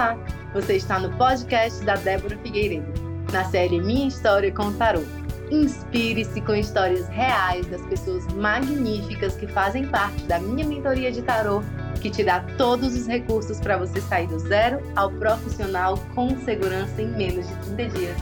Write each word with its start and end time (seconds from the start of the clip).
Olá, 0.00 0.16
você 0.54 0.76
está 0.76 0.98
no 0.98 1.14
podcast 1.18 1.84
da 1.84 1.94
Débora 1.94 2.34
Figueiredo, 2.38 2.90
na 3.30 3.44
série 3.44 3.78
Minha 3.78 4.08
História 4.08 4.50
com 4.50 4.72
Tarô. 4.72 5.02
Inspire-se 5.50 6.40
com 6.40 6.54
histórias 6.54 7.06
reais 7.08 7.66
das 7.66 7.82
pessoas 7.82 8.26
magníficas 8.32 9.36
que 9.36 9.46
fazem 9.46 9.86
parte 9.88 10.22
da 10.24 10.40
minha 10.40 10.66
mentoria 10.66 11.12
de 11.12 11.20
tarô, 11.20 11.62
que 12.00 12.08
te 12.08 12.24
dá 12.24 12.40
todos 12.56 12.96
os 12.96 13.06
recursos 13.06 13.60
para 13.60 13.76
você 13.76 14.00
sair 14.00 14.26
do 14.26 14.38
zero 14.38 14.80
ao 14.96 15.10
profissional 15.10 15.98
com 16.14 16.34
segurança 16.46 17.02
em 17.02 17.08
menos 17.08 17.46
de 17.46 17.54
30 17.76 17.98
dias. 17.98 18.16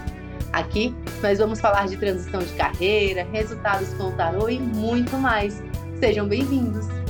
Aqui 0.52 0.92
nós 1.22 1.38
vamos 1.38 1.60
falar 1.60 1.86
de 1.86 1.96
transição 1.96 2.40
de 2.40 2.52
carreira, 2.54 3.24
resultados 3.30 3.94
com 3.94 4.08
o 4.08 4.12
tarô 4.16 4.48
e 4.48 4.58
muito 4.58 5.16
mais. 5.16 5.62
Sejam 6.00 6.26
bem-vindos! 6.26 7.07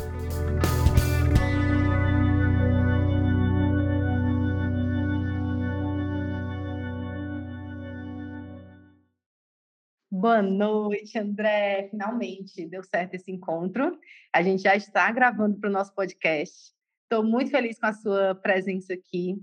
Boa 10.20 10.42
noite, 10.42 11.16
André. 11.16 11.86
Finalmente 11.92 12.66
deu 12.66 12.82
certo 12.82 13.14
esse 13.14 13.30
encontro. 13.30 13.96
A 14.34 14.42
gente 14.42 14.64
já 14.64 14.74
está 14.74 15.08
gravando 15.12 15.60
para 15.60 15.70
o 15.70 15.72
nosso 15.72 15.94
podcast. 15.94 16.72
Estou 17.04 17.22
muito 17.22 17.52
feliz 17.52 17.78
com 17.78 17.86
a 17.86 17.92
sua 17.92 18.34
presença 18.34 18.94
aqui, 18.94 19.36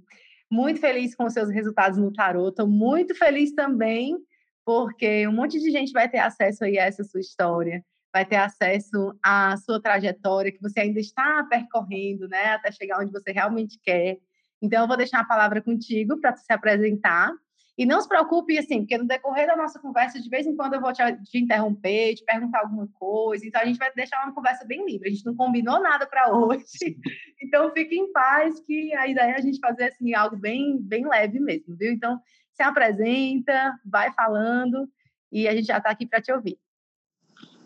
muito 0.51 0.81
feliz 0.81 1.15
com 1.15 1.23
os 1.23 1.31
seus 1.31 1.49
resultados 1.49 1.97
no 1.97 2.11
tarot. 2.11 2.49
Estou 2.49 2.67
muito 2.67 3.15
feliz 3.15 3.53
também 3.53 4.17
porque 4.65 5.25
um 5.25 5.31
monte 5.31 5.61
de 5.61 5.71
gente 5.71 5.93
vai 5.93 6.09
ter 6.09 6.19
acesso 6.19 6.65
aí 6.65 6.77
a 6.77 6.83
essa 6.83 7.05
sua 7.05 7.21
história, 7.21 7.81
vai 8.13 8.25
ter 8.25 8.35
acesso 8.35 9.17
à 9.23 9.55
sua 9.55 9.81
trajetória 9.81 10.51
que 10.51 10.61
você 10.61 10.81
ainda 10.81 10.99
está 10.99 11.41
percorrendo, 11.49 12.27
né, 12.27 12.47
até 12.47 12.69
chegar 12.73 12.99
onde 12.99 13.13
você 13.13 13.31
realmente 13.31 13.79
quer. 13.81 14.17
Então, 14.61 14.81
eu 14.81 14.87
vou 14.89 14.97
deixar 14.97 15.21
a 15.21 15.25
palavra 15.25 15.61
contigo 15.61 16.19
para 16.19 16.35
se 16.35 16.51
apresentar 16.51 17.31
e 17.77 17.85
não 17.85 17.99
se 17.99 18.07
preocupe, 18.07 18.57
assim, 18.57 18.79
porque 18.79 18.97
no 18.97 19.05
decorrer 19.05 19.47
da 19.47 19.55
nossa 19.57 19.79
conversa, 19.79 20.21
de 20.21 20.29
vez 20.29 20.47
em 20.47 20.55
quando 20.55 20.75
eu 20.75 20.81
vou 20.81 20.93
te, 20.93 21.01
te 21.23 21.37
interromper, 21.39 22.15
te 22.15 22.23
perguntar 22.23 22.61
alguma 22.61 22.87
coisa. 22.93 23.45
Então, 23.45 23.61
a 23.61 23.65
gente 23.65 23.77
vai 23.77 23.91
deixar 23.93 24.23
uma 24.23 24.33
conversa 24.33 24.63
bem 24.65 24.85
livre. 24.85 25.09
A 25.09 25.11
gente 25.11 25.25
não 25.25 25.35
combinou 25.35 25.81
nada 25.81 26.07
para 26.07 26.33
hoje. 26.33 26.65
Então, 27.41 27.71
fique 27.73 27.95
em 27.95 28.11
paz, 28.11 28.59
que 28.61 28.95
a 28.95 29.07
ideia 29.07 29.33
é 29.33 29.35
a 29.35 29.41
gente 29.41 29.59
fazer, 29.59 29.83
assim, 29.83 30.15
algo 30.15 30.35
bem, 30.35 30.81
bem 30.81 31.07
leve 31.07 31.39
mesmo, 31.39 31.75
viu? 31.75 31.91
Então, 31.91 32.19
se 32.53 32.63
apresenta, 32.63 33.77
vai 33.85 34.11
falando 34.13 34.89
e 35.31 35.47
a 35.47 35.53
gente 35.53 35.67
já 35.67 35.77
está 35.77 35.91
aqui 35.91 36.07
para 36.07 36.21
te 36.21 36.31
ouvir. 36.31 36.57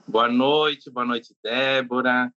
Boa 0.08 0.28
noite, 0.28 0.90
boa 0.90 1.06
noite, 1.06 1.36
Débora. 1.42 2.34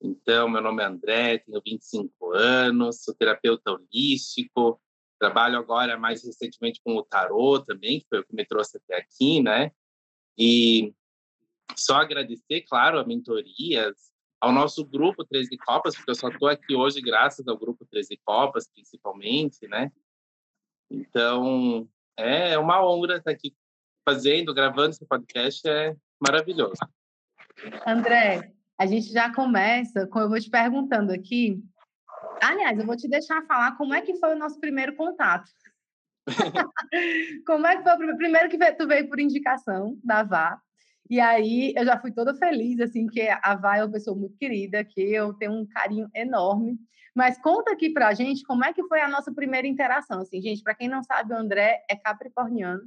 Então, 0.00 0.48
meu 0.48 0.60
nome 0.60 0.82
é 0.82 0.86
André, 0.86 1.38
tenho 1.38 1.60
25 1.64 2.32
anos, 2.32 3.02
sou 3.02 3.14
terapeuta 3.14 3.72
holístico, 3.72 4.78
Trabalho 5.18 5.58
agora 5.58 5.98
mais 5.98 6.24
recentemente 6.24 6.80
com 6.84 6.94
o 6.96 7.02
tarô 7.02 7.60
também, 7.60 8.00
que 8.00 8.06
foi 8.08 8.20
o 8.20 8.24
que 8.24 8.34
me 8.34 8.44
trouxe 8.44 8.76
até 8.76 8.96
aqui, 8.98 9.42
né? 9.42 9.70
E 10.38 10.94
só 11.76 11.96
agradecer, 11.96 12.62
claro, 12.62 12.98
a 12.98 13.06
mentorias, 13.06 14.12
ao 14.40 14.52
nosso 14.52 14.84
grupo 14.84 15.24
13 15.24 15.56
Copas, 15.58 15.96
porque 15.96 16.10
eu 16.10 16.14
só 16.14 16.28
estou 16.28 16.48
aqui 16.48 16.74
hoje 16.74 17.00
graças 17.00 17.46
ao 17.48 17.56
grupo 17.56 17.86
13 17.86 18.20
Copas, 18.24 18.68
principalmente, 18.72 19.66
né? 19.66 19.90
Então, 20.90 21.88
é 22.16 22.58
uma 22.58 22.86
honra 22.86 23.16
estar 23.16 23.30
aqui 23.30 23.54
fazendo, 24.08 24.54
gravando 24.54 24.90
esse 24.90 25.04
podcast, 25.04 25.66
é 25.68 25.96
maravilhoso. 26.20 26.78
André, 27.86 28.52
a 28.78 28.86
gente 28.86 29.10
já 29.10 29.34
começa 29.34 30.06
com 30.06 30.20
eu 30.20 30.28
vou 30.28 30.38
te 30.38 30.50
perguntando 30.50 31.12
aqui 31.12 31.62
Aliás, 32.42 32.78
eu 32.78 32.86
vou 32.86 32.96
te 32.96 33.08
deixar 33.08 33.44
falar 33.46 33.76
como 33.76 33.94
é 33.94 34.02
que 34.02 34.16
foi 34.18 34.34
o 34.34 34.38
nosso 34.38 34.60
primeiro 34.60 34.94
contato. 34.94 35.50
como 37.46 37.66
é 37.66 37.76
que 37.76 37.82
foi 37.82 37.92
o 37.92 37.96
primeiro, 37.96 38.18
primeiro 38.18 38.48
que 38.48 38.72
tu 38.74 38.86
veio 38.86 39.08
por 39.08 39.20
indicação 39.20 39.98
da 40.02 40.22
Vá. 40.22 40.60
E 41.08 41.20
aí 41.20 41.72
eu 41.76 41.84
já 41.84 41.98
fui 42.00 42.10
toda 42.12 42.34
feliz, 42.34 42.80
assim, 42.80 43.06
que 43.06 43.28
a 43.28 43.54
Vá 43.54 43.76
é 43.78 43.84
uma 43.84 43.92
pessoa 43.92 44.16
muito 44.16 44.36
querida, 44.36 44.84
que 44.84 45.00
eu 45.00 45.34
tenho 45.34 45.52
um 45.52 45.66
carinho 45.66 46.08
enorme. 46.14 46.76
Mas 47.14 47.40
conta 47.40 47.72
aqui 47.72 47.90
pra 47.90 48.12
gente 48.12 48.42
como 48.44 48.64
é 48.64 48.72
que 48.72 48.86
foi 48.88 49.00
a 49.00 49.08
nossa 49.08 49.32
primeira 49.32 49.66
interação. 49.66 50.20
Assim, 50.20 50.40
gente, 50.42 50.62
para 50.62 50.74
quem 50.74 50.88
não 50.88 51.02
sabe, 51.02 51.32
o 51.32 51.36
André 51.36 51.84
é 51.88 51.96
capricorniano. 51.96 52.82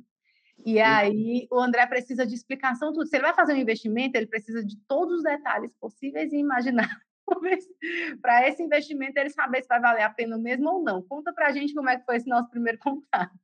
E 0.65 0.79
aí 0.79 1.47
o 1.49 1.59
André 1.59 1.87
precisa 1.87 2.27
de 2.27 2.35
explicação 2.35 2.91
tudo. 2.91 3.07
Se 3.07 3.15
ele 3.15 3.23
vai 3.23 3.33
fazer 3.33 3.53
um 3.53 3.57
investimento, 3.57 4.17
ele 4.17 4.27
precisa 4.27 4.63
de 4.63 4.77
todos 4.87 5.17
os 5.17 5.23
detalhes 5.23 5.73
possíveis 5.79 6.31
e 6.33 6.37
imagináveis 6.37 7.08
para 8.21 8.47
esse 8.47 8.63
investimento 8.63 9.17
ele 9.17 9.29
saber 9.29 9.61
se 9.61 9.67
vai 9.67 9.79
valer 9.79 10.03
a 10.03 10.09
pena 10.09 10.37
mesmo 10.37 10.69
ou 10.69 10.83
não. 10.83 11.01
Conta 11.01 11.33
para 11.33 11.47
a 11.47 11.51
gente 11.51 11.73
como 11.73 11.89
é 11.89 11.97
que 11.97 12.05
foi 12.05 12.17
esse 12.17 12.27
nosso 12.27 12.49
primeiro 12.49 12.77
contato. 12.83 13.37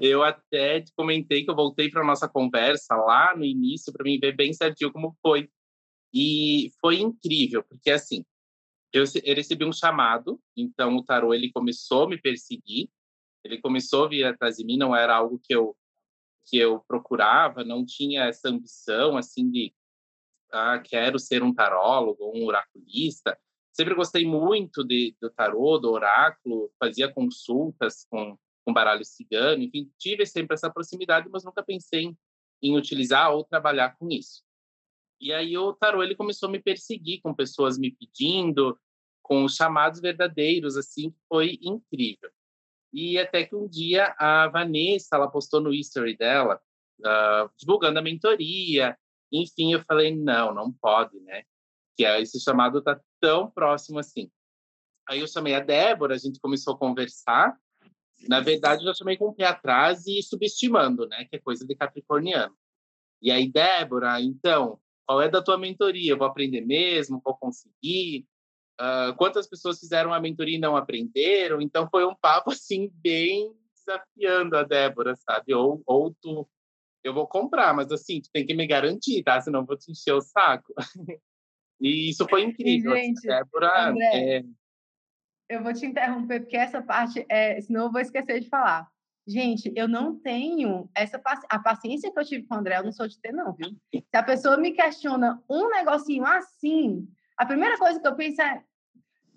Eu 0.00 0.22
até 0.22 0.80
te 0.80 0.92
comentei 0.94 1.44
que 1.44 1.50
eu 1.50 1.56
voltei 1.56 1.90
para 1.90 2.04
nossa 2.04 2.28
conversa 2.28 2.94
lá 2.94 3.34
no 3.36 3.44
início 3.44 3.92
para 3.92 4.04
mim 4.04 4.18
ver 4.18 4.36
bem 4.36 4.52
certinho 4.52 4.92
como 4.92 5.16
foi. 5.22 5.48
E 6.12 6.70
foi 6.80 7.00
incrível, 7.00 7.62
porque 7.62 7.90
assim, 7.90 8.24
eu, 8.92 9.04
recebi 9.34 9.64
um 9.64 9.72
chamado, 9.72 10.40
então 10.56 10.96
o 10.96 11.04
tarô 11.04 11.32
ele 11.32 11.52
começou 11.52 12.04
a 12.04 12.08
me 12.08 12.20
perseguir, 12.20 12.88
ele 13.44 13.60
começou 13.60 14.04
a 14.04 14.08
vir 14.08 14.24
atrás 14.24 14.56
de 14.56 14.64
mim, 14.64 14.76
não 14.76 14.94
era 14.94 15.14
algo 15.14 15.40
que 15.42 15.54
eu 15.54 15.76
que 16.46 16.56
eu 16.56 16.80
procurava, 16.80 17.62
não 17.62 17.84
tinha 17.86 18.24
essa 18.24 18.48
ambição 18.48 19.16
assim 19.16 19.48
de 19.48 19.72
ah, 20.52 20.78
quero 20.78 21.18
ser 21.18 21.42
um 21.42 21.54
tarólogo, 21.54 22.32
um 22.34 22.46
oraculista. 22.46 23.38
Sempre 23.72 23.94
gostei 23.94 24.24
muito 24.26 24.84
de, 24.84 25.16
do 25.20 25.30
tarô, 25.30 25.78
do 25.78 25.90
oráculo, 25.90 26.72
fazia 26.78 27.12
consultas 27.12 28.06
com, 28.10 28.36
com 28.64 28.72
baralho 28.72 29.04
cigano, 29.04 29.62
enfim, 29.62 29.90
tive 29.98 30.26
sempre 30.26 30.54
essa 30.54 30.70
proximidade, 30.70 31.28
mas 31.30 31.44
nunca 31.44 31.62
pensei 31.62 32.04
em, 32.04 32.18
em 32.62 32.76
utilizar 32.76 33.32
ou 33.32 33.44
trabalhar 33.44 33.96
com 33.96 34.08
isso. 34.10 34.42
E 35.20 35.32
aí 35.32 35.56
o 35.56 35.72
tarô 35.74 36.02
ele 36.02 36.16
começou 36.16 36.48
a 36.48 36.52
me 36.52 36.60
perseguir 36.60 37.20
com 37.22 37.34
pessoas 37.34 37.78
me 37.78 37.90
pedindo, 37.90 38.78
com 39.22 39.44
os 39.44 39.54
chamados 39.54 40.00
verdadeiros, 40.00 40.76
assim, 40.76 41.14
foi 41.28 41.58
incrível. 41.62 42.30
E 42.92 43.18
até 43.18 43.44
que 43.44 43.54
um 43.54 43.68
dia 43.68 44.14
a 44.18 44.48
Vanessa, 44.48 45.14
ela 45.14 45.30
postou 45.30 45.60
no 45.60 45.72
history 45.72 46.16
dela, 46.16 46.60
uh, 47.00 47.50
divulgando 47.56 47.98
a 47.98 48.02
mentoria, 48.02 48.98
enfim, 49.32 49.72
eu 49.72 49.82
falei, 49.84 50.14
não, 50.14 50.54
não 50.54 50.72
pode, 50.72 51.18
né? 51.20 51.42
Que 51.96 52.04
esse 52.04 52.40
chamado 52.40 52.82
tá 52.82 53.00
tão 53.20 53.50
próximo 53.50 53.98
assim. 53.98 54.30
Aí 55.08 55.20
eu 55.20 55.26
chamei 55.26 55.54
a 55.54 55.60
Débora, 55.60 56.14
a 56.14 56.18
gente 56.18 56.40
começou 56.40 56.74
a 56.74 56.78
conversar. 56.78 57.56
Na 58.28 58.40
verdade, 58.40 58.82
eu 58.82 58.86
já 58.86 58.94
chamei 58.94 59.16
com 59.16 59.26
o 59.26 59.34
pé 59.34 59.46
atrás 59.46 60.06
e 60.06 60.22
subestimando, 60.22 61.06
né? 61.08 61.24
Que 61.24 61.36
é 61.36 61.40
coisa 61.40 61.66
de 61.66 61.74
capricorniano. 61.74 62.54
E 63.20 63.30
aí, 63.30 63.50
Débora, 63.50 64.20
então, 64.20 64.78
qual 65.06 65.20
é 65.20 65.28
da 65.28 65.42
tua 65.42 65.58
mentoria? 65.58 66.12
Eu 66.12 66.18
vou 66.18 66.26
aprender 66.26 66.60
mesmo? 66.60 67.20
Vou 67.24 67.36
conseguir? 67.36 68.26
Uh, 68.80 69.14
quantas 69.16 69.46
pessoas 69.46 69.78
fizeram 69.78 70.14
a 70.14 70.20
mentoria 70.20 70.56
e 70.56 70.60
não 70.60 70.76
aprenderam? 70.76 71.60
Então, 71.60 71.88
foi 71.90 72.04
um 72.06 72.14
papo, 72.14 72.50
assim, 72.52 72.90
bem 72.94 73.52
desafiando 73.74 74.56
a 74.56 74.62
Débora, 74.62 75.16
sabe? 75.16 75.52
Ou, 75.52 75.82
ou 75.86 76.14
tu 76.22 76.48
eu 77.02 77.14
vou 77.14 77.26
comprar, 77.26 77.74
mas 77.74 77.90
assim, 77.90 78.20
tu 78.20 78.30
tem 78.32 78.46
que 78.46 78.54
me 78.54 78.66
garantir, 78.66 79.22
tá? 79.22 79.40
Senão 79.40 79.60
eu 79.60 79.66
vou 79.66 79.76
te 79.76 79.90
encher 79.90 80.12
o 80.12 80.20
saco. 80.20 80.72
e 81.80 82.10
isso 82.10 82.26
foi 82.28 82.42
incrível. 82.42 82.96
E, 82.96 83.00
gente, 83.00 83.26
Débora, 83.26 83.88
André, 83.88 84.38
é... 84.38 84.44
eu 85.48 85.62
vou 85.62 85.72
te 85.72 85.86
interromper, 85.86 86.40
porque 86.40 86.56
essa 86.56 86.82
parte, 86.82 87.24
é, 87.28 87.60
senão 87.60 87.86
eu 87.86 87.92
vou 87.92 88.00
esquecer 88.00 88.40
de 88.40 88.48
falar. 88.48 88.88
Gente, 89.26 89.72
eu 89.76 89.86
não 89.86 90.18
tenho 90.18 90.90
essa 90.94 91.18
paci... 91.18 91.46
a 91.48 91.58
paciência 91.58 92.12
que 92.12 92.18
eu 92.18 92.24
tive 92.24 92.46
com 92.46 92.54
o 92.54 92.58
André, 92.58 92.78
eu 92.78 92.84
não 92.84 92.92
sou 92.92 93.06
de 93.06 93.18
ter, 93.20 93.32
não, 93.32 93.54
viu? 93.54 93.70
Se 93.92 94.16
a 94.16 94.22
pessoa 94.22 94.56
me 94.56 94.72
questiona 94.72 95.42
um 95.48 95.68
negocinho 95.68 96.24
assim, 96.26 97.08
a 97.36 97.46
primeira 97.46 97.78
coisa 97.78 98.00
que 98.00 98.06
eu 98.06 98.16
penso 98.16 98.42
é: 98.42 98.62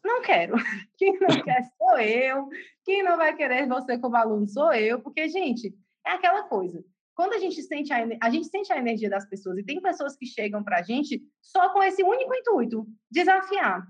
não 0.03 0.21
quero. 0.21 0.55
Quem 0.97 1.17
não 1.19 1.41
quer 1.41 1.63
sou 1.77 1.97
eu. 1.99 2.49
Quem 2.83 3.03
não 3.03 3.15
vai 3.17 3.35
querer 3.35 3.67
você 3.67 3.97
como 3.97 4.15
aluno 4.15 4.47
sou 4.47 4.73
eu. 4.73 4.99
Porque, 5.01 5.29
gente, 5.29 5.73
é 6.05 6.11
aquela 6.11 6.43
coisa 6.43 6.83
quando 7.15 7.33
a 7.33 7.39
gente 7.39 7.61
sente 7.61 7.93
a, 7.93 8.05
a 8.21 8.29
gente 8.29 8.47
sente 8.47 8.71
a 8.73 8.77
energia 8.77 9.09
das 9.09 9.25
pessoas 9.27 9.57
e 9.57 9.63
tem 9.63 9.81
pessoas 9.81 10.15
que 10.15 10.25
chegam 10.25 10.63
para 10.63 10.79
a 10.79 10.81
gente 10.81 11.21
só 11.41 11.69
com 11.71 11.81
esse 11.83 12.03
único 12.03 12.33
intuito, 12.33 12.87
desafiar, 13.09 13.85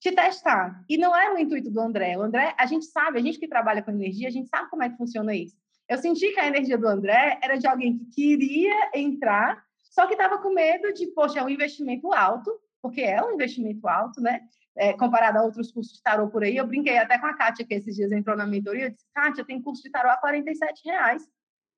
te 0.00 0.10
testar. 0.10 0.84
E 0.88 0.98
não 0.98 1.14
era 1.14 1.34
o 1.34 1.38
intuito 1.38 1.70
do 1.70 1.80
André. 1.80 2.16
O 2.18 2.22
André, 2.22 2.54
a 2.58 2.66
gente 2.66 2.86
sabe, 2.86 3.18
a 3.18 3.22
gente 3.22 3.38
que 3.38 3.46
trabalha 3.46 3.82
com 3.82 3.90
energia, 3.90 4.28
a 4.28 4.32
gente 4.32 4.48
sabe 4.48 4.68
como 4.68 4.82
é 4.82 4.90
que 4.90 4.96
funciona 4.96 5.34
isso. 5.34 5.56
Eu 5.88 5.98
senti 5.98 6.32
que 6.32 6.40
a 6.40 6.48
energia 6.48 6.78
do 6.78 6.88
André 6.88 7.38
era 7.42 7.56
de 7.56 7.66
alguém 7.66 7.98
que 7.98 8.06
queria 8.06 8.90
entrar, 8.94 9.62
só 9.82 10.06
que 10.06 10.14
estava 10.14 10.38
com 10.38 10.54
medo 10.54 10.92
de, 10.92 11.06
poxa, 11.08 11.40
é 11.40 11.44
um 11.44 11.48
investimento 11.48 12.12
alto, 12.12 12.50
porque 12.80 13.02
é 13.02 13.22
um 13.22 13.32
investimento 13.32 13.86
alto, 13.86 14.20
né? 14.20 14.40
É, 14.74 14.94
comparado 14.94 15.38
a 15.38 15.42
outros 15.42 15.70
cursos 15.70 15.92
de 15.92 16.02
tarô 16.02 16.30
por 16.30 16.42
aí. 16.42 16.56
Eu 16.56 16.66
brinquei 16.66 16.96
até 16.96 17.18
com 17.18 17.26
a 17.26 17.34
Kátia, 17.34 17.64
que 17.64 17.74
esses 17.74 17.94
dias 17.94 18.10
entrou 18.10 18.34
na 18.34 18.46
mentoria, 18.46 18.86
eu 18.86 18.90
disse, 18.90 19.04
Kátia, 19.14 19.44
tem 19.44 19.60
curso 19.60 19.82
de 19.82 19.90
tarô 19.90 20.08
a 20.08 20.16
47 20.16 20.82
reais. 20.86 21.22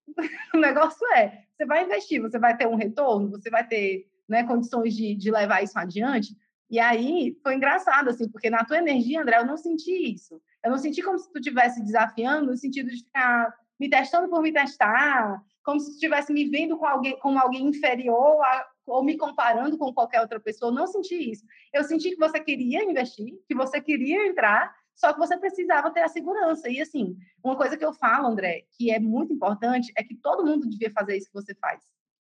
o 0.55 0.59
negócio 0.59 1.07
é, 1.15 1.45
você 1.57 1.65
vai 1.65 1.85
investir, 1.85 2.21
você 2.21 2.39
vai 2.39 2.57
ter 2.57 2.67
um 2.67 2.75
retorno, 2.75 3.31
você 3.31 3.51
vai 3.51 3.67
ter 3.67 4.07
né, 4.29 4.45
condições 4.45 4.95
de, 4.95 5.15
de 5.15 5.31
levar 5.31 5.63
isso 5.63 5.79
adiante. 5.79 6.37
E 6.71 6.81
aí 6.81 7.39
foi 7.43 7.55
engraçado, 7.55 8.09
assim, 8.11 8.29
porque 8.29 8.51
na 8.51 8.65
tua 8.65 8.79
energia, 8.79 9.23
André, 9.23 9.39
eu 9.39 9.47
não 9.47 9.57
senti 9.57 10.13
isso. 10.13 10.41
Eu 10.65 10.71
não 10.71 10.79
senti 10.79 11.03
como 11.03 11.19
se 11.19 11.31
tu 11.31 11.39
estivesse 11.39 11.83
desafiando 11.83 12.51
no 12.51 12.57
sentido 12.57 12.91
de 12.91 13.05
ficar 13.05 13.55
me 13.79 13.89
testando 13.89 14.29
por 14.29 14.41
me 14.41 14.53
testar, 14.53 15.43
como 15.63 15.79
se 15.79 15.91
tu 15.91 15.95
estivesse 15.95 16.33
me 16.33 16.49
vendo 16.49 16.77
com 16.79 16.87
alguém, 16.87 17.19
como 17.19 17.39
alguém 17.39 17.67
inferior 17.67 18.43
a, 18.43 18.67
ou 18.87 19.03
me 19.03 19.17
comparando 19.17 19.77
com 19.77 19.93
qualquer 19.93 20.21
outra 20.21 20.41
pessoa. 20.41 20.71
Eu 20.71 20.75
não 20.75 20.87
senti 20.87 21.31
isso. 21.31 21.45
Eu 21.73 21.85
senti 21.85 22.11
que 22.11 22.19
você 22.19 22.41
queria 22.41 22.85
investir, 22.85 23.35
que 23.47 23.55
você 23.55 23.81
queria 23.81 24.27
entrar, 24.27 24.75
só 24.95 25.13
que 25.13 25.19
você 25.19 25.37
precisava 25.37 25.91
ter 25.91 26.01
a 26.01 26.09
segurança. 26.09 26.69
E, 26.69 26.81
assim, 26.81 27.17
uma 27.43 27.57
coisa 27.57 27.77
que 27.77 27.85
eu 27.85 27.93
falo, 27.93 28.29
André, 28.29 28.65
que 28.77 28.91
é 28.91 28.99
muito 28.99 29.33
importante, 29.33 29.93
é 29.97 30.03
que 30.03 30.15
todo 30.17 30.45
mundo 30.45 30.69
devia 30.69 30.91
fazer 30.91 31.17
isso 31.17 31.29
que 31.29 31.35
você 31.35 31.55
faz. 31.55 31.83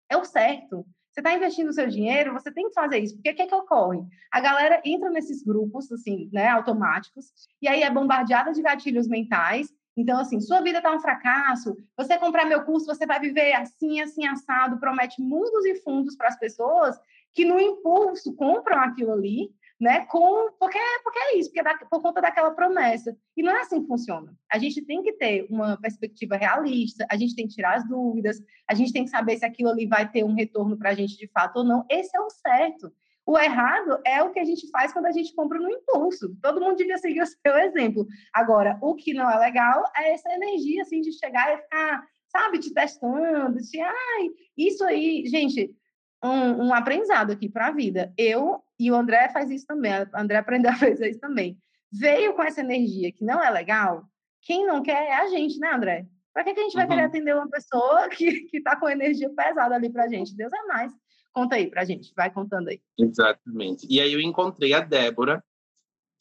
É 0.09 0.17
o 0.17 0.25
certo. 0.25 0.87
Você 1.11 1.21
está 1.21 1.35
investindo 1.35 1.69
o 1.69 1.73
seu 1.73 1.89
dinheiro, 1.89 2.33
você 2.33 2.53
tem 2.53 2.69
que 2.69 2.75
fazer 2.75 2.99
isso. 2.99 3.17
Porque 3.17 3.31
o 3.31 3.35
que, 3.35 3.43
é 3.43 3.47
que 3.47 3.55
ocorre? 3.55 4.01
A 4.31 4.41
galera 4.41 4.81
entra 4.85 5.11
nesses 5.11 5.43
grupos, 5.43 5.91
assim, 5.91 6.31
né, 6.33 6.49
automáticos, 6.49 7.33
e 7.61 7.67
aí 7.67 7.83
é 7.83 7.91
bombardeada 7.91 8.53
de 8.53 8.63
gatilhos 8.63 9.09
mentais. 9.09 9.69
Então, 9.97 10.21
assim, 10.21 10.41
sua 10.41 10.61
vida 10.61 10.79
está 10.79 10.95
um 10.95 11.01
fracasso, 11.01 11.77
você 11.97 12.17
comprar 12.17 12.47
meu 12.47 12.65
curso, 12.65 12.87
você 12.87 13.05
vai 13.05 13.19
viver 13.19 13.53
assim, 13.55 14.01
assim, 14.01 14.25
assado, 14.25 14.79
promete 14.79 15.21
mundos 15.21 15.65
e 15.67 15.75
fundos 15.83 16.17
para 16.17 16.29
as 16.29 16.39
pessoas 16.39 16.97
que, 17.33 17.45
no 17.45 17.61
impulso, 17.61 18.35
compram 18.35 18.79
aquilo 18.79 19.13
ali, 19.13 19.51
né? 19.81 20.05
Com 20.07 20.51
porque 20.59 20.79
porque 21.03 21.19
é 21.19 21.39
isso, 21.39 21.49
porque 21.49 21.61
é 21.61 21.65
da, 21.65 21.75
por 21.75 22.03
conta 22.03 22.21
daquela 22.21 22.51
promessa. 22.51 23.17
E 23.35 23.43
não 23.43 23.57
é 23.57 23.63
assim 23.63 23.81
que 23.81 23.89
funciona. 23.89 24.37
A 24.53 24.59
gente 24.59 24.83
tem 24.85 25.03
que 25.03 25.15
ter 25.15 25.47
uma 25.49 25.81
perspectiva 25.81 26.37
realista, 26.37 27.07
a 27.11 27.17
gente 27.17 27.35
tem 27.35 27.49
que 27.49 27.55
tirar 27.55 27.77
as 27.77 27.89
dúvidas, 27.89 28.39
a 28.69 28.75
gente 28.75 28.93
tem 28.93 29.05
que 29.05 29.11
saber 29.11 29.39
se 29.39 29.47
aquilo 29.47 29.71
ali 29.71 29.87
vai 29.87 30.09
ter 30.11 30.23
um 30.23 30.35
retorno 30.35 30.77
para 30.77 30.91
a 30.91 30.95
gente 30.95 31.17
de 31.17 31.27
fato 31.29 31.61
ou 31.61 31.65
não. 31.65 31.87
Esse 31.91 32.15
é 32.15 32.21
o 32.21 32.29
certo. 32.29 32.93
O 33.25 33.39
errado 33.39 34.01
é 34.05 34.23
o 34.23 34.31
que 34.31 34.41
a 34.41 34.45
gente 34.45 34.69
faz 34.71 34.93
quando 34.93 35.07
a 35.07 35.13
gente 35.13 35.35
compra 35.35 35.59
no 35.59 35.71
impulso. 35.71 36.37
Todo 36.43 36.61
mundo 36.61 36.77
devia 36.77 36.99
seguir 36.99 37.23
o 37.23 37.27
seu 37.27 37.57
exemplo. 37.59 38.07
Agora, 38.35 38.79
o 38.83 38.95
que 38.95 39.15
não 39.15 39.31
é 39.31 39.39
legal 39.39 39.85
é 39.97 40.13
essa 40.13 40.31
energia 40.33 40.83
assim 40.83 41.01
de 41.01 41.13
chegar 41.13 41.55
e 41.55 41.63
ficar, 41.63 42.05
sabe, 42.29 42.59
te 42.59 42.75
testando, 42.75 43.61
de 43.61 43.81
ai, 43.81 44.31
isso 44.59 44.85
aí, 44.85 45.25
gente, 45.27 45.75
um, 46.23 46.67
um 46.67 46.75
aprendizado 46.75 47.31
aqui 47.31 47.49
para 47.49 47.69
a 47.69 47.73
vida. 47.73 48.13
Eu 48.19 48.63
e 48.81 48.91
o 48.91 48.95
André 48.95 49.29
faz 49.29 49.51
isso 49.51 49.67
também, 49.67 49.93
o 49.93 50.09
André 50.15 50.39
aprendeu 50.39 50.71
a 50.71 50.77
fazer 50.77 51.11
isso 51.11 51.21
também. 51.21 51.59
Veio 51.93 52.33
com 52.35 52.43
essa 52.43 52.61
energia 52.61 53.13
que 53.13 53.25
não 53.25 53.43
é 53.43 53.51
legal, 53.51 54.05
quem 54.43 54.67
não 54.67 54.83
quer 54.83 55.05
é 55.05 55.15
a 55.17 55.29
gente, 55.29 55.59
né, 55.59 55.71
André? 55.73 56.07
Para 56.33 56.45
que, 56.45 56.55
que 56.55 56.61
a 56.61 56.63
gente 56.63 56.73
vai 56.73 56.85
uhum. 56.85 56.91
querer 56.91 57.03
atender 57.03 57.35
uma 57.35 57.51
pessoa 57.51 58.09
que 58.11 58.49
está 58.53 58.77
com 58.77 58.89
energia 58.89 59.29
pesada 59.31 59.75
ali 59.75 59.91
para 59.91 60.05
a 60.05 60.09
gente? 60.09 60.35
Deus 60.35 60.53
é 60.53 60.63
mais. 60.67 60.93
Conta 61.33 61.57
aí 61.57 61.69
para 61.69 61.83
a 61.83 61.85
gente, 61.85 62.13
vai 62.17 62.31
contando 62.31 62.69
aí. 62.69 62.81
Exatamente. 62.99 63.87
E 63.89 64.01
aí 64.01 64.13
eu 64.13 64.21
encontrei 64.21 64.73
a 64.73 64.81
Débora, 64.81 65.45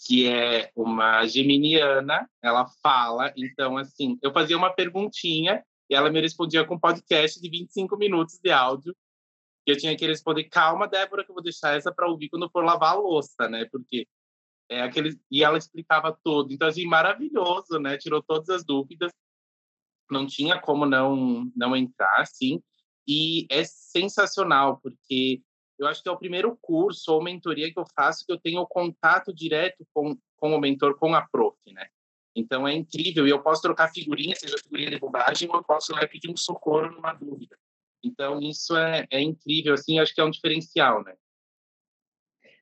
que 0.06 0.28
é 0.28 0.70
uma 0.76 1.26
geminiana, 1.26 2.30
ela 2.44 2.66
fala, 2.84 3.34
então, 3.36 3.78
assim, 3.78 4.18
eu 4.22 4.32
fazia 4.32 4.58
uma 4.58 4.74
perguntinha 4.74 5.64
e 5.90 5.96
ela 5.96 6.12
me 6.12 6.22
respondia 6.22 6.66
com 6.66 6.76
um 6.76 6.80
podcast 6.80 7.42
de 7.42 7.50
25 7.50 7.98
minutos 7.98 8.38
de 8.38 8.52
áudio, 8.52 8.96
que 9.70 9.74
eu 9.74 9.78
tinha 9.78 9.96
que 9.96 10.08
responder, 10.08 10.46
calma, 10.46 10.88
Débora, 10.88 11.24
que 11.24 11.30
eu 11.30 11.36
vou 11.36 11.44
deixar 11.44 11.78
essa 11.78 11.94
para 11.94 12.08
ouvir 12.08 12.30
quando 12.30 12.50
for 12.50 12.66
lavar 12.66 12.94
a 12.94 12.96
louça, 12.96 13.48
né? 13.48 13.66
Porque 13.72 14.08
é 14.68 14.82
aquele 14.82 15.20
e 15.30 15.44
ela 15.44 15.60
explicava 15.60 16.18
tudo. 16.24 16.52
Então 16.52 16.68
assim, 16.68 16.86
maravilhoso, 16.86 17.80
né? 17.80 17.96
Tirou 17.98 18.24
todas 18.24 18.50
as 18.50 18.66
dúvidas. 18.66 19.12
Não 20.10 20.26
tinha 20.26 20.60
como 20.60 20.88
não 20.88 21.52
não 21.56 21.76
entrar, 21.76 22.20
assim. 22.20 22.62
E 23.08 23.46
é 23.50 23.64
sensacional, 23.64 24.80
porque 24.82 25.42
eu 25.78 25.88
acho 25.88 26.02
que 26.02 26.10
é 26.10 26.12
o 26.12 26.18
primeiro 26.18 26.58
curso 26.62 27.14
ou 27.14 27.24
mentoria 27.24 27.72
que 27.72 27.80
eu 27.80 27.86
faço 27.96 28.26
que 28.26 28.32
eu 28.34 28.40
tenho 28.40 28.66
contato 28.66 29.34
direto 29.34 29.86
com, 29.94 30.18
com 30.38 30.56
o 30.56 30.60
mentor, 30.60 30.98
com 30.98 31.14
a 31.14 31.22
prof, 31.22 31.58
né? 31.74 31.88
Então 32.36 32.68
é 32.68 32.74
incrível. 32.74 33.28
E 33.28 33.30
eu 33.30 33.42
posso 33.42 33.62
trocar 33.62 33.90
figurinha, 33.94 34.36
seja 34.36 34.58
figurinha 34.58 34.90
de 34.90 35.00
bobagem, 35.00 35.48
ou 35.48 35.58
eu 35.58 35.64
posso 35.64 35.94
lá 35.94 36.08
pedir 36.08 36.30
um 36.32 36.38
socorro 36.38 36.92
numa 36.92 37.14
dúvida. 37.14 37.56
Então, 38.04 38.40
isso 38.40 38.76
é, 38.78 39.06
é 39.12 39.22
incrível, 39.22 39.74
assim, 39.74 40.00
acho 40.00 40.14
que 40.14 40.22
é 40.22 40.24
um 40.24 40.32
diferencial, 40.32 41.04
né? 41.04 41.14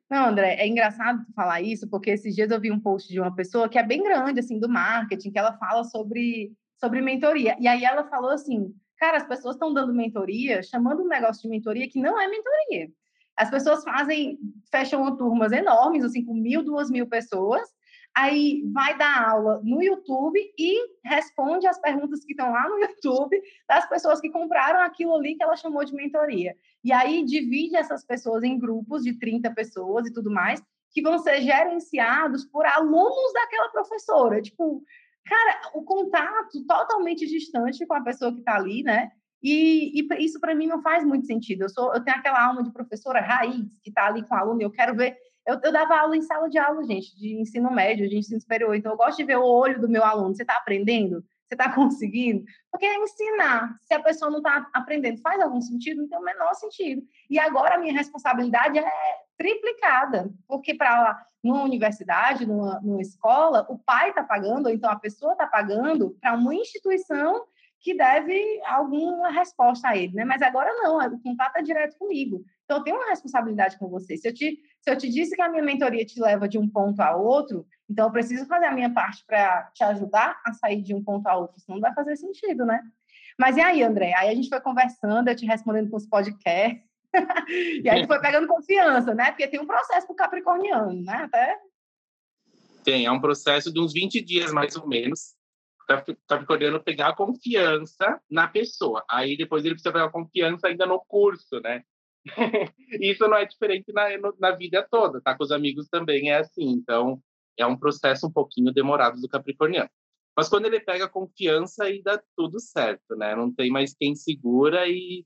Não, 0.10 0.28
André, 0.28 0.56
é 0.56 0.66
engraçado 0.66 1.26
falar 1.36 1.62
isso, 1.62 1.90
porque 1.90 2.12
esses 2.12 2.34
dias 2.34 2.50
eu 2.50 2.62
vi 2.62 2.72
um 2.72 2.80
post 2.80 3.10
de 3.12 3.20
uma 3.20 3.36
pessoa 3.36 3.68
que 3.68 3.78
é 3.78 3.84
bem 3.84 4.02
grande, 4.02 4.40
assim, 4.40 4.58
do 4.58 4.70
marketing, 4.70 5.32
que 5.32 5.38
ela 5.40 5.58
fala 5.58 5.84
sobre, 5.84 6.54
sobre 6.80 7.02
mentoria. 7.02 7.58
E 7.60 7.68
aí 7.68 7.84
ela 7.84 8.06
falou 8.06 8.32
assim, 8.32 8.74
cara, 8.98 9.18
as 9.18 9.28
pessoas 9.28 9.56
estão 9.56 9.74
dando 9.74 9.94
mentoria, 9.94 10.64
chamando 10.64 11.04
um 11.04 11.08
negócio 11.08 11.42
de 11.42 11.50
mentoria 11.50 11.90
que 11.90 12.00
não 12.00 12.20
é 12.20 12.28
mentoria. 12.28 12.90
As 13.36 13.50
pessoas 13.50 13.84
fazem, 13.84 14.40
fecham 14.72 15.16
turmas 15.18 15.52
enormes, 15.52 16.04
assim, 16.04 16.24
com 16.24 16.34
mil, 16.34 16.64
duas 16.64 16.90
mil 16.90 17.08
pessoas, 17.08 17.70
aí 18.18 18.64
vai 18.74 18.98
dar 18.98 19.30
aula 19.30 19.62
no 19.64 19.82
YouTube 19.82 20.40
e 20.58 20.76
responde 21.06 21.68
as 21.68 21.80
perguntas 21.80 22.26
que 22.26 22.32
estão 22.32 22.52
lá 22.52 22.68
no 22.68 22.80
YouTube 22.80 23.40
das 23.70 23.88
pessoas 23.88 24.20
que 24.20 24.32
compraram 24.32 24.82
aquilo 24.82 25.16
ali 25.16 25.36
que 25.36 25.44
ela 25.44 25.56
chamou 25.56 25.86
de 25.86 25.94
mentoria. 25.94 26.56
E 26.84 26.92
aí 26.92 27.24
divide 27.24 27.76
essas 27.76 28.04
pessoas 28.04 28.44
em 28.44 28.58
grupos 28.58 29.04
de 29.04 29.20
30 29.20 29.54
pessoas 29.54 30.08
e 30.08 30.14
tudo 30.14 30.32
mais, 30.32 30.60
que 30.92 31.02
vão 31.02 31.20
ser 31.20 31.42
gerenciados 31.42 32.44
por 32.46 32.66
alunos 32.66 33.34
daquela 33.34 33.70
professora. 33.70 34.42
Tipo, 34.42 34.82
cara, 35.24 35.62
o 35.76 35.84
contato 35.84 36.66
totalmente 36.68 37.28
distante 37.28 37.86
com 37.86 37.94
a 37.94 38.02
pessoa 38.02 38.34
que 38.34 38.40
está 38.40 38.56
ali, 38.56 38.82
né? 38.82 39.12
E, 39.44 40.02
e 40.02 40.26
isso 40.26 40.40
para 40.40 40.56
mim 40.56 40.66
não 40.66 40.82
faz 40.82 41.06
muito 41.06 41.28
sentido. 41.28 41.66
Eu 41.66 41.70
sou, 41.70 41.94
eu 41.94 42.04
tenho 42.04 42.18
aquela 42.18 42.44
alma 42.44 42.64
de 42.64 42.74
professora 42.74 43.22
raiz 43.22 43.80
que 43.84 43.90
está 43.90 44.08
ali 44.08 44.28
com 44.28 44.34
o 44.34 44.38
aluno, 44.38 44.62
e 44.62 44.64
eu 44.64 44.72
quero 44.72 44.96
ver 44.96 45.16
eu, 45.48 45.60
eu, 45.64 45.72
dava 45.72 45.98
aula 45.98 46.18
em 46.18 46.22
sala 46.22 46.50
de 46.50 46.58
aula, 46.58 46.84
gente, 46.84 47.16
de 47.16 47.40
ensino 47.40 47.72
médio, 47.72 48.10
de 48.10 48.18
ensino 48.18 48.40
superior. 48.40 48.76
Então, 48.76 48.92
eu 48.92 48.98
gosto 48.98 49.18
de 49.18 49.24
ver 49.24 49.38
o 49.38 49.46
olho 49.46 49.80
do 49.80 49.88
meu 49.88 50.04
aluno. 50.04 50.36
Você 50.36 50.44
está 50.44 50.58
aprendendo? 50.58 51.24
Você 51.48 51.56
está 51.56 51.72
conseguindo? 51.74 52.44
Porque 52.70 52.86
é 52.86 52.98
ensinar. 52.98 53.78
Se 53.84 53.94
a 53.94 54.04
pessoa 54.04 54.30
não 54.30 54.40
está 54.40 54.70
aprendendo, 54.74 55.22
faz 55.22 55.40
algum 55.42 55.62
sentido? 55.62 56.02
Não 56.02 56.10
tem 56.10 56.20
o 56.20 56.24
menor 56.24 56.54
sentido. 56.56 57.02
E 57.30 57.40
agora 57.40 57.76
a 57.76 57.80
minha 57.80 57.94
responsabilidade 57.94 58.78
é 58.78 58.92
triplicada, 59.38 60.30
porque 60.48 60.74
para 60.74 61.26
numa 61.44 61.64
universidade, 61.64 62.46
numa, 62.46 62.82
numa 62.82 63.02
escola, 63.02 63.66
o 63.70 63.78
pai 63.78 64.10
está 64.10 64.24
pagando, 64.24 64.66
ou 64.66 64.74
então 64.74 64.90
a 64.90 65.00
pessoa 65.00 65.32
está 65.32 65.48
pagando 65.48 66.18
para 66.20 66.34
uma 66.34 66.54
instituição 66.54 67.46
que 67.80 67.94
deve 67.96 68.62
alguma 68.66 69.30
resposta 69.30 69.90
a 69.90 69.96
ele, 69.96 70.14
né? 70.14 70.26
Mas 70.26 70.42
agora 70.42 70.74
não, 70.74 70.98
o 70.98 71.22
contato 71.22 71.58
é 71.58 71.62
direto 71.62 71.98
comigo. 71.98 72.44
Então, 72.66 72.78
eu 72.78 72.84
tenho 72.84 72.98
uma 72.98 73.10
responsabilidade 73.10 73.78
com 73.78 73.88
você. 73.88 74.18
Se 74.18 74.28
eu, 74.28 74.34
te, 74.34 74.60
se 74.88 74.92
eu 74.92 74.98
te 74.98 75.10
disse 75.10 75.36
que 75.36 75.42
a 75.42 75.50
minha 75.50 75.62
mentoria 75.62 76.06
te 76.06 76.18
leva 76.18 76.48
de 76.48 76.58
um 76.58 76.70
ponto 76.70 77.02
a 77.02 77.14
outro, 77.14 77.68
então 77.90 78.06
eu 78.06 78.12
preciso 78.12 78.46
fazer 78.46 78.68
a 78.68 78.72
minha 78.72 78.90
parte 78.94 79.22
para 79.28 79.64
te 79.74 79.84
ajudar 79.84 80.40
a 80.46 80.54
sair 80.54 80.82
de 80.82 80.96
um 80.96 81.04
ponto 81.04 81.28
a 81.28 81.36
outro, 81.36 81.60
senão 81.60 81.76
não 81.78 81.82
vai 81.82 81.94
fazer 81.94 82.16
sentido, 82.16 82.66
né? 82.66 82.82
Mas 83.38 83.58
e 83.58 83.62
aí, 83.62 83.84
André? 83.84 84.14
Aí 84.16 84.30
a 84.30 84.34
gente 84.34 84.48
foi 84.48 84.62
conversando, 84.62 85.28
eu 85.28 85.36
te 85.36 85.46
respondendo 85.46 85.90
com 85.90 85.98
os 85.98 86.08
podcasts, 86.08 86.82
e 87.84 87.90
aí 87.90 88.08
foi 88.08 88.22
pegando 88.22 88.48
confiança, 88.48 89.14
né? 89.14 89.26
Porque 89.32 89.50
tem 89.50 89.60
um 89.60 89.68
processo 89.68 90.08
para 90.08 90.14
o 90.14 90.16
capricorniano, 90.16 91.04
né? 91.04 91.24
Até... 91.26 91.60
Tem, 92.86 93.06
é 93.06 93.12
um 93.12 93.20
processo 93.20 93.74
de 93.74 93.82
uns 93.82 93.92
20 93.92 94.22
dias, 94.22 94.54
mais 94.54 94.78
ou 94.78 94.88
menos, 94.88 95.36
capricorniano 96.30 96.82
pegar 96.82 97.14
confiança 97.14 98.22
na 98.32 98.48
pessoa. 98.48 99.04
Aí 99.10 99.36
depois 99.36 99.66
ele 99.66 99.74
precisa 99.74 99.92
pegar 99.92 100.10
confiança 100.12 100.68
ainda 100.68 100.86
no 100.86 101.04
curso, 101.10 101.60
né? 101.60 101.84
Isso 103.02 103.28
não 103.28 103.38
é 103.38 103.46
diferente 103.46 103.92
na, 103.92 104.06
na 104.40 104.52
vida 104.52 104.86
toda, 104.90 105.22
tá? 105.22 105.36
Com 105.36 105.44
os 105.44 105.52
amigos 105.52 105.88
também 105.90 106.30
é 106.30 106.38
assim. 106.38 106.70
Então, 106.70 107.22
é 107.58 107.66
um 107.66 107.78
processo 107.78 108.28
um 108.28 108.32
pouquinho 108.32 108.72
demorado 108.72 109.20
do 109.20 109.28
Capricorniano. 109.28 109.90
Mas 110.36 110.50
quando 110.50 110.68
ele 110.68 110.80
pega 110.80 111.10
confiança, 111.10 111.86
aí 111.86 112.02
dá 112.02 112.22
tudo 112.36 112.60
certo, 112.60 113.16
né? 113.16 113.36
Não 113.36 113.52
tem 113.52 113.72
mais 113.72 113.96
quem 113.96 114.16
segura 114.16 114.88
e, 114.88 115.26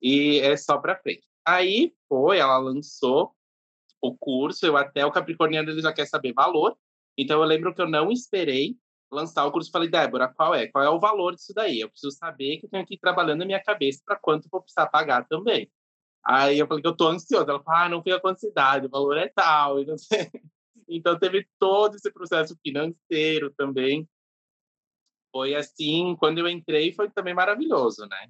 e 0.00 0.38
é 0.38 0.56
só 0.56 0.78
para 0.78 0.96
frente. 0.96 1.26
Aí 1.44 1.92
foi, 2.08 2.38
ela 2.38 2.58
lançou 2.58 3.34
o 4.00 4.16
curso, 4.16 4.64
eu 4.64 4.76
até 4.76 5.04
o 5.04 5.10
Capricorniano 5.10 5.70
ele 5.70 5.82
já 5.82 5.92
quer 5.92 6.06
saber 6.06 6.32
valor. 6.32 6.76
Então 7.18 7.40
eu 7.40 7.46
lembro 7.46 7.74
que 7.74 7.82
eu 7.82 7.88
não 7.88 8.10
esperei 8.10 8.76
lançar 9.10 9.44
o 9.44 9.52
curso. 9.52 9.70
Falei, 9.70 9.88
Débora, 9.88 10.28
qual 10.28 10.54
é? 10.54 10.68
Qual 10.68 10.84
é 10.84 10.88
o 10.88 11.00
valor 11.00 11.34
disso 11.34 11.52
daí? 11.54 11.80
Eu 11.80 11.90
preciso 11.90 12.16
saber 12.16 12.58
que 12.58 12.66
eu 12.66 12.70
tenho 12.70 12.86
que 12.86 12.94
ir 12.94 12.98
trabalhando 12.98 13.40
na 13.40 13.44
minha 13.46 13.62
cabeça 13.62 14.00
para 14.04 14.16
quanto 14.16 14.48
vou 14.50 14.62
precisar 14.62 14.86
pagar 14.86 15.26
também. 15.26 15.70
Aí 16.24 16.58
eu 16.58 16.66
falei 16.66 16.82
que 16.82 16.88
eu 16.88 16.96
tô 16.96 17.08
ansiosa. 17.08 17.50
Ela 17.50 17.62
falou, 17.62 17.80
ah, 17.80 17.88
não 17.88 18.02
fica 18.02 18.20
com 18.20 18.28
ansiedade, 18.28 18.86
o 18.86 18.90
valor 18.90 19.16
é 19.16 19.28
tal. 19.28 19.80
Então, 19.80 19.96
então 20.88 21.18
teve 21.18 21.46
todo 21.58 21.96
esse 21.96 22.10
processo 22.10 22.56
financeiro 22.62 23.52
também. 23.56 24.08
Foi 25.32 25.54
assim, 25.54 26.14
quando 26.18 26.38
eu 26.38 26.48
entrei, 26.48 26.92
foi 26.92 27.10
também 27.10 27.34
maravilhoso, 27.34 28.06
né? 28.06 28.28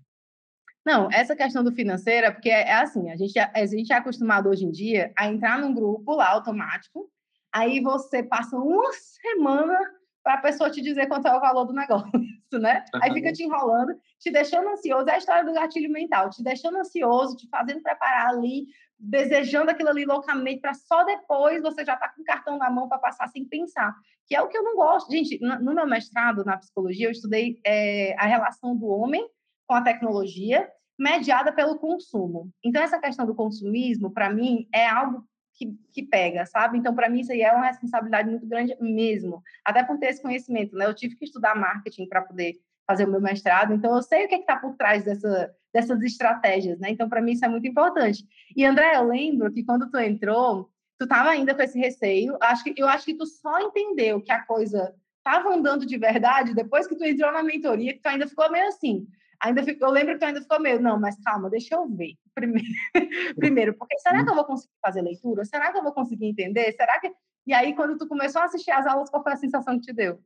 Não, 0.84 1.08
essa 1.12 1.36
questão 1.36 1.62
do 1.62 1.72
financeiro 1.72 2.26
é 2.26 2.30
porque 2.30 2.50
é, 2.50 2.68
é 2.68 2.74
assim, 2.74 3.10
a 3.10 3.16
gente, 3.16 3.38
a 3.38 3.66
gente 3.66 3.92
é 3.92 3.96
acostumado 3.96 4.48
hoje 4.48 4.64
em 4.64 4.70
dia 4.70 5.12
a 5.16 5.28
entrar 5.28 5.58
num 5.58 5.74
grupo 5.74 6.14
lá 6.14 6.30
automático, 6.30 7.08
aí 7.52 7.80
você 7.80 8.22
passa 8.22 8.56
uma 8.56 8.90
semana 8.92 9.78
para 10.22 10.34
a 10.34 10.40
pessoa 10.40 10.70
te 10.70 10.80
dizer 10.80 11.06
quanto 11.06 11.26
é 11.26 11.36
o 11.36 11.40
valor 11.40 11.64
do 11.64 11.72
negócio, 11.72 12.10
né? 12.52 12.84
Uhum. 12.94 13.00
Aí 13.02 13.12
fica 13.12 13.32
te 13.32 13.42
enrolando, 13.42 13.94
te 14.18 14.30
deixando 14.30 14.68
ansioso. 14.68 15.08
É 15.08 15.14
a 15.14 15.18
história 15.18 15.44
do 15.44 15.52
gatilho 15.52 15.90
mental, 15.90 16.30
te 16.30 16.42
deixando 16.42 16.78
ansioso, 16.78 17.36
te 17.36 17.48
fazendo 17.48 17.82
preparar 17.82 18.28
ali 18.28 18.66
desejando 19.02 19.68
aquilo 19.68 19.88
ali 19.88 20.04
loucamente 20.04 20.60
para 20.60 20.74
só 20.74 21.02
depois 21.04 21.60
você 21.60 21.84
já 21.84 21.96
tá 21.96 22.08
com 22.08 22.22
o 22.22 22.24
cartão 22.24 22.56
na 22.56 22.70
mão 22.70 22.88
para 22.88 22.98
passar 22.98 23.26
sem 23.28 23.44
pensar, 23.44 23.92
que 24.28 24.36
é 24.36 24.40
o 24.40 24.48
que 24.48 24.56
eu 24.56 24.62
não 24.62 24.76
gosto. 24.76 25.10
Gente, 25.10 25.40
no 25.40 25.74
meu 25.74 25.86
mestrado 25.86 26.44
na 26.44 26.56
psicologia, 26.56 27.08
eu 27.08 27.10
estudei 27.10 27.58
é, 27.66 28.14
a 28.16 28.26
relação 28.26 28.76
do 28.76 28.86
homem 28.86 29.28
com 29.66 29.74
a 29.74 29.82
tecnologia 29.82 30.70
mediada 30.96 31.52
pelo 31.52 31.78
consumo. 31.78 32.48
Então, 32.64 32.80
essa 32.80 33.00
questão 33.00 33.26
do 33.26 33.34
consumismo, 33.34 34.12
para 34.12 34.32
mim, 34.32 34.68
é 34.72 34.86
algo 34.86 35.26
que, 35.62 35.78
que 35.92 36.02
pega, 36.02 36.44
sabe? 36.46 36.78
Então, 36.78 36.94
para 36.94 37.08
mim, 37.08 37.20
isso 37.20 37.32
aí 37.32 37.42
é 37.42 37.52
uma 37.52 37.66
responsabilidade 37.66 38.28
muito 38.28 38.46
grande 38.46 38.76
mesmo, 38.80 39.42
até 39.64 39.82
por 39.82 39.98
ter 39.98 40.06
esse 40.06 40.22
conhecimento, 40.22 40.76
né? 40.76 40.86
Eu 40.86 40.94
tive 40.94 41.16
que 41.16 41.24
estudar 41.24 41.54
marketing 41.54 42.08
para 42.08 42.22
poder 42.22 42.54
fazer 42.86 43.06
o 43.06 43.10
meu 43.10 43.20
mestrado, 43.20 43.72
então 43.72 43.94
eu 43.94 44.02
sei 44.02 44.24
o 44.24 44.28
que 44.28 44.34
é 44.34 44.38
está 44.38 44.56
por 44.56 44.74
trás 44.74 45.04
dessa, 45.04 45.54
dessas 45.72 46.02
estratégias, 46.02 46.78
né? 46.80 46.90
Então, 46.90 47.08
para 47.08 47.20
mim, 47.20 47.32
isso 47.32 47.44
é 47.44 47.48
muito 47.48 47.66
importante. 47.66 48.26
E, 48.56 48.64
André, 48.64 48.96
eu 48.96 49.04
lembro 49.04 49.52
que 49.52 49.64
quando 49.64 49.88
tu 49.88 49.98
entrou, 49.98 50.68
tu 50.98 51.04
estava 51.04 51.30
ainda 51.30 51.54
com 51.54 51.62
esse 51.62 51.78
receio, 51.78 52.36
acho 52.40 52.64
que, 52.64 52.74
eu 52.76 52.88
acho 52.88 53.04
que 53.04 53.14
tu 53.14 53.24
só 53.26 53.60
entendeu 53.60 54.20
que 54.20 54.32
a 54.32 54.44
coisa 54.44 54.94
estava 55.18 55.54
andando 55.54 55.86
de 55.86 55.96
verdade 55.96 56.54
depois 56.54 56.86
que 56.86 56.96
tu 56.96 57.04
entrou 57.04 57.32
na 57.32 57.42
mentoria, 57.42 57.92
que 57.92 58.00
tu 58.00 58.06
ainda 58.08 58.26
ficou 58.26 58.50
meio 58.50 58.66
assim, 58.66 59.06
ainda 59.42 59.62
ficou, 59.64 59.88
eu 59.88 59.92
lembro 59.92 60.14
que 60.14 60.20
tu 60.20 60.24
ainda 60.24 60.40
ficou 60.40 60.60
meio, 60.60 60.80
não, 60.80 60.98
mas 60.98 61.18
calma, 61.22 61.50
deixa 61.50 61.74
eu 61.74 61.86
ver 61.88 62.14
primeiro, 62.34 62.68
primeiro 63.36 63.74
porque 63.74 63.98
será 63.98 64.24
que 64.24 64.30
eu 64.30 64.34
vou 64.34 64.44
conseguir 64.44 64.74
fazer 64.80 65.02
leitura? 65.02 65.44
Será 65.44 65.72
que 65.72 65.78
eu 65.78 65.82
vou 65.82 65.92
conseguir 65.92 66.26
entender? 66.26 66.72
Será 66.72 67.00
que... 67.00 67.12
E 67.44 67.52
aí, 67.52 67.74
quando 67.74 67.98
tu 67.98 68.06
começou 68.06 68.40
a 68.40 68.44
assistir 68.44 68.70
as 68.70 68.86
aulas, 68.86 69.10
qual 69.10 69.22
foi 69.22 69.32
a 69.32 69.36
sensação 69.36 69.74
que 69.78 69.86
te 69.86 69.92
deu? 69.92 70.22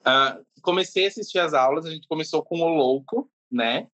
Uh, 0.00 0.44
comecei 0.60 1.06
a 1.06 1.08
assistir 1.08 1.38
as 1.38 1.54
aulas, 1.54 1.86
a 1.86 1.90
gente 1.90 2.06
começou 2.06 2.44
com 2.44 2.60
o 2.60 2.68
Louco, 2.68 3.30
né? 3.50 3.88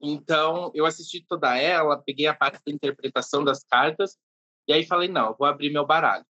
Então, 0.00 0.70
eu 0.74 0.86
assisti 0.86 1.24
toda 1.28 1.56
ela, 1.56 2.00
peguei 2.02 2.26
a 2.26 2.34
parte 2.34 2.60
da 2.64 2.72
interpretação 2.72 3.44
das 3.44 3.62
cartas, 3.62 4.16
e 4.66 4.72
aí 4.72 4.86
falei, 4.86 5.08
não, 5.08 5.34
vou 5.38 5.46
abrir 5.46 5.70
meu 5.70 5.86
baralho. 5.86 6.24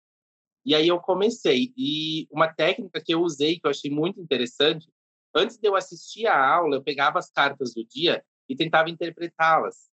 E 0.64 0.74
aí 0.74 0.88
eu 0.88 1.00
comecei. 1.00 1.72
E 1.76 2.26
uma 2.30 2.52
técnica 2.52 3.00
que 3.00 3.14
eu 3.14 3.20
usei, 3.20 3.58
que 3.58 3.66
eu 3.66 3.70
achei 3.70 3.90
muito 3.90 4.20
interessante, 4.20 4.88
antes 5.34 5.58
de 5.58 5.68
eu 5.68 5.76
assistir 5.76 6.26
a 6.26 6.54
aula, 6.54 6.76
eu 6.76 6.82
pegava 6.82 7.18
as 7.18 7.30
cartas 7.30 7.74
do 7.74 7.84
dia 7.84 8.24
e 8.48 8.56
tentava 8.56 8.90
interpretá-las, 8.90 9.90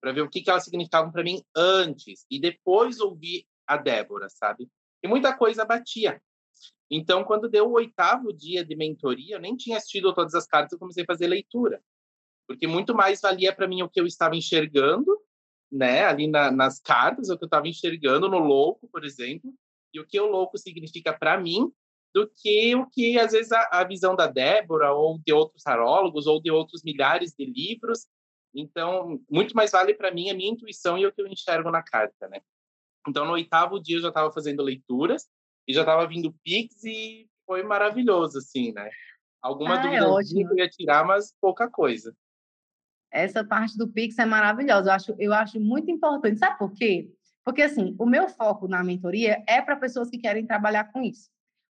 para 0.00 0.12
ver 0.12 0.22
o 0.22 0.28
que, 0.28 0.42
que 0.42 0.50
elas 0.50 0.64
significavam 0.64 1.12
para 1.12 1.22
mim 1.22 1.42
antes, 1.54 2.26
e 2.30 2.40
depois 2.40 3.00
ouvir 3.00 3.46
a 3.66 3.76
Débora, 3.76 4.28
sabe? 4.28 4.68
E 5.02 5.08
muita 5.08 5.36
coisa 5.36 5.64
batia. 5.64 6.20
Então, 6.90 7.22
quando 7.22 7.48
deu 7.48 7.68
o 7.68 7.72
oitavo 7.72 8.32
dia 8.32 8.64
de 8.64 8.74
mentoria, 8.74 9.36
eu 9.36 9.40
nem 9.40 9.56
tinha 9.56 9.76
assistido 9.76 10.12
todas 10.12 10.34
as 10.34 10.46
cartas, 10.46 10.72
eu 10.72 10.78
comecei 10.78 11.04
a 11.04 11.06
fazer 11.06 11.28
leitura. 11.28 11.82
Porque 12.48 12.66
muito 12.66 12.94
mais 12.94 13.20
valia 13.20 13.54
para 13.54 13.68
mim 13.68 13.82
o 13.82 13.88
que 13.88 14.00
eu 14.00 14.06
estava 14.06 14.34
enxergando, 14.34 15.16
né, 15.70 16.04
ali 16.04 16.26
na, 16.26 16.50
nas 16.50 16.80
cartas, 16.80 17.30
o 17.30 17.38
que 17.38 17.44
eu 17.44 17.46
estava 17.46 17.68
enxergando 17.68 18.28
no 18.28 18.38
louco, 18.38 18.88
por 18.88 19.04
exemplo, 19.04 19.54
e 19.94 20.00
o 20.00 20.06
que 20.06 20.20
o 20.20 20.26
louco 20.26 20.58
significa 20.58 21.16
para 21.16 21.38
mim, 21.38 21.72
do 22.14 22.28
que 22.28 22.74
o 22.74 22.86
que 22.86 23.18
às 23.18 23.32
vezes 23.32 23.52
a, 23.52 23.68
a, 23.70 23.84
visão 23.84 24.16
da 24.16 24.26
Débora 24.26 24.92
ou 24.92 25.18
de 25.24 25.32
outros 25.32 25.62
tarólogos 25.62 26.26
ou 26.26 26.40
de 26.40 26.50
outros 26.50 26.82
milhares 26.82 27.32
de 27.36 27.44
livros. 27.44 28.06
Então, 28.54 29.20
muito 29.30 29.54
mais 29.54 29.70
vale 29.70 29.94
para 29.94 30.12
mim 30.12 30.28
a 30.28 30.34
minha 30.34 30.50
intuição 30.50 30.98
e 30.98 31.06
o 31.06 31.12
que 31.12 31.22
eu 31.22 31.26
enxergo 31.26 31.70
na 31.70 31.82
carta, 31.82 32.28
né? 32.28 32.40
Então, 33.08 33.24
no 33.24 33.32
oitavo 33.32 33.80
dia 33.80 33.96
eu 33.96 34.02
já 34.02 34.08
estava 34.08 34.32
fazendo 34.32 34.62
leituras 34.62 35.28
e 35.66 35.72
já 35.72 35.80
estava 35.80 36.06
vindo 36.06 36.34
Pix 36.42 36.82
e 36.84 37.28
foi 37.46 37.62
maravilhoso, 37.62 38.38
assim, 38.38 38.72
né? 38.72 38.90
Alguma 39.40 39.74
ah, 39.74 39.82
dúvida 39.82 40.04
é 40.04 40.42
eu 40.42 40.58
ia 40.58 40.68
tirar, 40.68 41.04
mas 41.04 41.34
pouca 41.40 41.70
coisa. 41.70 42.14
Essa 43.10 43.42
parte 43.42 43.76
do 43.76 43.88
Pix 43.88 44.18
é 44.18 44.26
maravilhosa. 44.26 44.90
Eu 44.90 44.94
acho, 44.94 45.14
eu 45.18 45.32
acho 45.32 45.60
muito 45.60 45.90
importante. 45.90 46.38
Sabe 46.38 46.58
por 46.58 46.72
quê? 46.72 47.10
Porque, 47.44 47.62
assim, 47.62 47.96
o 47.98 48.06
meu 48.06 48.28
foco 48.28 48.68
na 48.68 48.84
mentoria 48.84 49.42
é 49.48 49.62
para 49.62 49.76
pessoas 49.76 50.10
que 50.10 50.18
querem 50.18 50.46
trabalhar 50.46 50.92
com 50.92 51.02
isso. 51.02 51.30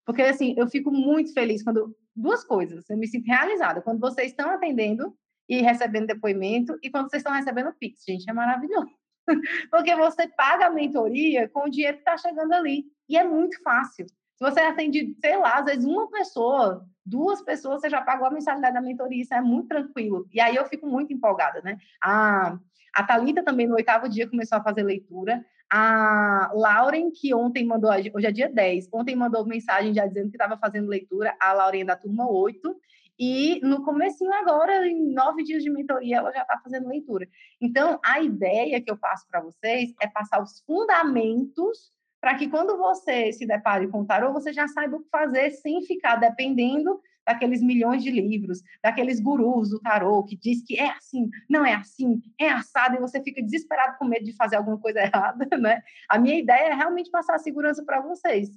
Porque, 0.09 0.23
assim, 0.23 0.55
eu 0.57 0.67
fico 0.67 0.91
muito 0.91 1.31
feliz 1.35 1.61
quando. 1.61 1.95
Duas 2.15 2.43
coisas, 2.43 2.89
eu 2.89 2.97
me 2.97 3.07
sinto 3.07 3.27
realizada. 3.27 3.79
Quando 3.79 3.99
vocês 3.99 4.31
estão 4.31 4.49
atendendo 4.49 5.15
e 5.47 5.61
recebendo 5.61 6.07
depoimento, 6.07 6.75
e 6.81 6.89
quando 6.89 7.11
vocês 7.11 7.21
estão 7.21 7.31
recebendo 7.31 7.71
Pix, 7.79 8.03
gente, 8.05 8.27
é 8.27 8.33
maravilhoso. 8.33 8.89
Porque 9.69 9.95
você 9.95 10.27
paga 10.29 10.65
a 10.65 10.69
mentoria 10.71 11.47
com 11.47 11.65
o 11.65 11.69
dinheiro 11.69 11.97
que 11.97 12.01
está 12.01 12.17
chegando 12.17 12.51
ali. 12.53 12.85
E 13.07 13.17
é 13.17 13.23
muito 13.23 13.61
fácil. 13.61 14.07
Se 14.07 14.43
você 14.43 14.59
atende, 14.61 15.15
sei 15.21 15.37
lá, 15.37 15.59
às 15.59 15.65
vezes 15.65 15.85
uma 15.85 16.09
pessoa, 16.09 16.83
duas 17.05 17.43
pessoas, 17.43 17.79
você 17.79 17.89
já 17.89 18.01
pagou 18.01 18.25
a 18.25 18.31
mensalidade 18.31 18.73
da 18.73 18.81
mentoria, 18.81 19.21
isso 19.21 19.35
é 19.35 19.41
muito 19.41 19.67
tranquilo. 19.67 20.27
E 20.33 20.41
aí 20.41 20.55
eu 20.55 20.65
fico 20.65 20.87
muito 20.87 21.13
empolgada, 21.13 21.61
né? 21.61 21.77
A, 22.03 22.57
a 22.95 23.03
Thalita 23.03 23.43
também, 23.43 23.67
no 23.67 23.75
oitavo 23.75 24.09
dia, 24.09 24.27
começou 24.27 24.57
a 24.57 24.63
fazer 24.63 24.81
leitura. 24.81 25.45
A 25.71 26.51
Lauren, 26.53 27.11
que 27.11 27.33
ontem 27.33 27.65
mandou, 27.65 27.91
hoje 27.91 28.25
é 28.25 28.31
dia 28.31 28.49
10, 28.49 28.89
ontem 28.91 29.15
mandou 29.15 29.45
mensagem 29.45 29.93
já 29.93 30.05
dizendo 30.07 30.29
que 30.29 30.35
estava 30.35 30.57
fazendo 30.57 30.87
leitura, 30.87 31.35
a 31.39 31.53
Lauren 31.53 31.81
é 31.81 31.85
da 31.85 31.95
turma 31.95 32.29
8, 32.29 32.75
e 33.19 33.59
no 33.61 33.83
comecinho 33.83 34.33
agora, 34.33 34.87
em 34.87 35.13
nove 35.13 35.43
dias 35.43 35.61
de 35.61 35.69
mentoria, 35.69 36.17
ela 36.17 36.31
já 36.31 36.41
está 36.41 36.57
fazendo 36.63 36.87
leitura. 36.87 37.27
Então, 37.59 37.99
a 38.03 38.21
ideia 38.21 38.81
que 38.81 38.89
eu 38.89 38.97
passo 38.97 39.27
para 39.29 39.41
vocês 39.41 39.93
é 40.01 40.07
passar 40.07 40.41
os 40.41 40.61
fundamentos 40.65 41.91
para 42.21 42.35
que 42.35 42.49
quando 42.49 42.77
você 42.77 43.31
se 43.33 43.45
depare 43.45 43.87
com 43.89 44.01
o 44.01 44.05
tarô, 44.05 44.31
você 44.31 44.53
já 44.53 44.67
saiba 44.67 44.97
o 44.97 45.01
que 45.01 45.09
fazer 45.09 45.51
sem 45.51 45.81
ficar 45.83 46.15
dependendo 46.15 46.99
daqueles 47.29 47.61
milhões 47.61 48.01
de 48.01 48.09
livros, 48.09 48.63
daqueles 48.81 49.19
gurus 49.19 49.69
do 49.69 49.79
tarô 49.79 50.23
que 50.23 50.35
diz 50.35 50.63
que 50.65 50.79
é 50.79 50.89
assim, 50.89 51.29
não 51.47 51.63
é 51.63 51.75
assim, 51.75 52.19
é 52.39 52.49
assado, 52.49 52.95
e 52.95 52.99
você 52.99 53.21
fica 53.21 53.39
desesperado 53.39 53.99
com 53.99 54.05
medo 54.05 54.25
de 54.25 54.35
fazer 54.35 54.55
alguma 54.55 54.79
coisa 54.79 54.99
errada, 55.05 55.45
né? 55.57 55.79
A 56.09 56.17
minha 56.17 56.39
ideia 56.39 56.69
é 56.69 56.73
realmente 56.73 57.11
passar 57.11 57.35
a 57.35 57.39
segurança 57.39 57.85
para 57.85 58.01
vocês. 58.01 58.49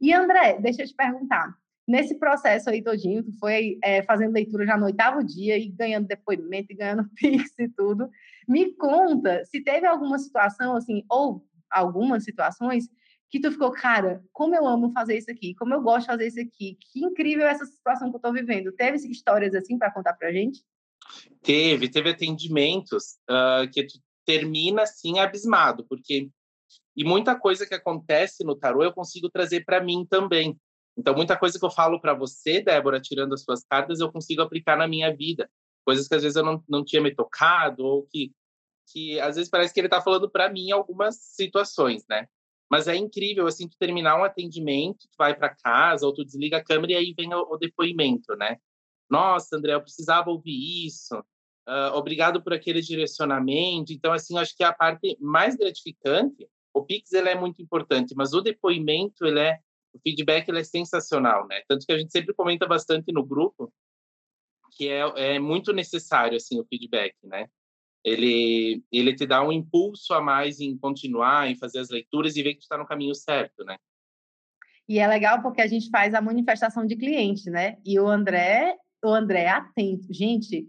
E 0.00 0.12
André, 0.12 0.58
deixa 0.60 0.82
eu 0.82 0.88
te 0.88 0.94
perguntar, 0.94 1.54
nesse 1.86 2.18
processo 2.18 2.68
aí 2.68 2.82
todinho, 2.82 3.22
tu 3.22 3.32
foi 3.38 3.78
é, 3.80 4.02
fazendo 4.02 4.32
leitura 4.32 4.66
já 4.66 4.76
no 4.76 4.86
oitavo 4.86 5.22
dia 5.22 5.56
e 5.56 5.68
ganhando 5.68 6.08
depoimento 6.08 6.72
e 6.72 6.76
ganhando 6.76 7.08
pix 7.14 7.56
e 7.60 7.68
tudo, 7.68 8.10
me 8.48 8.74
conta 8.74 9.44
se 9.44 9.62
teve 9.62 9.86
alguma 9.86 10.18
situação 10.18 10.74
assim, 10.74 11.04
ou 11.08 11.46
algumas 11.70 12.24
situações 12.24 12.88
que 13.28 13.40
tu 13.40 13.50
ficou, 13.50 13.72
cara, 13.72 14.22
como 14.32 14.54
eu 14.54 14.66
amo 14.66 14.92
fazer 14.92 15.16
isso 15.16 15.30
aqui, 15.30 15.54
como 15.54 15.74
eu 15.74 15.82
gosto 15.82 16.02
de 16.02 16.06
fazer 16.06 16.26
isso 16.26 16.40
aqui, 16.40 16.78
que 16.80 17.04
incrível 17.04 17.46
essa 17.46 17.66
situação 17.66 18.10
que 18.10 18.16
eu 18.16 18.20
tô 18.20 18.32
vivendo. 18.32 18.72
Teve 18.72 18.96
histórias 19.08 19.54
assim 19.54 19.78
para 19.78 19.92
contar 19.92 20.14
pra 20.14 20.32
gente? 20.32 20.62
Teve, 21.42 21.88
teve 21.88 22.10
atendimentos 22.10 23.18
uh, 23.30 23.68
que 23.70 23.84
tu 23.84 23.98
termina 24.24 24.82
assim 24.82 25.18
abismado, 25.18 25.86
porque 25.88 26.30
e 26.96 27.04
muita 27.04 27.38
coisa 27.38 27.66
que 27.66 27.74
acontece 27.74 28.42
no 28.44 28.56
tarô 28.56 28.82
eu 28.82 28.92
consigo 28.92 29.28
trazer 29.28 29.64
para 29.64 29.82
mim 29.82 30.06
também. 30.08 30.58
Então 30.96 31.14
muita 31.14 31.36
coisa 31.36 31.58
que 31.58 31.64
eu 31.64 31.70
falo 31.70 32.00
para 32.00 32.14
você, 32.14 32.60
Débora, 32.60 33.00
tirando 33.00 33.34
as 33.34 33.42
suas 33.42 33.62
cartas, 33.64 34.00
eu 34.00 34.10
consigo 34.10 34.42
aplicar 34.42 34.76
na 34.76 34.88
minha 34.88 35.14
vida. 35.14 35.48
Coisas 35.84 36.08
que 36.08 36.14
às 36.14 36.22
vezes 36.22 36.36
eu 36.36 36.44
não, 36.44 36.64
não 36.68 36.84
tinha 36.84 37.02
me 37.02 37.14
tocado 37.14 37.84
ou 37.84 38.06
que 38.06 38.32
que 38.88 39.18
às 39.18 39.34
vezes 39.34 39.50
parece 39.50 39.74
que 39.74 39.80
ele 39.80 39.88
está 39.88 40.00
falando 40.00 40.30
para 40.30 40.48
mim 40.48 40.70
algumas 40.70 41.16
situações, 41.16 42.04
né? 42.08 42.28
Mas 42.70 42.88
é 42.88 42.96
incrível, 42.96 43.46
assim, 43.46 43.68
tu 43.68 43.76
terminar 43.78 44.18
um 44.18 44.24
atendimento, 44.24 45.08
tu 45.08 45.16
vai 45.16 45.34
para 45.34 45.54
casa, 45.54 46.06
ou 46.06 46.12
tu 46.12 46.24
desliga 46.24 46.58
a 46.58 46.64
câmera 46.64 46.94
e 46.94 46.96
aí 46.96 47.14
vem 47.16 47.32
o, 47.32 47.52
o, 47.52 47.56
depoimento, 47.56 48.34
né? 48.36 48.56
Nossa, 49.08 49.56
André, 49.56 49.74
eu 49.74 49.80
precisava 49.80 50.30
ouvir 50.30 50.86
isso. 50.86 51.16
Uh, 51.68 51.94
obrigado 51.94 52.42
por 52.42 52.52
aquele 52.52 52.80
direcionamento. 52.80 53.92
Então, 53.92 54.12
assim, 54.12 54.36
acho 54.36 54.56
que 54.56 54.64
a 54.64 54.72
parte 54.72 55.16
mais 55.20 55.56
gratificante, 55.56 56.48
o 56.74 56.84
Pix, 56.84 57.12
ele 57.12 57.28
é 57.28 57.34
muito 57.34 57.62
importante, 57.62 58.14
mas 58.16 58.32
o 58.34 58.40
depoimento, 58.40 59.24
ele 59.24 59.40
é, 59.40 59.58
o 59.92 60.00
feedback, 60.00 60.48
ele 60.48 60.60
é 60.60 60.64
sensacional, 60.64 61.46
né? 61.46 61.62
Tanto 61.68 61.86
que 61.86 61.92
a 61.92 61.98
gente 61.98 62.12
sempre 62.12 62.34
comenta 62.34 62.66
bastante 62.66 63.12
no 63.12 63.24
grupo 63.24 63.72
que 64.72 64.88
é, 64.88 65.34
é 65.34 65.38
muito 65.38 65.72
necessário, 65.72 66.36
assim, 66.36 66.60
o 66.60 66.66
feedback, 66.66 67.14
né? 67.22 67.48
Ele, 68.06 68.84
ele 68.92 69.16
te 69.16 69.26
dá 69.26 69.42
um 69.42 69.50
impulso 69.50 70.14
a 70.14 70.22
mais 70.22 70.60
em 70.60 70.78
continuar, 70.78 71.50
em 71.50 71.56
fazer 71.56 71.80
as 71.80 71.90
leituras 71.90 72.36
e 72.36 72.42
ver 72.42 72.54
que 72.54 72.62
está 72.62 72.78
no 72.78 72.86
caminho 72.86 73.12
certo, 73.16 73.64
né? 73.64 73.76
E 74.88 75.00
é 75.00 75.08
legal 75.08 75.42
porque 75.42 75.60
a 75.60 75.66
gente 75.66 75.90
faz 75.90 76.14
a 76.14 76.20
manifestação 76.20 76.86
de 76.86 76.94
cliente, 76.94 77.50
né? 77.50 77.78
E 77.84 77.98
o 77.98 78.06
André, 78.06 78.76
o 79.04 79.08
André 79.08 79.42
é 79.42 79.48
atento. 79.48 80.06
Gente, 80.14 80.68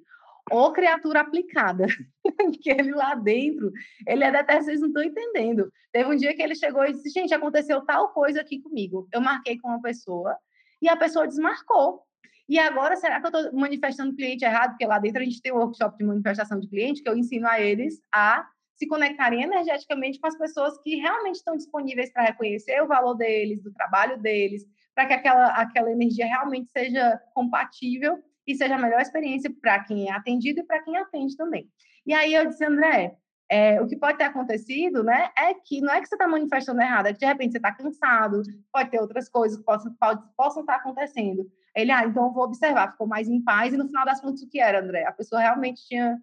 ou 0.49 0.73
criatura 0.73 1.21
aplicada, 1.21 1.85
que 2.59 2.71
ele 2.71 2.91
lá 2.91 3.13
dentro, 3.13 3.71
ele 4.07 4.23
é 4.23 4.35
até 4.35 4.59
vocês 4.59 4.81
não 4.81 4.87
estão 4.87 5.03
entendendo. 5.03 5.71
Teve 5.91 6.09
um 6.09 6.17
dia 6.17 6.35
que 6.35 6.41
ele 6.41 6.55
chegou 6.55 6.83
e 6.85 6.93
disse, 6.93 7.11
gente, 7.11 7.35
aconteceu 7.35 7.85
tal 7.85 8.09
coisa 8.13 8.41
aqui 8.41 8.59
comigo. 8.59 9.07
Eu 9.13 9.21
marquei 9.21 9.59
com 9.59 9.67
uma 9.67 9.81
pessoa 9.81 10.35
e 10.81 10.89
a 10.89 10.97
pessoa 10.97 11.27
desmarcou. 11.27 12.01
E 12.49 12.57
agora, 12.57 12.95
será 12.95 13.19
que 13.19 13.27
eu 13.27 13.39
estou 13.41 13.59
manifestando 13.59 14.15
cliente 14.15 14.45
errado? 14.45 14.71
Porque 14.71 14.85
lá 14.85 14.99
dentro 14.99 15.21
a 15.21 15.25
gente 15.25 15.41
tem 15.41 15.51
um 15.51 15.57
workshop 15.57 15.97
de 15.97 16.05
manifestação 16.05 16.59
de 16.59 16.67
cliente 16.67 17.03
que 17.03 17.09
eu 17.09 17.17
ensino 17.17 17.47
a 17.47 17.59
eles 17.59 18.01
a 18.13 18.47
se 18.75 18.87
conectarem 18.87 19.41
energeticamente 19.41 20.19
com 20.19 20.27
as 20.27 20.37
pessoas 20.37 20.77
que 20.81 20.95
realmente 20.95 21.35
estão 21.35 21.57
disponíveis 21.57 22.11
para 22.13 22.23
reconhecer 22.23 22.81
o 22.81 22.87
valor 22.87 23.15
deles, 23.15 23.61
do 23.61 23.73
trabalho 23.73 24.17
deles, 24.21 24.63
para 24.95 25.07
que 25.07 25.13
aquela, 25.13 25.47
aquela 25.49 25.91
energia 25.91 26.25
realmente 26.25 26.71
seja 26.71 27.19
compatível 27.33 28.23
e 28.45 28.55
seja 28.55 28.75
a 28.75 28.79
melhor 28.79 29.01
experiência 29.01 29.51
para 29.61 29.83
quem 29.83 30.07
é 30.07 30.11
atendido 30.11 30.61
e 30.61 30.63
para 30.63 30.81
quem 30.83 30.95
atende 30.95 31.35
também. 31.35 31.67
E 32.05 32.13
aí 32.13 32.33
eu 32.33 32.45
disse, 32.45 32.63
André, 32.63 33.17
É, 33.49 33.81
o 33.81 33.87
que 33.87 33.95
pode 33.95 34.17
ter 34.17 34.25
acontecido, 34.25 35.03
né, 35.03 35.29
é 35.37 35.53
que 35.53 35.79
não 35.79 35.93
é 35.93 36.01
que 36.01 36.07
você 36.07 36.15
está 36.15 36.27
manifestando 36.27 36.81
errado, 36.81 37.07
é 37.07 37.13
que 37.13 37.19
de 37.19 37.25
repente 37.25 37.53
você 37.53 37.59
está 37.59 37.71
cansado, 37.71 38.41
pode 38.73 38.91
ter 38.91 38.99
outras 38.99 39.29
coisas 39.29 39.57
que 39.57 39.63
possam, 39.63 39.95
pode, 39.97 40.21
possam 40.35 40.61
estar 40.63 40.75
acontecendo. 40.75 41.49
Ele, 41.77 41.91
ah, 41.91 42.03
então 42.03 42.25
eu 42.25 42.33
vou 42.33 42.45
observar, 42.45 42.91
ficou 42.91 43.05
mais 43.05 43.29
em 43.29 43.39
paz, 43.39 43.71
e 43.71 43.77
no 43.77 43.85
final 43.85 44.03
das 44.03 44.19
contas, 44.19 44.41
o 44.41 44.49
que 44.49 44.59
era, 44.59 44.81
André? 44.81 45.05
A 45.05 45.11
pessoa 45.11 45.39
realmente 45.39 45.85
tinha. 45.87 46.19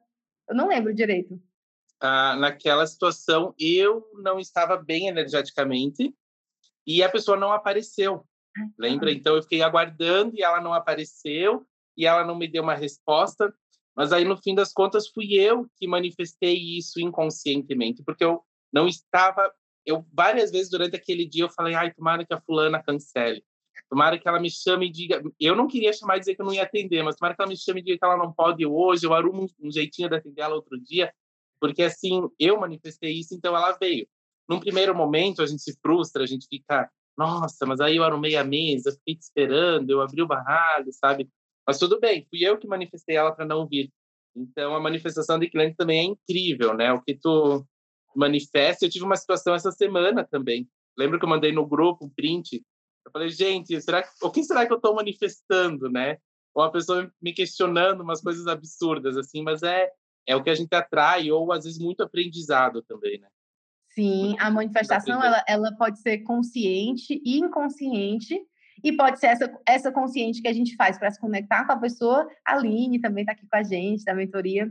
Eu 0.49 0.57
não 0.57 0.67
lembro 0.67 0.93
direito. 0.93 1.41
Ah, 2.01 2.35
naquela 2.35 2.85
situação, 2.85 3.55
eu 3.57 4.05
não 4.15 4.41
estava 4.41 4.77
bem 4.77 5.07
energeticamente 5.07 6.13
e 6.85 7.05
a 7.05 7.09
pessoa 7.09 7.37
não 7.37 7.53
apareceu. 7.53 8.27
Lembra? 8.77 9.13
Então 9.13 9.37
eu 9.37 9.43
fiquei 9.43 9.63
aguardando 9.63 10.35
e 10.35 10.43
ela 10.43 10.61
não 10.61 10.75
apareceu 10.75 11.65
e 11.97 12.05
ela 12.05 12.25
não 12.25 12.35
me 12.35 12.49
deu 12.49 12.65
uma 12.65 12.75
resposta. 12.75 13.55
Mas 13.97 14.13
aí, 14.13 14.25
no 14.25 14.37
fim 14.37 14.57
das 14.57 14.73
contas, 14.73 15.09
fui 15.09 15.35
eu 15.35 15.69
que 15.77 15.87
manifestei 15.87 16.57
isso 16.57 17.01
inconscientemente, 17.01 18.03
porque 18.03 18.25
eu 18.25 18.43
não 18.73 18.89
estava. 18.89 19.53
Eu 19.87 20.05
várias 20.13 20.51
vezes 20.51 20.69
durante 20.69 20.97
aquele 20.97 21.25
dia 21.25 21.45
eu 21.45 21.51
falei, 21.51 21.75
ai, 21.75 21.95
tomara 21.95 22.27
que 22.27 22.35
a 22.35 22.41
fulana 22.41 22.83
cancele. 22.83 23.45
Tomara 23.95 24.19
que 24.19 24.27
ela 24.27 24.41
me 24.41 24.51
chame 24.51 24.89
e 24.89 24.91
diga. 24.91 25.23
Eu 25.39 25.55
não 25.55 25.69
queria 25.69 25.93
chamar 25.93 26.17
e 26.17 26.19
dizer 26.19 26.35
que 26.35 26.43
eu 26.43 26.47
não 26.47 26.53
ia 26.53 26.65
atender, 26.65 27.01
mas 27.05 27.15
tomara 27.15 27.33
que 27.33 27.41
ela 27.41 27.49
me 27.49 27.57
chame 27.57 27.81
e 27.81 27.85
diga 27.85 27.97
que 27.97 28.05
ela 28.05 28.17
não 28.17 28.33
pode 28.33 28.67
hoje, 28.67 29.07
eu 29.07 29.15
arrumo 29.15 29.49
um 29.63 29.71
jeitinho 29.71 30.09
de 30.09 30.17
atender 30.17 30.41
ela 30.41 30.57
outro 30.57 30.77
dia, 30.83 31.15
porque 31.61 31.81
assim, 31.81 32.29
eu 32.37 32.59
manifestei 32.59 33.13
isso, 33.13 33.37
então 33.37 33.57
ela 33.57 33.71
veio. 33.81 34.05
Num 34.49 34.59
primeiro 34.59 34.97
momento, 34.97 35.43
a 35.43 35.47
gente 35.47 35.63
se 35.63 35.79
frustra, 35.81 36.25
a 36.25 36.27
gente 36.27 36.49
fica, 36.49 36.91
nossa, 37.17 37.65
mas 37.67 37.79
aí 37.79 37.95
eu 37.95 38.03
arrumei 38.03 38.35
a 38.35 38.43
mesa, 38.43 38.91
fiquei 38.91 39.15
te 39.15 39.23
esperando, 39.23 39.89
eu 39.91 40.01
abri 40.01 40.21
o 40.23 40.27
barralho, 40.27 40.93
sabe? 40.93 41.31
Mas 41.65 41.79
tudo 41.79 42.01
bem, 42.01 42.27
fui 42.29 42.45
eu 42.45 42.59
que 42.59 42.67
manifestei 42.67 43.15
ela 43.15 43.31
para 43.31 43.47
não 43.47 43.65
vir. 43.65 43.93
Então, 44.35 44.75
a 44.75 44.81
manifestação 44.81 45.39
de 45.39 45.49
cliente 45.49 45.77
também 45.77 46.01
é 46.01 46.03
incrível, 46.03 46.75
né? 46.75 46.93
O 46.93 47.01
que 47.01 47.15
tu 47.15 47.65
manifesta. 48.17 48.85
Eu 48.85 48.91
tive 48.91 49.05
uma 49.05 49.15
situação 49.15 49.55
essa 49.55 49.71
semana 49.71 50.25
também. 50.25 50.69
Lembro 50.99 51.17
que 51.17 51.25
eu 51.25 51.29
mandei 51.29 51.53
no 51.53 51.65
grupo 51.65 52.07
um 52.07 52.11
print. 52.11 52.61
Falei, 53.15 53.31
gente, 53.31 53.81
será 53.81 54.03
que, 54.03 54.09
o 54.21 54.29
que 54.29 54.43
será 54.43 54.67
que 54.67 54.73
eu 54.73 54.77
estou 54.77 54.93
manifestando, 54.93 55.89
né? 55.89 56.19
Ou 56.53 56.65
a 56.65 56.71
pessoa 56.71 57.09
me 57.23 57.33
questionando 57.33 58.01
umas 58.01 58.21
coisas 58.21 58.49
absurdas, 58.49 59.17
assim, 59.17 59.41
mas 59.41 59.63
é, 59.63 59.89
é 60.27 60.35
o 60.35 60.43
que 60.43 60.51
a 60.51 60.55
gente 60.55 60.75
atrai, 60.75 61.31
ou 61.31 61.53
às 61.53 61.63
vezes 61.63 61.79
muito 61.79 62.03
aprendizado 62.03 62.83
também, 62.83 63.21
né? 63.21 63.29
Sim, 63.91 64.35
a 64.41 64.51
manifestação 64.51 65.23
ela, 65.23 65.45
ela 65.47 65.73
pode 65.77 66.01
ser 66.01 66.25
consciente 66.25 67.23
e 67.25 67.39
inconsciente, 67.39 68.37
e 68.83 68.93
pode 68.97 69.21
ser 69.21 69.29
essa, 69.29 69.61
essa 69.65 69.93
consciente 69.93 70.43
que 70.43 70.49
a 70.49 70.53
gente 70.53 70.75
faz 70.75 70.99
para 70.99 71.13
se 71.13 71.21
conectar 71.21 71.65
com 71.65 71.73
a 71.73 71.79
pessoa. 71.79 72.29
A 72.45 72.55
Aline 72.55 73.01
também 73.01 73.23
está 73.23 73.33
aqui 73.33 73.47
com 73.47 73.57
a 73.57 73.63
gente, 73.63 74.05
da 74.05 74.13
mentoria. 74.13 74.69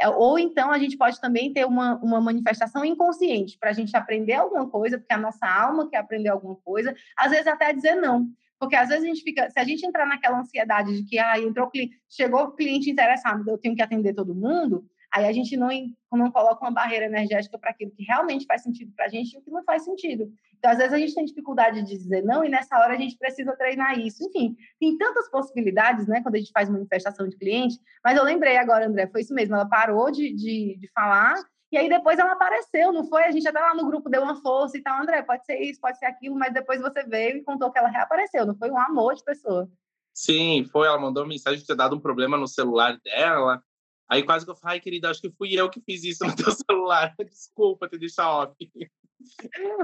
É, 0.00 0.08
ou 0.08 0.38
então 0.38 0.70
a 0.70 0.78
gente 0.78 0.96
pode 0.96 1.20
também 1.20 1.52
ter 1.52 1.66
uma, 1.66 1.96
uma 1.96 2.20
manifestação 2.20 2.84
inconsciente 2.84 3.58
para 3.58 3.70
a 3.70 3.72
gente 3.72 3.96
aprender 3.96 4.34
alguma 4.34 4.68
coisa, 4.68 4.98
porque 4.98 5.12
a 5.12 5.18
nossa 5.18 5.46
alma 5.46 5.88
quer 5.88 5.98
aprender 5.98 6.28
alguma 6.28 6.54
coisa, 6.56 6.94
às 7.16 7.30
vezes 7.30 7.46
até 7.46 7.72
dizer 7.72 7.96
não. 7.96 8.28
Porque 8.58 8.76
às 8.76 8.88
vezes 8.88 9.04
a 9.04 9.06
gente 9.06 9.22
fica, 9.22 9.50
se 9.50 9.58
a 9.58 9.64
gente 9.64 9.84
entrar 9.86 10.06
naquela 10.06 10.38
ansiedade 10.38 10.96
de 10.96 11.08
que 11.08 11.18
ah, 11.18 11.38
entrou 11.38 11.70
chegou 12.08 12.42
o 12.42 12.52
cliente 12.52 12.90
interessado, 12.90 13.48
eu 13.48 13.58
tenho 13.58 13.74
que 13.74 13.82
atender 13.82 14.14
todo 14.14 14.34
mundo, 14.34 14.84
Aí 15.12 15.26
a 15.26 15.32
gente 15.32 15.56
não, 15.56 15.68
não 16.12 16.30
coloca 16.30 16.62
uma 16.64 16.70
barreira 16.70 17.06
energética 17.06 17.58
para 17.58 17.70
aquilo 17.70 17.90
que 17.90 18.02
realmente 18.02 18.44
faz 18.44 18.62
sentido 18.62 18.92
para 18.94 19.06
a 19.06 19.08
gente 19.08 19.34
e 19.34 19.38
o 19.38 19.42
que 19.42 19.50
não 19.50 19.64
faz 19.64 19.84
sentido. 19.84 20.30
Então, 20.58 20.70
às 20.70 20.78
vezes, 20.78 20.92
a 20.92 20.98
gente 20.98 21.14
tem 21.14 21.24
dificuldade 21.24 21.82
de 21.82 21.96
dizer 21.96 22.22
não, 22.22 22.44
e 22.44 22.48
nessa 22.48 22.78
hora 22.78 22.94
a 22.94 22.96
gente 22.96 23.16
precisa 23.16 23.56
treinar 23.56 23.98
isso. 23.98 24.22
Enfim, 24.24 24.56
tem 24.78 24.98
tantas 24.98 25.30
possibilidades, 25.30 26.06
né, 26.06 26.20
quando 26.22 26.34
a 26.34 26.38
gente 26.38 26.52
faz 26.52 26.68
manifestação 26.68 27.28
de 27.28 27.36
cliente. 27.36 27.78
Mas 28.04 28.16
eu 28.16 28.24
lembrei 28.24 28.56
agora, 28.56 28.86
André, 28.86 29.06
foi 29.06 29.22
isso 29.22 29.32
mesmo. 29.32 29.54
Ela 29.54 29.68
parou 29.68 30.10
de, 30.10 30.32
de, 30.34 30.76
de 30.78 30.90
falar, 30.92 31.36
e 31.70 31.76
aí 31.76 31.88
depois 31.88 32.18
ela 32.18 32.32
apareceu, 32.32 32.92
não 32.92 33.04
foi? 33.04 33.24
A 33.24 33.30
gente 33.30 33.46
até 33.46 33.60
lá 33.60 33.74
no 33.74 33.86
grupo 33.86 34.08
deu 34.08 34.22
uma 34.22 34.40
força 34.40 34.76
e 34.76 34.82
tal, 34.82 35.02
André, 35.02 35.22
pode 35.22 35.44
ser 35.44 35.58
isso, 35.60 35.80
pode 35.80 35.98
ser 35.98 36.06
aquilo, 36.06 36.34
mas 36.34 36.52
depois 36.52 36.80
você 36.80 37.02
veio 37.04 37.36
e 37.36 37.44
contou 37.44 37.70
que 37.70 37.78
ela 37.78 37.88
reapareceu, 37.88 38.46
não 38.46 38.56
foi 38.56 38.70
um 38.70 38.78
amor 38.78 39.14
de 39.14 39.22
pessoa. 39.22 39.68
Sim, 40.14 40.64
foi. 40.72 40.88
Ela 40.88 40.98
mandou 40.98 41.24
mensagem 41.24 41.60
de 41.60 41.66
ter 41.66 41.76
dado 41.76 41.94
um 41.94 42.00
problema 42.00 42.36
no 42.36 42.48
celular 42.48 42.98
dela. 43.04 43.62
Aí 44.08 44.22
quase 44.22 44.44
que 44.44 44.50
eu 44.50 44.56
falei, 44.56 44.76
ai, 44.76 44.80
querida, 44.80 45.10
acho 45.10 45.20
que 45.20 45.30
fui 45.30 45.52
eu 45.52 45.68
que 45.68 45.80
fiz 45.80 46.02
isso 46.02 46.24
no 46.24 46.34
teu 46.34 46.50
celular. 46.52 47.14
Desculpa 47.18 47.88
te 47.88 47.98
deixar 47.98 48.30
off. 48.30 48.54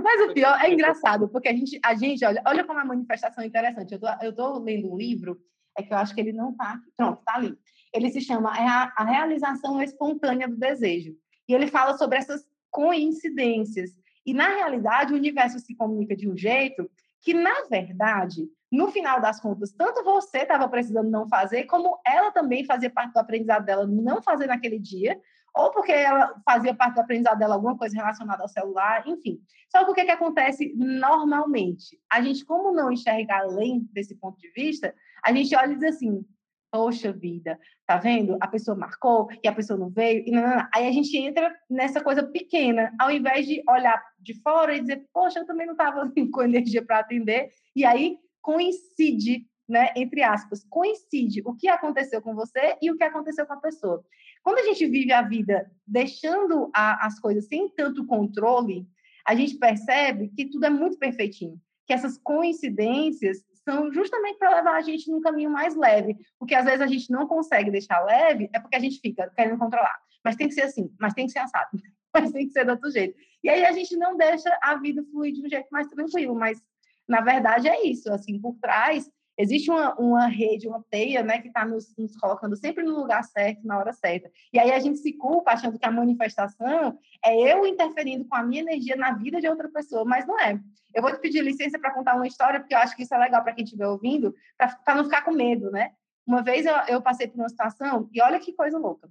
Mas 0.03 0.31
o 0.31 0.33
pior 0.33 0.59
é 0.61 0.73
engraçado, 0.73 1.29
porque 1.29 1.49
a 1.49 1.53
gente, 1.53 1.79
a 1.85 1.95
gente 1.95 2.25
olha, 2.25 2.43
olha 2.47 2.65
como 2.65 2.79
a 2.79 2.85
manifestação 2.85 3.43
é 3.45 3.47
interessante. 3.47 3.93
Eu 3.93 4.01
tô, 4.01 4.07
eu 4.23 4.35
tô 4.35 4.59
lendo 4.59 4.93
um 4.93 4.97
livro, 4.97 5.39
é 5.77 5.83
que 5.83 5.93
eu 5.93 5.99
acho 5.99 6.15
que 6.15 6.21
ele 6.21 6.33
não 6.33 6.55
tá. 6.57 6.81
Pronto, 6.97 7.23
tá 7.25 7.35
ali. 7.35 7.55
Ele 7.93 8.11
se 8.11 8.21
chama 8.21 8.57
é 8.57 8.67
a, 8.67 8.93
a 8.97 9.05
Realização 9.05 9.83
Espontânea 9.83 10.49
do 10.49 10.57
Desejo. 10.57 11.15
E 11.49 11.55
ele 11.55 11.67
fala 11.67 11.99
sobre 11.99 12.19
essas 12.19 12.47
coincidências. 12.71 13.91
E, 14.25 14.33
na 14.33 14.49
realidade, 14.49 15.13
o 15.13 15.17
universo 15.17 15.59
se 15.59 15.77
comunica 15.77 16.17
de 16.17 16.29
um 16.29 16.37
jeito 16.37 16.91
que, 17.21 17.35
na 17.35 17.63
verdade, 17.71 18.49
no 18.75 18.91
final 18.91 19.21
das 19.21 19.41
contas, 19.41 19.73
tanto 19.73 20.03
você 20.03 20.39
estava 20.39 20.69
precisando 20.69 21.09
não 21.09 21.29
fazer, 21.29 21.65
como 21.65 22.01
ela 22.05 22.33
também 22.33 22.65
fazia 22.65 22.91
parte 22.91 23.13
do 23.13 23.19
aprendizado 23.19 23.65
dela 23.65 23.87
não 23.87 24.21
fazer 24.21 24.47
naquele 24.47 24.79
dia, 24.79 25.21
ou 25.55 25.71
porque 25.71 25.93
ela 25.93 26.35
fazia 26.45 26.75
parte 26.75 26.97
do 26.97 27.01
aprendizado 27.01 27.39
dela 27.39 27.55
alguma 27.55 27.79
coisa 27.79 27.95
relacionada 27.95 28.43
ao 28.43 28.49
celular, 28.49 29.07
enfim. 29.07 29.41
Só 29.71 29.85
que 29.85 29.91
o 29.93 29.95
que, 29.95 30.05
que 30.05 30.11
acontece 30.11 30.75
normalmente? 30.77 31.97
A 32.11 32.21
gente, 32.21 32.45
como 32.45 32.73
não 32.73 32.91
enxerga 32.91 33.39
além 33.39 33.89
desse 33.93 34.17
ponto 34.17 34.37
de 34.39 34.51
vista, 34.51 34.93
a 35.25 35.33
gente 35.33 35.55
olha 35.55 35.73
e 35.73 35.77
diz 35.77 35.95
assim, 35.95 36.25
poxa 36.73 37.13
vida, 37.13 37.57
tá 37.87 37.99
vendo? 37.99 38.37
A 38.41 38.49
pessoa 38.49 38.77
marcou 38.77 39.29
e 39.45 39.47
a 39.47 39.53
pessoa 39.53 39.79
não 39.79 39.89
veio, 39.89 40.25
e 40.27 40.33
não, 40.33 40.43
não, 40.43 40.57
não. 40.57 40.69
aí 40.75 40.89
a 40.89 40.93
gente 40.93 41.17
entra 41.17 41.55
nessa 41.71 42.03
coisa 42.03 42.25
pequena, 42.25 42.93
ao 42.99 43.13
invés 43.13 43.47
de 43.47 43.63
olhar 43.69 44.03
de 44.19 44.35
fora 44.43 44.75
e 44.75 44.81
dizer, 44.81 45.07
poxa, 45.13 45.39
eu 45.39 45.47
também 45.47 45.67
não 45.67 45.75
estava 45.75 46.11
com 46.33 46.43
energia 46.43 46.85
para 46.85 46.99
atender, 46.99 47.51
e 47.77 47.85
aí 47.85 48.19
coincide, 48.45 49.47
né, 49.67 49.89
entre 49.97 50.23
aspas, 50.23 50.63
coincide 50.69 51.43
o 51.47 51.57
que 51.57 51.67
aconteceu 51.67 52.21
com 52.21 52.35
você 52.35 52.77
e 52.83 52.91
o 52.91 52.97
que 52.97 53.03
aconteceu 53.03 53.47
com 53.47 53.55
a 53.55 53.61
pessoa. 53.61 54.05
Quando 54.43 54.59
a 54.59 54.65
gente 54.65 54.87
vive 54.87 55.11
a 55.11 55.23
vida 55.23 55.73
deixando 55.87 56.71
a, 56.75 57.07
as 57.07 57.19
coisas 57.19 57.47
sem 57.47 57.71
tanto 57.71 58.07
controle, 58.07 58.87
a 59.27 59.35
gente 59.35 59.57
percebe 59.57 60.29
que 60.37 60.45
tudo 60.45 60.67
é 60.67 60.71
muito 60.71 60.99
perfeitinho, 60.99 61.59
que 61.87 61.95
essas 61.95 62.19
coincidências 62.19 63.39
são 63.65 63.91
justamente 63.91 64.39
para 64.39 64.57
levar 64.57 64.77
a 64.77 64.83
gente 64.83 65.11
num 65.11 65.23
caminho 65.23 65.49
mais 65.49 65.75
leve, 65.75 66.15
porque 66.39 66.55
às 66.55 66.67
vezes 66.67 66.83
a 66.83 66.87
gente 66.87 67.11
não 67.11 67.27
consegue 67.27 67.71
deixar 67.71 68.05
leve, 68.05 68.51
é 68.55 68.61
porque 68.61 68.77
a 68.77 68.81
gente 68.81 69.01
fica 69.01 69.33
querendo 69.35 69.59
controlar. 69.59 69.99
Mas 70.23 70.37
tem 70.37 70.49
que 70.49 70.55
ser 70.55 70.65
assim, 70.65 70.95
mas 71.01 71.15
tem 71.15 71.25
que 71.25 71.33
ser 71.33 71.39
assado, 71.39 71.71
mas 72.13 72.31
tem 72.31 72.47
que 72.47 72.53
ser 72.53 72.67
do 72.67 72.73
outro 72.73 72.91
jeito. 72.91 73.17
E 73.43 73.49
aí 73.49 73.65
a 73.65 73.73
gente 73.73 73.97
não 73.97 74.19
deixa 74.19 74.55
a 74.63 74.75
vida 74.77 75.03
fluir 75.11 75.33
de 75.33 75.43
um 75.43 75.49
jeito 75.49 75.69
mais 75.73 75.89
tranquilo, 75.89 76.35
mas 76.35 76.63
na 77.09 77.21
verdade, 77.21 77.69
é 77.69 77.87
isso. 77.87 78.13
Assim, 78.13 78.41
por 78.41 78.57
trás, 78.61 79.11
existe 79.37 79.71
uma, 79.71 79.95
uma 79.95 80.27
rede, 80.27 80.69
uma 80.69 80.85
teia, 80.91 81.23
né, 81.23 81.41
que 81.41 81.49
está 81.49 81.65
nos, 81.65 81.95
nos, 81.97 82.17
colocando 82.17 82.57
sempre 82.57 82.85
no 82.85 82.95
lugar 82.95 83.23
certo, 83.25 83.67
na 83.67 83.79
hora 83.79 83.93
certa. 83.93 84.31
E 84.53 84.59
aí 84.59 84.71
a 84.73 84.79
gente 84.79 84.99
se 84.99 85.13
culpa 85.13 85.53
achando 85.53 85.79
que 85.79 85.87
a 85.87 85.91
manifestação 85.91 86.99
é 87.25 87.53
eu 87.53 87.67
interferindo 87.67 88.25
com 88.25 88.37
a 88.37 88.43
minha 88.43 88.63
energia 88.63 88.97
na 88.97 89.13
vida 89.13 89.41
de 89.41 89.49
outra 89.49 89.69
pessoa, 89.69 90.05
mas 90.05 90.27
não 90.27 90.39
é. 90.39 90.59
Eu 90.95 91.03
vou 91.03 91.13
te 91.13 91.21
pedir 91.21 91.43
licença 91.43 91.79
para 91.79 91.93
contar 91.93 92.15
uma 92.15 92.27
história, 92.27 92.61
porque 92.61 92.75
eu 92.75 92.79
acho 92.79 92.95
que 92.95 93.03
isso 93.03 93.15
é 93.15 93.19
legal 93.19 93.43
para 93.43 93.53
quem 93.53 93.65
estiver 93.65 93.87
ouvindo, 93.87 94.35
para 94.57 94.95
não 94.95 95.05
ficar 95.05 95.23
com 95.23 95.33
medo, 95.33 95.71
né? 95.71 95.91
Uma 96.27 96.43
vez 96.43 96.65
eu, 96.65 96.75
eu 96.89 97.03
passei 97.03 97.27
por 97.27 97.37
uma 97.37 97.49
situação, 97.49 98.09
e 98.13 98.23
olha 98.23 98.39
que 98.39 98.53
coisa 98.53 98.79
louca. 98.79 99.11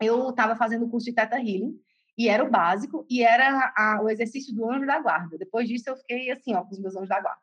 Eu 0.00 0.28
estava 0.28 0.54
fazendo 0.54 0.88
curso 0.88 1.06
de 1.06 1.14
Teta 1.14 1.38
Healing, 1.38 1.74
e 2.16 2.28
era 2.28 2.42
o 2.42 2.50
básico, 2.50 3.06
e 3.10 3.22
era 3.22 3.72
a, 3.76 4.00
o 4.02 4.08
exercício 4.08 4.54
do 4.54 4.70
anjo 4.70 4.86
da 4.86 4.98
guarda. 4.98 5.36
Depois 5.36 5.68
disso, 5.68 5.90
eu 5.90 5.96
fiquei 5.96 6.30
assim, 6.30 6.54
ó, 6.54 6.62
com 6.62 6.72
os 6.72 6.80
meus 6.80 6.96
anjos 6.96 7.08
da 7.08 7.20
guarda. 7.20 7.40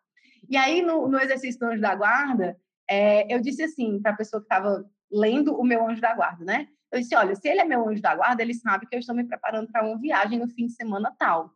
E 0.50 0.58
aí, 0.58 0.82
no, 0.82 1.08
no 1.08 1.20
exercício 1.20 1.60
do 1.60 1.68
anjo 1.68 1.82
da 1.82 1.96
guarda, 1.96 2.58
é, 2.90 3.34
eu 3.34 3.40
disse 3.40 3.64
assim 3.64 4.02
para 4.02 4.12
a 4.12 4.16
pessoa 4.16 4.42
que 4.42 4.46
estava 4.46 4.84
lendo 5.12 5.56
o 5.56 5.64
meu 5.64 5.88
anjo 5.88 6.02
da 6.02 6.14
guarda, 6.14 6.44
né? 6.44 6.68
Eu 6.92 7.00
disse, 7.00 7.16
olha, 7.16 7.36
se 7.36 7.48
ele 7.48 7.60
é 7.60 7.66
meu 7.66 7.88
anjo 7.88 8.02
da 8.02 8.16
guarda, 8.16 8.42
ele 8.42 8.54
sabe 8.54 8.86
que 8.88 8.96
eu 8.96 9.00
estou 9.00 9.16
me 9.16 9.24
preparando 9.24 9.72
para 9.72 9.86
uma 9.86 9.98
viagem 9.98 10.40
no 10.40 10.48
fim 10.48 10.68
de 10.68 10.74
semana 10.74 11.14
tal. 11.18 11.52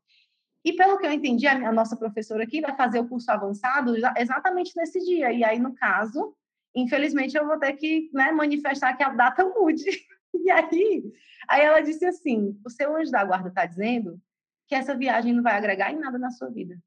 E 0.64 0.74
pelo 0.74 0.98
que 0.98 1.06
eu 1.06 1.12
entendi, 1.12 1.48
a, 1.48 1.70
a 1.70 1.72
nossa 1.72 1.96
professora 1.96 2.44
aqui 2.44 2.62
vai 2.62 2.76
fazer 2.76 3.00
o 3.00 3.08
curso 3.08 3.32
avançado 3.32 3.94
exatamente 4.18 4.74
nesse 4.76 5.00
dia. 5.00 5.32
E 5.32 5.44
aí, 5.44 5.60
no 5.60 5.74
caso, 5.74 6.36
infelizmente, 6.76 7.38
eu 7.38 7.46
vou 7.46 7.58
ter 7.60 7.74
que 7.74 8.10
né, 8.14 8.32
manifestar 8.32 8.96
que 8.96 9.04
a 9.04 9.10
data 9.10 9.46
mude. 9.46 9.86
E 10.46 10.52
aí, 10.52 11.04
aí 11.50 11.62
ela 11.62 11.82
disse 11.82 12.06
assim: 12.06 12.60
o 12.66 12.70
seu 12.70 12.96
anjo 12.96 13.12
da 13.12 13.24
guarda 13.24 13.50
está 13.50 13.66
dizendo 13.66 14.20
que 14.68 14.76
essa 14.76 14.96
viagem 14.96 15.34
não 15.34 15.44
vai 15.44 15.56
agregar 15.56 15.92
em 15.92 16.00
nada 16.00 16.18
na 16.18 16.32
sua 16.32 16.50
vida. 16.50 16.78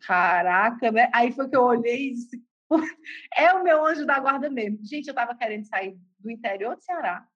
Caraca, 0.00 0.92
né? 0.92 1.10
Aí 1.12 1.32
foi 1.32 1.48
que 1.48 1.56
eu 1.56 1.62
olhei 1.62 2.08
e 2.08 2.14
disse: 2.14 2.42
é 3.36 3.52
o 3.52 3.62
meu 3.62 3.84
anjo 3.84 4.06
da 4.06 4.18
guarda 4.18 4.48
mesmo. 4.50 4.78
Gente, 4.84 5.08
eu 5.08 5.12
estava 5.12 5.34
querendo 5.34 5.64
sair 5.64 5.98
do 6.18 6.30
interior 6.30 6.76
do 6.76 6.82
Ceará 6.82 7.26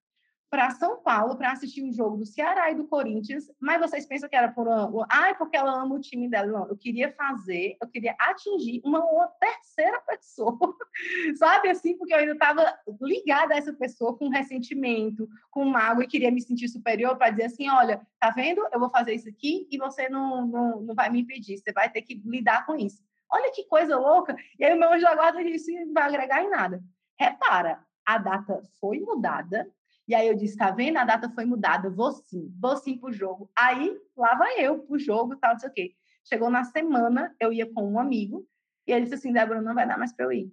para 0.52 0.68
São 0.72 0.98
Paulo 0.98 1.34
para 1.34 1.50
assistir 1.50 1.82
um 1.82 1.90
jogo 1.90 2.18
do 2.18 2.26
Ceará 2.26 2.70
e 2.70 2.74
do 2.74 2.86
Corinthians, 2.86 3.50
mas 3.58 3.80
vocês 3.80 4.04
pensam 4.04 4.28
que 4.28 4.36
era 4.36 4.52
por 4.52 4.68
ah, 5.08 5.30
é 5.30 5.32
porque 5.32 5.56
ela 5.56 5.80
ama 5.80 5.94
o 5.94 5.98
time 5.98 6.28
dela. 6.28 6.46
Não, 6.46 6.68
eu 6.68 6.76
queria 6.76 7.10
fazer, 7.10 7.78
eu 7.80 7.88
queria 7.88 8.14
atingir 8.18 8.82
uma, 8.84 9.00
terceira 9.40 9.98
pessoa, 10.00 10.76
sabe 11.36 11.70
assim, 11.70 11.96
porque 11.96 12.12
eu 12.12 12.18
ainda 12.18 12.32
estava 12.32 12.78
ligada 13.00 13.54
a 13.54 13.56
essa 13.56 13.72
pessoa 13.72 14.14
com 14.14 14.28
ressentimento, 14.28 15.26
com 15.50 15.64
mágoa 15.64 16.04
e 16.04 16.06
queria 16.06 16.30
me 16.30 16.42
sentir 16.42 16.68
superior 16.68 17.16
para 17.16 17.30
dizer 17.30 17.44
assim, 17.44 17.70
olha, 17.70 18.06
tá 18.20 18.28
vendo? 18.28 18.60
Eu 18.70 18.78
vou 18.78 18.90
fazer 18.90 19.14
isso 19.14 19.30
aqui 19.30 19.66
e 19.70 19.78
você 19.78 20.10
não, 20.10 20.46
não, 20.46 20.82
não 20.82 20.94
vai 20.94 21.08
me 21.08 21.22
impedir, 21.22 21.56
você 21.56 21.72
vai 21.72 21.88
ter 21.88 22.02
que 22.02 22.20
lidar 22.26 22.66
com 22.66 22.76
isso. 22.76 23.02
Olha 23.30 23.50
que 23.52 23.64
coisa 23.64 23.98
louca! 23.98 24.36
E 24.58 24.66
aí 24.66 24.74
o 24.74 24.78
meu 24.78 24.92
anjo 24.92 25.02
da 25.02 25.14
guarda 25.14 25.42
disse, 25.42 25.72
não 25.86 25.94
vai 25.94 26.02
agregar 26.02 26.44
em 26.44 26.50
nada. 26.50 26.84
Repara, 27.18 27.82
a 28.04 28.18
data 28.18 28.60
foi 28.78 29.00
mudada, 29.00 29.66
e 30.06 30.14
aí 30.14 30.26
eu 30.26 30.34
disse, 30.34 30.56
tá 30.56 30.70
vendo? 30.70 30.96
A 30.96 31.04
data 31.04 31.30
foi 31.30 31.44
mudada, 31.44 31.88
vou 31.90 32.12
sim, 32.12 32.52
vou 32.60 32.76
sim 32.76 32.98
pro 32.98 33.12
jogo. 33.12 33.50
Aí 33.56 33.96
lá 34.16 34.34
vai 34.34 34.58
eu 34.58 34.80
pro 34.80 34.98
jogo, 34.98 35.36
tal, 35.36 35.52
não 35.52 35.58
sei 35.58 35.68
o 35.68 35.72
quê. 35.72 35.94
Chegou 36.24 36.50
na 36.50 36.64
semana, 36.64 37.34
eu 37.40 37.52
ia 37.52 37.72
com 37.72 37.88
um 37.88 37.98
amigo, 37.98 38.46
e 38.86 38.92
ele 38.92 39.02
disse 39.02 39.14
assim, 39.14 39.32
Débora, 39.32 39.62
não 39.62 39.74
vai 39.74 39.86
dar 39.86 39.98
mais 39.98 40.12
para 40.12 40.26
eu 40.26 40.32
ir. 40.32 40.52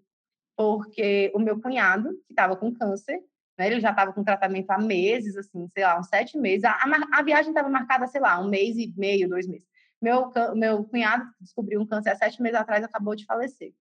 Porque 0.56 1.32
o 1.34 1.40
meu 1.40 1.60
cunhado, 1.60 2.10
que 2.28 2.34
estava 2.34 2.56
com 2.56 2.74
câncer, 2.74 3.20
né, 3.58 3.68
ele 3.68 3.80
já 3.80 3.92
estava 3.92 4.14
com 4.14 4.24
tratamento 4.24 4.70
há 4.72 4.78
meses, 4.78 5.36
assim, 5.36 5.68
sei 5.70 5.84
lá, 5.84 6.00
uns 6.00 6.08
sete 6.08 6.38
meses. 6.38 6.64
A, 6.64 6.72
a, 6.72 7.20
a 7.20 7.24
viagem 7.24 7.52
estava 7.52 7.70
marcada, 7.70 8.08
sei 8.08 8.22
lá, 8.22 8.40
um 8.40 8.48
mês 8.48 8.78
e 8.78 8.94
meio, 8.98 9.28
dois 9.28 9.48
meses. 9.48 9.68
Meu, 10.02 10.32
meu 10.56 10.84
cunhado 10.86 11.26
descobriu 11.42 11.82
um 11.82 11.86
câncer 11.86 12.12
há 12.12 12.16
sete 12.16 12.42
meses 12.42 12.58
atrás, 12.58 12.84
acabou 12.84 13.16
de 13.16 13.26
falecer. 13.26 13.74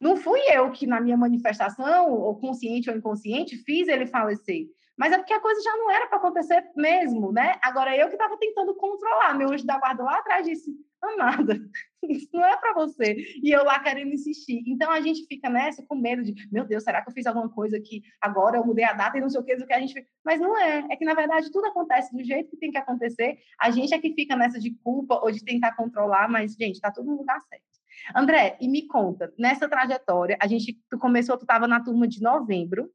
Não 0.00 0.16
fui 0.16 0.40
eu 0.50 0.70
que, 0.70 0.86
na 0.86 1.00
minha 1.00 1.16
manifestação, 1.16 2.10
ou 2.10 2.38
consciente 2.38 2.88
ou 2.88 2.96
inconsciente, 2.96 3.56
fiz 3.58 3.86
ele 3.86 4.06
falecer. 4.06 4.66
Mas 5.00 5.12
é 5.12 5.18
porque 5.18 5.32
a 5.32 5.40
coisa 5.40 5.62
já 5.62 5.74
não 5.76 5.90
era 5.90 6.06
para 6.08 6.18
acontecer 6.18 6.62
mesmo, 6.76 7.32
né? 7.32 7.58
Agora, 7.62 7.96
eu 7.96 8.08
que 8.08 8.14
estava 8.14 8.36
tentando 8.36 8.74
controlar. 8.74 9.34
Meu 9.34 9.50
anjo 9.50 9.64
da 9.64 9.78
guarda 9.78 10.02
lá 10.02 10.18
atrás 10.18 10.46
disse, 10.46 10.70
amada, 11.02 11.58
isso 12.06 12.28
não 12.34 12.44
é 12.44 12.54
para 12.58 12.74
você. 12.74 13.16
E 13.42 13.50
eu 13.50 13.64
lá 13.64 13.78
querendo 13.80 14.12
insistir. 14.12 14.62
Então, 14.66 14.90
a 14.90 15.00
gente 15.00 15.26
fica 15.26 15.48
nessa 15.48 15.82
com 15.86 15.94
medo 15.94 16.22
de, 16.22 16.34
meu 16.52 16.66
Deus, 16.66 16.84
será 16.84 17.02
que 17.02 17.08
eu 17.08 17.14
fiz 17.14 17.26
alguma 17.26 17.48
coisa 17.48 17.80
que 17.80 18.02
agora 18.20 18.58
eu 18.58 18.64
mudei 18.66 18.84
a 18.84 18.92
data 18.92 19.16
e 19.16 19.22
não 19.22 19.30
sei 19.30 19.40
o 19.40 19.44
que, 19.44 19.54
o 19.54 19.66
que 19.66 19.72
a 19.72 19.80
gente... 19.80 20.06
Mas 20.22 20.38
não 20.38 20.54
é. 20.58 20.86
É 20.90 20.96
que, 20.96 21.04
na 21.06 21.14
verdade, 21.14 21.50
tudo 21.50 21.66
acontece 21.66 22.14
do 22.14 22.22
jeito 22.22 22.50
que 22.50 22.58
tem 22.58 22.70
que 22.70 22.76
acontecer. 22.78 23.38
A 23.58 23.70
gente 23.70 23.94
é 23.94 23.98
que 23.98 24.12
fica 24.12 24.36
nessa 24.36 24.58
de 24.58 24.74
culpa 24.84 25.18
ou 25.22 25.30
de 25.30 25.42
tentar 25.42 25.74
controlar, 25.76 26.28
mas, 26.28 26.52
gente, 26.52 26.74
está 26.74 26.90
tudo 26.90 27.06
no 27.06 27.16
lugar 27.16 27.40
certo. 27.40 27.69
André, 28.14 28.56
e 28.60 28.68
me 28.68 28.86
conta, 28.86 29.32
nessa 29.38 29.68
trajetória, 29.68 30.36
a 30.40 30.46
gente, 30.46 30.78
tu 30.88 30.98
começou, 30.98 31.36
tu 31.36 31.42
estava 31.42 31.66
na 31.66 31.82
turma 31.82 32.06
de 32.06 32.20
novembro, 32.20 32.90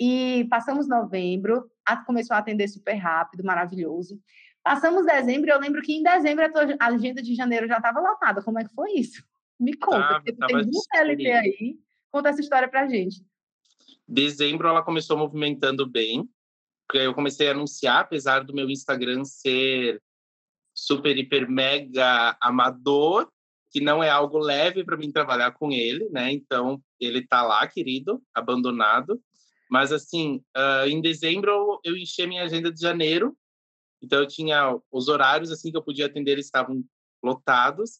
e 0.00 0.46
passamos 0.50 0.88
novembro, 0.88 1.70
a, 1.84 1.96
começou 1.96 2.34
a 2.34 2.38
atender 2.38 2.68
super 2.68 2.94
rápido, 2.94 3.44
maravilhoso. 3.44 4.20
Passamos 4.62 5.04
dezembro, 5.04 5.48
e 5.48 5.52
eu 5.52 5.60
lembro 5.60 5.82
que 5.82 5.92
em 5.92 6.02
dezembro 6.02 6.44
a 6.44 6.50
tua 6.50 6.76
agenda 6.80 7.22
de 7.22 7.34
janeiro 7.34 7.68
já 7.68 7.76
estava 7.76 8.00
lotada. 8.00 8.42
Como 8.42 8.58
é 8.58 8.64
que 8.64 8.74
foi 8.74 8.92
isso? 8.92 9.22
Me 9.60 9.74
conta, 9.74 10.14
porque 10.14 10.32
tu 10.32 10.46
tem 10.46 10.56
um 10.56 10.72
CLT 10.72 11.32
aí. 11.32 11.78
Conta 12.10 12.30
essa 12.30 12.40
história 12.40 12.68
pra 12.68 12.88
gente. 12.88 13.24
Dezembro 14.06 14.68
ela 14.68 14.82
começou 14.82 15.16
movimentando 15.16 15.86
bem, 15.86 16.28
porque 16.86 16.98
eu 16.98 17.14
comecei 17.14 17.48
a 17.48 17.52
anunciar, 17.52 18.00
apesar 18.00 18.44
do 18.44 18.54
meu 18.54 18.68
Instagram 18.68 19.24
ser 19.24 20.02
super, 20.74 21.16
hiper, 21.16 21.48
mega 21.48 22.36
amador, 22.40 23.30
que 23.74 23.80
não 23.80 24.00
é 24.00 24.08
algo 24.08 24.38
leve 24.38 24.84
para 24.84 24.96
mim 24.96 25.10
trabalhar 25.10 25.50
com 25.50 25.72
ele, 25.72 26.08
né? 26.10 26.30
Então, 26.30 26.80
ele 27.00 27.18
está 27.18 27.42
lá, 27.42 27.66
querido, 27.66 28.22
abandonado. 28.32 29.20
Mas, 29.68 29.90
assim, 29.90 30.40
uh, 30.56 30.86
em 30.86 31.00
dezembro 31.00 31.80
eu 31.82 31.96
enchi 31.96 32.22
a 32.22 32.26
minha 32.28 32.44
agenda 32.44 32.70
de 32.70 32.80
janeiro. 32.80 33.36
Então, 34.00 34.20
eu 34.20 34.28
tinha 34.28 34.78
os 34.92 35.08
horários, 35.08 35.50
assim, 35.50 35.72
que 35.72 35.76
eu 35.76 35.82
podia 35.82 36.06
atender, 36.06 36.30
eles 36.30 36.44
estavam 36.44 36.84
lotados. 37.20 37.98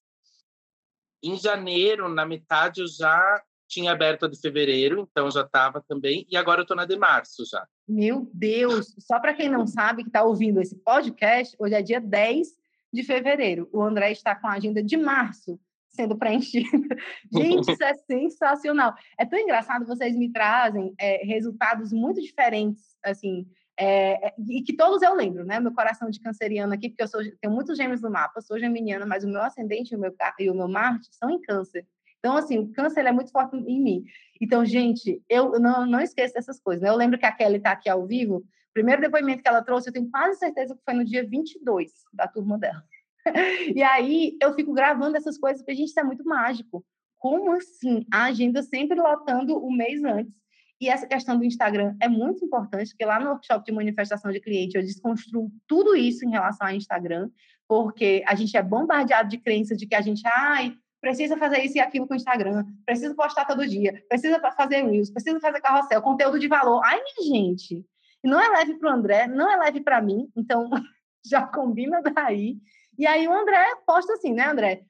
Em 1.20 1.36
janeiro, 1.36 2.08
na 2.08 2.24
metade, 2.24 2.80
eu 2.80 2.86
já 2.86 3.42
tinha 3.66 3.90
aberto 3.90 4.26
a 4.26 4.28
de 4.28 4.38
fevereiro, 4.40 5.08
então 5.10 5.28
já 5.28 5.40
estava 5.40 5.82
também. 5.88 6.24
E 6.30 6.36
agora 6.36 6.60
eu 6.60 6.62
estou 6.62 6.76
na 6.76 6.84
de 6.84 6.96
março 6.96 7.44
já. 7.50 7.66
Meu 7.88 8.30
Deus! 8.32 8.94
Só 9.00 9.18
para 9.18 9.34
quem 9.34 9.48
não 9.48 9.66
sabe, 9.66 10.04
que 10.04 10.08
está 10.08 10.22
ouvindo 10.22 10.60
esse 10.60 10.76
podcast, 10.76 11.56
hoje 11.58 11.74
é 11.74 11.82
dia 11.82 12.00
10 12.00 12.63
de 12.94 13.02
fevereiro. 13.02 13.68
O 13.72 13.82
André 13.82 14.12
está 14.12 14.34
com 14.34 14.46
a 14.46 14.52
agenda 14.52 14.82
de 14.82 14.96
março 14.96 15.58
sendo 15.88 16.16
preenchida. 16.16 16.68
Gente, 17.32 17.70
isso 17.70 17.84
é 17.84 17.94
sensacional. 17.94 18.94
É 19.18 19.24
tão 19.24 19.38
engraçado, 19.38 19.86
vocês 19.86 20.16
me 20.16 20.30
trazem 20.32 20.92
é, 20.98 21.24
resultados 21.24 21.92
muito 21.92 22.20
diferentes, 22.20 22.96
assim, 23.04 23.46
é, 23.78 24.28
é, 24.28 24.34
e 24.48 24.62
que 24.62 24.76
todos 24.76 25.02
eu 25.02 25.14
lembro, 25.14 25.44
né? 25.44 25.58
Meu 25.58 25.72
coração 25.72 26.10
de 26.10 26.20
canceriano 26.20 26.72
aqui, 26.72 26.88
porque 26.88 27.02
eu 27.02 27.08
sou, 27.08 27.20
tenho 27.40 27.52
muitos 27.52 27.76
gêmeos 27.76 28.02
no 28.02 28.10
mapa, 28.10 28.40
sou 28.40 28.58
geminiana, 28.58 29.06
mas 29.06 29.24
o 29.24 29.28
meu 29.28 29.42
ascendente 29.42 29.94
e 29.94 29.96
o 29.96 30.00
meu, 30.00 30.14
e 30.38 30.50
o 30.50 30.54
meu 30.54 30.68
Marte 30.68 31.08
são 31.12 31.30
em 31.30 31.40
câncer. 31.40 31.86
Então, 32.18 32.36
assim, 32.36 32.58
o 32.58 32.72
câncer 32.72 33.04
é 33.04 33.12
muito 33.12 33.30
forte 33.30 33.56
em 33.56 33.82
mim. 33.82 34.04
Então, 34.40 34.64
gente, 34.64 35.22
eu 35.28 35.58
não, 35.60 35.86
não 35.86 36.00
esqueço 36.00 36.34
dessas 36.34 36.60
coisas, 36.60 36.82
né? 36.82 36.88
Eu 36.88 36.96
lembro 36.96 37.18
que 37.18 37.26
a 37.26 37.32
Kelly 37.32 37.56
está 37.56 37.72
aqui 37.72 37.88
ao 37.88 38.06
vivo, 38.06 38.44
primeiro 38.74 39.00
depoimento 39.00 39.42
que 39.42 39.48
ela 39.48 39.62
trouxe, 39.62 39.88
eu 39.88 39.92
tenho 39.92 40.10
quase 40.10 40.38
certeza 40.38 40.74
que 40.74 40.82
foi 40.84 40.94
no 40.94 41.04
dia 41.04 41.26
22 41.26 41.92
da 42.12 42.26
turma 42.26 42.58
dela. 42.58 42.82
e 43.74 43.82
aí 43.82 44.36
eu 44.42 44.52
fico 44.54 44.74
gravando 44.74 45.16
essas 45.16 45.38
coisas, 45.38 45.62
porque, 45.62 45.76
gente, 45.76 45.88
isso 45.88 46.00
é 46.00 46.04
muito 46.04 46.24
mágico. 46.24 46.84
Como 47.16 47.52
assim? 47.52 48.04
A 48.12 48.24
agenda 48.24 48.62
sempre 48.62 49.00
lotando 49.00 49.56
o 49.56 49.72
mês 49.72 50.02
antes. 50.04 50.34
E 50.80 50.88
essa 50.88 51.06
questão 51.06 51.38
do 51.38 51.44
Instagram 51.44 51.96
é 52.02 52.08
muito 52.08 52.44
importante, 52.44 52.90
porque 52.90 53.04
lá 53.04 53.18
no 53.18 53.30
workshop 53.30 53.64
de 53.64 53.72
manifestação 53.72 54.30
de 54.30 54.40
cliente 54.40 54.76
eu 54.76 54.82
desconstruo 54.82 55.50
tudo 55.66 55.94
isso 55.94 56.26
em 56.26 56.30
relação 56.30 56.66
ao 56.66 56.74
Instagram, 56.74 57.30
porque 57.66 58.22
a 58.26 58.34
gente 58.34 58.54
é 58.56 58.62
bombardeado 58.62 59.28
de 59.28 59.38
crenças 59.38 59.78
de 59.78 59.86
que 59.86 59.94
a 59.94 60.02
gente, 60.02 60.20
ai, 60.26 60.76
precisa 61.00 61.36
fazer 61.36 61.60
isso 61.60 61.78
e 61.78 61.80
aquilo 61.80 62.06
com 62.06 62.14
o 62.14 62.16
Instagram, 62.16 62.66
precisa 62.84 63.14
postar 63.14 63.46
todo 63.46 63.66
dia, 63.66 64.02
precisa 64.08 64.38
fazer 64.52 64.82
reels, 64.82 65.10
precisa 65.10 65.38
fazer 65.38 65.60
carrossel, 65.60 66.02
conteúdo 66.02 66.38
de 66.38 66.48
valor. 66.48 66.82
Ai, 66.84 67.00
minha 67.00 67.34
gente, 67.34 67.84
não 68.24 68.40
é 68.40 68.48
leve 68.48 68.74
para 68.74 68.90
o 68.90 68.92
André, 68.92 69.26
não 69.26 69.50
é 69.50 69.56
leve 69.56 69.80
para 69.80 70.00
mim, 70.00 70.30
então 70.36 70.68
já 71.24 71.46
combina 71.46 72.02
daí. 72.02 72.56
E 72.98 73.06
aí 73.06 73.28
o 73.28 73.32
André 73.32 73.64
posta 73.86 74.14
assim, 74.14 74.32
né, 74.32 74.48
André? 74.48 74.84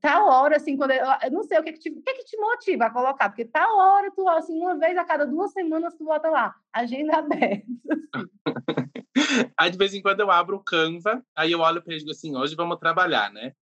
Tal 0.00 0.28
hora, 0.28 0.56
assim, 0.56 0.76
quando 0.76 0.92
eu, 0.92 1.04
eu 1.22 1.30
não 1.30 1.42
sei 1.42 1.58
o 1.58 1.62
que, 1.62 1.72
que, 1.72 1.78
te, 1.78 1.90
o 1.90 2.02
que, 2.02 2.14
que 2.14 2.24
te 2.24 2.36
motiva 2.36 2.86
a 2.86 2.90
colocar, 2.90 3.28
porque 3.28 3.44
tal 3.44 3.76
hora 3.76 4.10
tu, 4.14 4.28
assim, 4.28 4.60
uma 4.60 4.78
vez 4.78 4.96
a 4.96 5.04
cada 5.04 5.26
duas 5.26 5.52
semanas 5.52 5.94
tu 5.96 6.04
bota 6.04 6.30
lá, 6.30 6.54
agenda 6.72 7.16
aberta. 7.18 7.64
Assim. 7.90 8.34
aí 9.58 9.70
de 9.70 9.78
vez 9.78 9.94
em 9.94 10.02
quando 10.02 10.20
eu 10.20 10.30
abro 10.30 10.56
o 10.56 10.62
Canva, 10.62 11.22
aí 11.36 11.52
eu 11.52 11.60
olho 11.60 11.82
para 11.82 11.92
ele 11.92 12.02
e 12.02 12.04
digo 12.04 12.12
assim, 12.12 12.36
hoje 12.36 12.54
vamos 12.54 12.78
trabalhar, 12.78 13.32
né? 13.32 13.52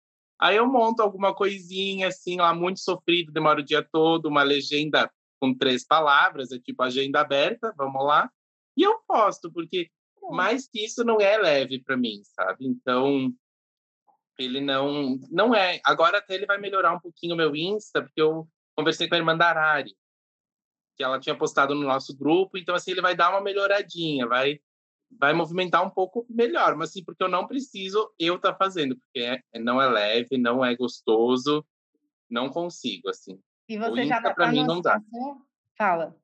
Aí 0.40 0.56
eu 0.56 0.66
monto 0.66 1.02
alguma 1.02 1.34
coisinha, 1.34 2.08
assim, 2.08 2.36
lá 2.36 2.52
muito 2.52 2.80
sofrido, 2.80 3.32
demora 3.32 3.60
o 3.60 3.64
dia 3.64 3.86
todo, 3.92 4.26
uma 4.26 4.42
legenda 4.42 5.10
com 5.40 5.56
três 5.56 5.86
palavras, 5.86 6.52
é 6.52 6.58
tipo 6.58 6.82
agenda 6.82 7.20
aberta, 7.20 7.72
vamos 7.76 8.04
lá. 8.04 8.30
E 8.76 8.82
eu 8.82 8.98
posto, 9.06 9.52
porque 9.52 9.90
mais 10.30 10.68
que 10.68 10.84
isso 10.84 11.04
não 11.04 11.20
é 11.20 11.36
leve 11.36 11.82
para 11.82 11.96
mim, 11.96 12.22
sabe? 12.24 12.66
Então, 12.66 13.32
ele 14.38 14.60
não 14.60 15.18
não 15.30 15.54
é. 15.54 15.80
Agora 15.84 16.18
até 16.18 16.34
ele 16.34 16.46
vai 16.46 16.58
melhorar 16.58 16.94
um 16.94 17.00
pouquinho 17.00 17.34
o 17.34 17.36
meu 17.36 17.54
Insta, 17.54 18.02
porque 18.02 18.20
eu 18.20 18.48
conversei 18.76 19.08
com 19.08 19.14
a 19.14 19.18
irmã 19.18 19.36
da 19.36 19.48
Arari, 19.48 19.94
que 20.96 21.02
ela 21.02 21.20
tinha 21.20 21.36
postado 21.36 21.74
no 21.74 21.82
nosso 21.82 22.16
grupo, 22.16 22.56
então 22.56 22.74
assim 22.74 22.92
ele 22.92 23.02
vai 23.02 23.14
dar 23.14 23.30
uma 23.30 23.40
melhoradinha, 23.40 24.26
vai 24.26 24.60
vai 25.18 25.34
movimentar 25.34 25.84
um 25.84 25.90
pouco 25.90 26.24
melhor, 26.28 26.74
mas 26.74 26.88
assim, 26.88 27.04
porque 27.04 27.22
eu 27.22 27.28
não 27.28 27.46
preciso 27.46 28.10
eu 28.18 28.36
estar 28.36 28.52
tá 28.52 28.58
fazendo, 28.58 28.96
porque 28.96 29.20
é, 29.20 29.58
não 29.58 29.80
é 29.80 29.86
leve, 29.86 30.38
não 30.38 30.64
é 30.64 30.74
gostoso, 30.74 31.62
não 32.30 32.48
consigo 32.48 33.10
assim. 33.10 33.38
E 33.68 33.76
você 33.76 33.90
o 33.90 34.00
Insta, 34.00 34.22
já 34.22 34.34
para 34.34 34.50
mim 34.50 34.64
não 34.64 34.80
dá. 34.80 35.00
Fala. 35.76 36.16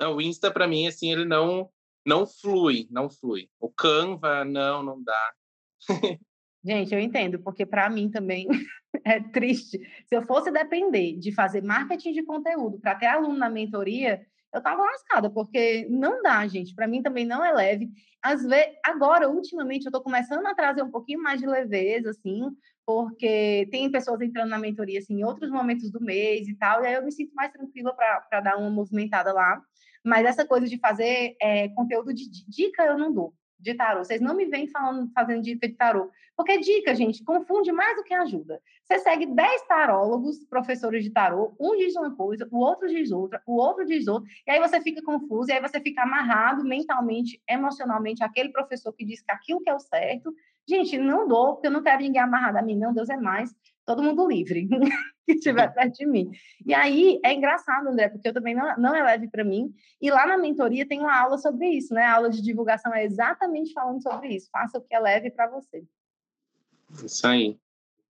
O 0.00 0.20
Insta 0.20 0.50
para 0.50 0.66
mim 0.66 0.86
assim, 0.86 1.12
ele 1.12 1.24
não 1.24 1.70
não 2.06 2.26
flui, 2.26 2.86
não 2.90 3.08
flui. 3.08 3.48
O 3.58 3.70
Canva 3.70 4.44
não, 4.44 4.82
não 4.82 5.02
dá. 5.02 5.32
Gente, 6.64 6.94
eu 6.94 7.00
entendo, 7.00 7.38
porque 7.38 7.66
para 7.66 7.90
mim 7.90 8.10
também 8.10 8.46
é 9.04 9.20
triste. 9.20 9.78
Se 10.06 10.14
eu 10.14 10.22
fosse 10.22 10.50
depender 10.50 11.18
de 11.18 11.30
fazer 11.32 11.62
marketing 11.62 12.12
de 12.12 12.22
conteúdo 12.22 12.78
para 12.78 12.94
ter 12.94 13.06
aluno 13.06 13.36
na 13.36 13.50
mentoria, 13.50 14.26
eu 14.52 14.62
tava 14.62 14.82
lascada, 14.82 15.28
porque 15.28 15.86
não 15.90 16.22
dá, 16.22 16.46
gente. 16.46 16.74
Para 16.74 16.86
mim 16.86 17.02
também 17.02 17.26
não 17.26 17.44
é 17.44 17.52
leve. 17.52 17.90
Às 18.22 18.42
vezes, 18.42 18.72
agora, 18.82 19.28
ultimamente, 19.28 19.84
eu 19.84 19.90
estou 19.90 20.02
começando 20.02 20.46
a 20.46 20.54
trazer 20.54 20.82
um 20.82 20.90
pouquinho 20.90 21.20
mais 21.20 21.38
de 21.38 21.46
leveza, 21.46 22.10
assim, 22.10 22.48
porque 22.86 23.68
tem 23.70 23.90
pessoas 23.90 24.22
entrando 24.22 24.48
na 24.48 24.58
mentoria 24.58 25.00
assim, 25.00 25.20
em 25.20 25.24
outros 25.24 25.50
momentos 25.50 25.90
do 25.90 26.00
mês 26.00 26.48
e 26.48 26.56
tal, 26.56 26.82
e 26.82 26.86
aí 26.86 26.94
eu 26.94 27.04
me 27.04 27.12
sinto 27.12 27.34
mais 27.34 27.52
tranquila 27.52 27.94
para 27.94 28.40
dar 28.40 28.56
uma 28.56 28.70
movimentada 28.70 29.32
lá. 29.32 29.60
Mas 30.04 30.26
essa 30.26 30.46
coisa 30.46 30.66
de 30.66 30.78
fazer 30.78 31.36
é, 31.40 31.68
conteúdo 31.70 32.12
de 32.12 32.28
dica 32.48 32.84
eu 32.84 32.98
não 32.98 33.12
dou 33.12 33.34
de 33.64 33.74
tarô. 33.74 34.04
Vocês 34.04 34.20
não 34.20 34.34
me 34.34 34.44
vêm 34.44 34.68
falando, 34.68 35.10
fazendo 35.12 35.42
dica 35.42 35.66
de 35.66 35.74
tarô. 35.74 36.10
Porque 36.36 36.58
dica, 36.58 36.94
gente, 36.94 37.24
confunde 37.24 37.72
mais 37.72 37.96
do 37.96 38.04
que 38.04 38.12
ajuda. 38.12 38.60
Você 38.82 38.98
segue 38.98 39.24
10 39.24 39.62
tarólogos, 39.66 40.44
professores 40.44 41.02
de 41.02 41.10
tarô, 41.10 41.54
um 41.58 41.76
diz 41.76 41.96
uma 41.96 42.14
coisa, 42.14 42.46
o 42.50 42.58
outro 42.58 42.88
diz 42.88 43.10
outra, 43.10 43.40
o 43.46 43.54
outro 43.54 43.86
diz 43.86 44.06
outra, 44.06 44.28
e 44.46 44.50
aí 44.50 44.60
você 44.60 44.80
fica 44.80 45.00
confuso, 45.02 45.50
e 45.50 45.54
aí 45.54 45.60
você 45.60 45.80
fica 45.80 46.02
amarrado 46.02 46.64
mentalmente, 46.64 47.40
emocionalmente, 47.48 48.22
aquele 48.22 48.50
professor 48.50 48.92
que 48.92 49.04
diz 49.04 49.22
que 49.22 49.32
aquilo 49.32 49.60
que 49.60 49.70
é 49.70 49.74
o 49.74 49.80
certo. 49.80 50.34
Gente, 50.68 50.98
não 50.98 51.26
dou, 51.26 51.54
porque 51.54 51.68
eu 51.68 51.70
não 51.70 51.82
quero 51.82 52.02
ninguém 52.02 52.20
amarrado 52.20 52.58
a 52.58 52.62
mim, 52.62 52.76
não, 52.76 52.92
Deus 52.92 53.08
é 53.08 53.16
mais 53.16 53.54
todo 53.84 54.02
mundo 54.02 54.26
livre 54.26 54.68
que 55.26 55.32
estiver 55.32 55.72
perto 55.72 55.94
de 55.94 56.06
mim. 56.06 56.30
E 56.64 56.74
aí 56.74 57.20
é 57.24 57.32
engraçado, 57.32 57.88
André, 57.88 58.08
porque 58.08 58.28
eu 58.28 58.32
também 58.32 58.54
não, 58.54 58.76
não 58.76 58.94
é 58.94 59.02
leve 59.02 59.28
para 59.28 59.44
mim. 59.44 59.72
E 60.00 60.10
lá 60.10 60.26
na 60.26 60.38
mentoria 60.38 60.86
tem 60.86 61.00
uma 61.00 61.16
aula 61.16 61.38
sobre 61.38 61.68
isso, 61.68 61.94
né? 61.94 62.02
A 62.04 62.16
aula 62.16 62.30
de 62.30 62.42
divulgação 62.42 62.94
é 62.94 63.04
exatamente 63.04 63.72
falando 63.72 64.02
sobre 64.02 64.28
isso. 64.34 64.48
Faça 64.50 64.78
o 64.78 64.82
que 64.82 64.94
é 64.94 65.00
leve 65.00 65.30
para 65.30 65.48
você. 65.48 65.84
Isso 67.04 67.26
aí. 67.26 67.58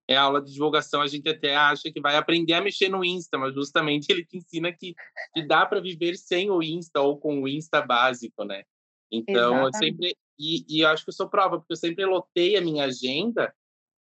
É 0.07 0.15
a 0.15 0.21
aula 0.21 0.39
de 0.39 0.53
divulgação, 0.53 1.01
a 1.01 1.07
gente 1.07 1.27
até 1.27 1.55
acha 1.55 1.91
que 1.91 1.99
vai 1.99 2.15
aprender 2.15 2.53
a 2.53 2.61
mexer 2.61 2.89
no 2.89 3.03
Insta, 3.03 3.39
mas 3.39 3.55
justamente 3.55 4.11
ele 4.11 4.23
te 4.23 4.37
ensina 4.37 4.71
que, 4.71 4.93
que 5.33 5.47
dá 5.47 5.65
para 5.65 5.81
viver 5.81 6.15
sem 6.15 6.51
o 6.51 6.61
Insta 6.61 7.01
ou 7.01 7.17
com 7.17 7.41
o 7.41 7.47
Insta 7.47 7.81
básico, 7.81 8.43
né? 8.43 8.63
Então, 9.11 9.67
exatamente. 9.67 9.73
eu 9.73 9.79
sempre. 9.79 10.17
E, 10.37 10.65
e 10.69 10.81
eu 10.81 10.89
acho 10.89 11.03
que 11.03 11.09
eu 11.09 11.13
sou 11.13 11.27
prova, 11.27 11.57
porque 11.57 11.73
eu 11.73 11.77
sempre 11.77 12.05
lotei 12.05 12.55
a 12.55 12.61
minha 12.61 12.85
agenda 12.85 13.51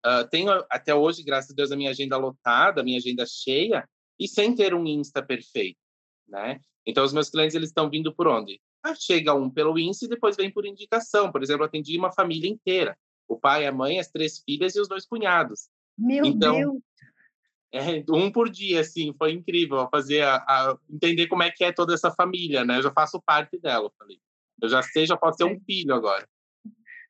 Uh, 0.05 0.27
tenho 0.29 0.51
até 0.69 0.93
hoje, 0.95 1.23
graças 1.23 1.51
a 1.51 1.53
Deus, 1.53 1.71
a 1.71 1.75
minha 1.75 1.91
agenda 1.91 2.17
lotada, 2.17 2.81
a 2.81 2.83
minha 2.83 2.97
agenda 2.97 3.25
cheia, 3.25 3.87
e 4.19 4.27
sem 4.27 4.55
ter 4.55 4.73
um 4.73 4.85
Insta 4.85 5.21
perfeito, 5.21 5.79
né? 6.27 6.59
Então, 6.85 7.03
os 7.03 7.13
meus 7.13 7.29
clientes, 7.29 7.55
eles 7.55 7.69
estão 7.69 7.89
vindo 7.89 8.13
por 8.13 8.27
onde? 8.27 8.59
Ah, 8.83 8.95
chega 8.95 9.33
um 9.33 9.49
pelo 9.49 9.77
Insta 9.77 10.05
e 10.05 10.09
depois 10.09 10.35
vem 10.35 10.51
por 10.51 10.65
indicação. 10.65 11.31
Por 11.31 11.43
exemplo, 11.43 11.63
atendi 11.63 11.97
uma 11.97 12.11
família 12.11 12.49
inteira. 12.49 12.97
O 13.27 13.39
pai, 13.39 13.65
a 13.67 13.71
mãe, 13.71 13.99
as 13.99 14.09
três 14.09 14.39
filhas 14.43 14.75
e 14.75 14.81
os 14.81 14.87
dois 14.87 15.05
cunhados. 15.05 15.69
Meu 15.97 16.25
então, 16.25 16.55
Deus! 16.55 16.81
É, 17.73 18.03
um 18.09 18.29
por 18.29 18.49
dia, 18.49 18.81
assim, 18.81 19.13
foi 19.17 19.31
incrível 19.31 19.87
fazer 19.89 20.23
a, 20.23 20.35
a, 20.35 20.77
entender 20.89 21.27
como 21.27 21.41
é 21.41 21.49
que 21.49 21.63
é 21.63 21.71
toda 21.71 21.93
essa 21.93 22.11
família, 22.11 22.65
né? 22.65 22.79
Eu 22.79 22.83
já 22.83 22.91
faço 22.91 23.21
parte 23.21 23.57
dela, 23.57 23.85
eu 23.85 23.93
falei. 23.97 24.19
Eu 24.61 24.67
já 24.67 24.81
sei, 24.81 25.05
já 25.05 25.15
posso 25.15 25.37
ser 25.37 25.45
um 25.45 25.57
filho 25.61 25.95
agora. 25.95 26.27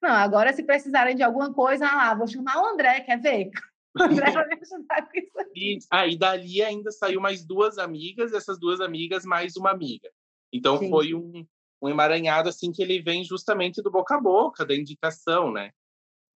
Não, 0.01 0.09
agora 0.09 0.51
se 0.51 0.63
precisarem 0.63 1.15
de 1.15 1.21
alguma 1.21 1.53
coisa, 1.53 1.85
ah, 1.85 2.15
vou 2.15 2.27
chamar 2.27 2.61
o 2.61 2.65
André, 2.65 3.01
quer 3.01 3.19
ver? 3.19 3.49
O 3.93 4.03
André 4.03 4.31
vai 4.31 4.47
me 4.47 4.53
ajudar 4.53 5.01
com 5.01 5.19
isso 5.19 5.37
aqui. 5.37 5.51
E, 5.53 5.77
ah, 5.91 6.07
e 6.07 6.17
dali 6.17 6.61
ainda 6.63 6.91
saiu 6.91 7.19
mais 7.19 7.43
duas 7.43 7.77
amigas, 7.77 8.31
essas 8.31 8.57
duas 8.57 8.79
amigas 8.79 9.25
mais 9.25 9.57
uma 9.57 9.69
amiga. 9.69 10.09
Então 10.53 10.77
Sim. 10.77 10.89
foi 10.89 11.13
um, 11.13 11.45
um 11.81 11.89
emaranhado 11.89 12.47
assim 12.47 12.71
que 12.71 12.81
ele 12.81 13.01
vem 13.01 13.25
justamente 13.25 13.81
do 13.81 13.91
boca 13.91 14.15
a 14.15 14.21
boca, 14.21 14.65
da 14.65 14.73
indicação, 14.73 15.51
né? 15.51 15.71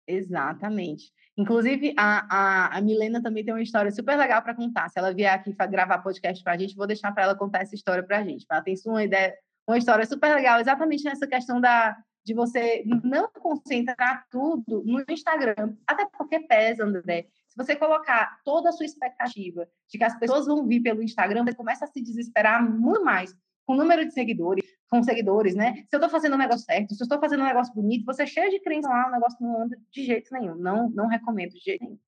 Exatamente. 0.07 1.13
Inclusive, 1.37 1.95
a, 1.97 2.27
a, 2.29 2.79
a 2.79 2.81
Milena 2.81 3.23
também 3.23 3.45
tem 3.45 3.53
uma 3.53 3.63
história 3.63 3.91
super 3.91 4.17
legal 4.17 4.41
para 4.43 4.55
contar. 4.55 4.89
Se 4.89 4.99
ela 4.99 5.13
vier 5.13 5.33
aqui 5.33 5.53
gravar 5.53 5.99
podcast 5.99 6.43
para 6.43 6.55
a 6.55 6.57
gente, 6.57 6.75
vou 6.75 6.87
deixar 6.87 7.13
para 7.13 7.25
ela 7.25 7.35
contar 7.35 7.61
essa 7.61 7.75
história 7.75 8.03
para 8.03 8.19
a 8.19 8.25
gente. 8.25 8.47
Ela 8.51 8.63
tem 8.63 8.75
uma 8.87 9.05
ideia, 9.05 9.37
uma 9.69 9.77
história 9.77 10.07
super 10.07 10.35
legal, 10.35 10.59
exatamente 10.59 11.05
nessa 11.05 11.27
questão 11.27 11.61
da, 11.61 11.97
de 12.25 12.35
você 12.35 12.85
não 13.03 13.29
concentrar 13.33 14.27
tudo 14.31 14.83
no 14.85 15.05
Instagram, 15.09 15.77
até 15.87 16.07
porque 16.07 16.41
pesa, 16.41 16.85
André. 16.85 17.27
Se 17.49 17.57
você 17.57 17.77
colocar 17.77 18.41
toda 18.45 18.71
a 18.71 18.73
sua 18.73 18.87
expectativa 18.87 19.69
de 19.89 19.99
que 19.99 20.05
as 20.05 20.19
pessoas 20.19 20.47
vão 20.47 20.67
vir 20.67 20.81
pelo 20.81 21.03
Instagram, 21.03 21.45
você 21.45 21.55
começa 21.55 21.85
a 21.85 21.89
se 21.89 22.01
desesperar 22.01 22.63
muito 22.63 23.05
mais 23.05 23.35
com 23.67 23.75
o 23.75 23.77
número 23.77 24.05
de 24.07 24.13
seguidores, 24.13 24.65
com 24.89 25.03
seguidores, 25.03 25.55
né? 25.55 25.75
Se 25.89 25.95
eu 25.95 25.99
estou 25.99 26.09
fazendo 26.09 26.35
um 26.35 26.39
negócio 26.39 26.65
certo, 26.65 26.95
se 26.95 27.03
eu 27.03 27.05
estou 27.05 27.21
fazendo 27.21 27.43
um 27.43 27.47
negócio 27.47 27.75
bonito, 27.75 28.05
você 28.05 28.23
é 28.23 28.27
cheio 28.27 28.51
de 28.51 28.61
crença 28.61 28.89
lá, 28.89 29.09
o 29.09 29.13
negócio 29.13 29.39
não 29.41 29.63
anda 29.63 29.79
de 29.91 30.05
jeito 30.05 30.33
nenhum. 30.33 30.55
Não, 30.57 30.91
não 30.91 31.07
recomendo 31.07 31.51
de 31.51 31.61
jeito 31.61 31.85
nenhum. 31.85 31.99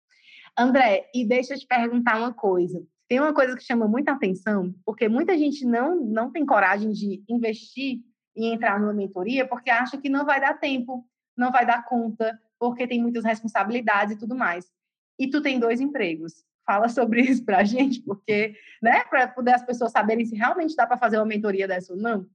André, 0.57 1.11
e 1.15 1.27
deixa 1.27 1.55
eu 1.55 1.59
te 1.59 1.67
perguntar 1.67 2.19
uma 2.19 2.33
coisa. 2.33 2.83
Tem 3.09 3.21
uma 3.21 3.35
coisa 3.35 3.57
que 3.57 3.63
chama 3.63 3.87
muita 3.87 4.13
atenção, 4.13 4.75
porque 4.85 5.09
muita 5.09 5.37
gente 5.37 5.65
não, 5.67 5.97
não 5.97 6.31
tem 6.31 6.47
coragem 6.47 6.91
de 6.91 7.23
investir 7.29 8.01
e 8.37 8.47
entrar 8.47 8.81
numa 8.81 8.93
mentoria 8.93 9.47
porque 9.47 9.71
acha 9.71 9.97
que 9.99 10.09
não 10.09 10.25
vai 10.25 10.41
dar 10.41 10.55
tempo, 10.55 11.07
não 11.37 11.51
vai 11.51 11.67
dar 11.67 11.85
conta, 11.85 12.39
porque 12.59 12.87
tem 12.87 13.01
muitas 13.01 13.25
responsabilidades 13.25 14.15
e 14.15 14.19
tudo 14.19 14.35
mais. 14.35 14.71
E 15.19 15.29
tu 15.29 15.41
tem 15.41 15.59
dois 15.59 15.81
empregos. 15.81 16.45
Fala 16.67 16.89
sobre 16.91 17.23
isso 17.23 17.45
para 17.45 17.59
a 17.59 17.65
gente, 17.65 18.01
porque, 18.03 18.57
né, 18.83 19.05
para 19.05 19.29
poder 19.29 19.53
as 19.53 19.65
pessoas 19.65 19.93
saberem 19.93 20.25
se 20.25 20.35
realmente 20.35 20.75
dá 20.75 20.87
para 20.87 20.99
fazer 20.99 21.19
uma 21.19 21.27
mentoria 21.27 21.69
dessa 21.69 21.93
ou 21.93 21.99
não. 21.99 22.27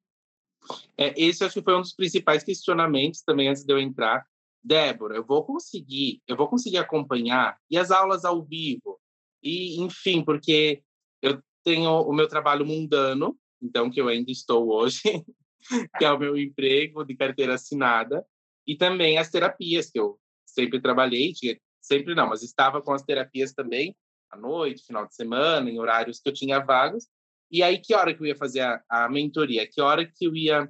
É, 0.97 1.13
esse 1.19 1.43
acho 1.43 1.55
que 1.55 1.63
foi 1.63 1.75
um 1.75 1.81
dos 1.81 1.93
principais 1.93 2.43
questionamentos 2.43 3.21
também 3.21 3.47
antes 3.47 3.63
de 3.63 3.73
eu 3.73 3.79
entrar. 3.79 4.25
Débora, 4.61 5.15
eu 5.15 5.25
vou 5.25 5.43
conseguir, 5.45 6.21
eu 6.27 6.35
vou 6.35 6.47
conseguir 6.47 6.77
acompanhar 6.77 7.57
e 7.71 7.77
as 7.77 7.91
aulas 7.91 8.25
ao 8.25 8.43
vivo 8.43 8.99
e, 9.41 9.81
enfim, 9.81 10.23
porque 10.23 10.83
eu 11.21 11.41
tenho 11.63 11.89
o 12.01 12.13
meu 12.13 12.27
trabalho 12.27 12.65
mundano, 12.65 13.37
então 13.61 13.89
que 13.89 14.01
eu 14.01 14.09
ainda 14.09 14.29
estou 14.31 14.69
hoje, 14.69 15.01
que 15.97 16.05
é 16.05 16.11
o 16.11 16.19
meu 16.19 16.37
emprego 16.37 17.03
de 17.03 17.15
carteira 17.15 17.55
assinada, 17.55 18.25
e 18.65 18.75
também 18.75 19.17
as 19.17 19.29
terapias, 19.29 19.89
que 19.89 19.99
eu 19.99 20.19
sempre 20.45 20.79
trabalhei, 20.79 21.33
sempre 21.81 22.13
não, 22.13 22.27
mas 22.27 22.43
estava 22.43 22.81
com 22.81 22.93
as 22.93 23.01
terapias 23.01 23.53
também, 23.53 23.95
à 24.29 24.37
noite, 24.37 24.85
final 24.85 25.07
de 25.07 25.15
semana, 25.15 25.69
em 25.69 25.79
horários 25.79 26.19
que 26.19 26.29
eu 26.29 26.33
tinha 26.33 26.59
vagos. 26.59 27.07
E 27.51 27.63
aí, 27.63 27.79
que 27.79 27.95
hora 27.95 28.13
que 28.13 28.21
eu 28.21 28.27
ia 28.27 28.35
fazer 28.35 28.61
a, 28.61 28.83
a 28.87 29.09
mentoria? 29.09 29.67
Que 29.67 29.81
hora 29.81 30.05
que 30.05 30.25
eu 30.25 30.35
ia 30.35 30.69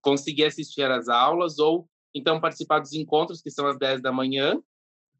conseguir 0.00 0.44
assistir 0.44 0.88
às 0.88 1.08
aulas 1.08 1.58
ou 1.58 1.88
então 2.14 2.40
participar 2.40 2.78
dos 2.78 2.92
encontros, 2.92 3.42
que 3.42 3.50
são 3.50 3.66
às 3.66 3.76
10 3.78 4.00
da 4.00 4.12
manhã? 4.12 4.62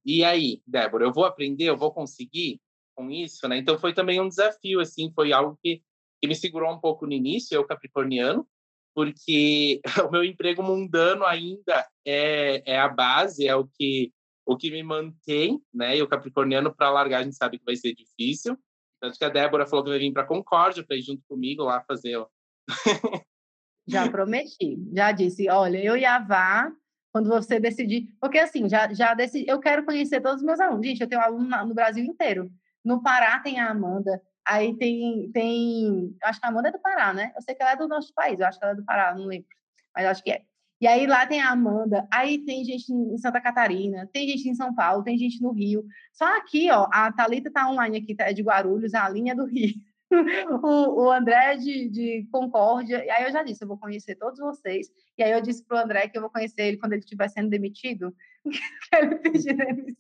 E 0.05 0.23
aí, 0.23 0.63
Débora, 0.67 1.05
eu 1.05 1.13
vou 1.13 1.25
aprender, 1.25 1.65
eu 1.65 1.77
vou 1.77 1.93
conseguir 1.93 2.61
com 2.95 3.11
isso, 3.11 3.49
né? 3.49 3.59
Então 3.59 3.79
foi 3.79 3.93
também 3.93 4.21
um 4.21 4.29
desafio, 4.29 4.81
assim, 4.81 5.11
foi 5.13 5.33
algo 5.33 5.59
que, 5.61 5.83
que 6.21 6.29
me 6.29 6.35
segurou 6.35 6.73
um 6.73 6.79
pouco 6.79 7.07
no 7.07 7.13
início, 7.13 7.55
eu 7.55 7.67
capricorniano, 7.67 8.47
porque 8.95 9.81
o 10.09 10.11
meu 10.11 10.25
emprego 10.25 10.63
mundano 10.63 11.25
ainda 11.25 11.87
é, 12.07 12.63
é 12.65 12.79
a 12.79 12.89
base, 12.89 13.47
é 13.47 13.55
o 13.55 13.67
que 13.67 14.13
o 14.47 14.57
que 14.57 14.71
me 14.71 14.83
mantém, 14.83 15.59
né? 15.73 15.97
E 15.97 16.03
o 16.03 16.09
capricorniano 16.09 16.75
para 16.75 16.91
largar 16.91 17.21
a 17.21 17.23
gente 17.23 17.35
sabe 17.35 17.59
que 17.59 17.65
vai 17.65 17.77
ser 17.77 17.95
difícil. 17.95 18.59
Tanto 19.01 19.19
que 19.19 19.25
a 19.25 19.31
Débora 19.31 19.67
falou 19.67 19.83
que 19.83 19.91
vai 19.91 19.99
vir 19.99 20.13
para 20.13 20.27
Concórdia 20.27 20.85
para 20.85 20.97
ir 20.97 21.03
junto 21.03 21.23
comigo 21.27 21.63
lá 21.63 21.83
fazer. 21.83 22.23
já 23.89 24.09
prometi, 24.09 24.79
já 24.93 25.13
disse, 25.13 25.49
olha, 25.49 25.83
eu 25.83 25.97
e 25.97 26.05
a 26.05 26.19
Vá, 26.19 26.71
quando 27.11 27.29
você 27.29 27.59
decidir, 27.59 28.09
porque 28.21 28.39
assim, 28.39 28.69
já 28.69 28.93
já 28.93 29.15
decidi, 29.15 29.49
eu 29.49 29.61
quero 29.61 29.85
conhecer 29.85 30.21
todos 30.21 30.39
os 30.39 30.47
meus 30.47 30.61
alunos. 30.61 30.87
Gente, 30.87 31.01
eu 31.01 31.09
tenho 31.09 31.23
aluno 31.23 31.49
no 31.67 31.75
Brasil 31.75 32.05
inteiro. 32.05 32.51
No 32.85 33.03
Pará 33.03 33.39
tem 33.41 33.59
a 33.59 33.71
Amanda, 33.71 34.21
Aí 34.47 34.77
tem, 34.77 35.31
tem. 35.33 36.15
Acho 36.23 36.39
que 36.39 36.47
a 36.47 36.51
Amanda 36.51 36.69
é 36.69 36.73
do 36.73 36.79
Pará, 36.79 37.15
né? 37.15 37.33
Eu 37.35 37.41
sei 37.41 37.55
que 37.55 37.63
ela 37.63 37.73
é 37.73 37.77
do 37.77 37.89
nosso 37.89 38.13
país, 38.13 38.39
eu 38.39 38.47
acho 38.47 38.59
que 38.59 38.65
ela 38.65 38.75
é 38.75 38.77
do 38.77 38.85
Pará, 38.85 39.15
não 39.15 39.25
lembro. 39.25 39.49
Mas 39.95 40.07
acho 40.07 40.23
que 40.23 40.31
é. 40.31 40.43
E 40.81 40.87
aí 40.87 41.07
lá 41.07 41.27
tem 41.27 41.41
a 41.41 41.51
Amanda, 41.51 42.07
aí 42.13 42.45
tem 42.45 42.63
gente 42.63 42.93
em 42.93 43.17
Santa 43.17 43.41
Catarina, 43.41 44.09
tem 44.13 44.29
gente 44.29 44.49
em 44.49 44.55
São 44.55 44.75
Paulo, 44.75 45.03
tem 45.03 45.17
gente 45.17 45.41
no 45.41 45.51
Rio. 45.51 45.87
Só 46.13 46.27
aqui, 46.37 46.71
ó, 46.71 46.87
a 46.93 47.11
Thalita 47.11 47.51
tá 47.51 47.71
online 47.71 47.97
aqui, 47.99 48.15
tá, 48.15 48.25
é 48.25 48.35
de 48.35 48.43
Guarulhos, 48.43 48.93
a 48.93 49.09
linha 49.09 49.33
é 49.33 49.35
do 49.35 49.47
Rio. 49.47 49.73
o, 50.63 51.05
o 51.05 51.11
André 51.11 51.57
de, 51.57 51.89
de 51.89 52.29
Concórdia. 52.31 53.03
E 53.03 53.11
aí 53.11 53.25
eu 53.25 53.33
já 53.33 53.43
disse, 53.43 53.65
eu 53.65 53.69
vou 53.69 53.79
conhecer 53.79 54.17
todos 54.17 54.39
vocês. 54.39 54.89
E 55.17 55.23
aí 55.23 55.33
eu 55.33 55.41
disse 55.41 55.65
pro 55.65 55.79
André 55.79 56.09
que 56.09 56.19
eu 56.19 56.23
vou 56.23 56.31
conhecer 56.31 56.63
ele 56.63 56.77
quando 56.77 56.93
ele 56.93 57.01
estiver 57.01 57.29
sendo 57.29 57.49
demitido. 57.49 58.15
quero 58.91 59.19
pedir 59.21 59.55
demissão. 59.55 59.97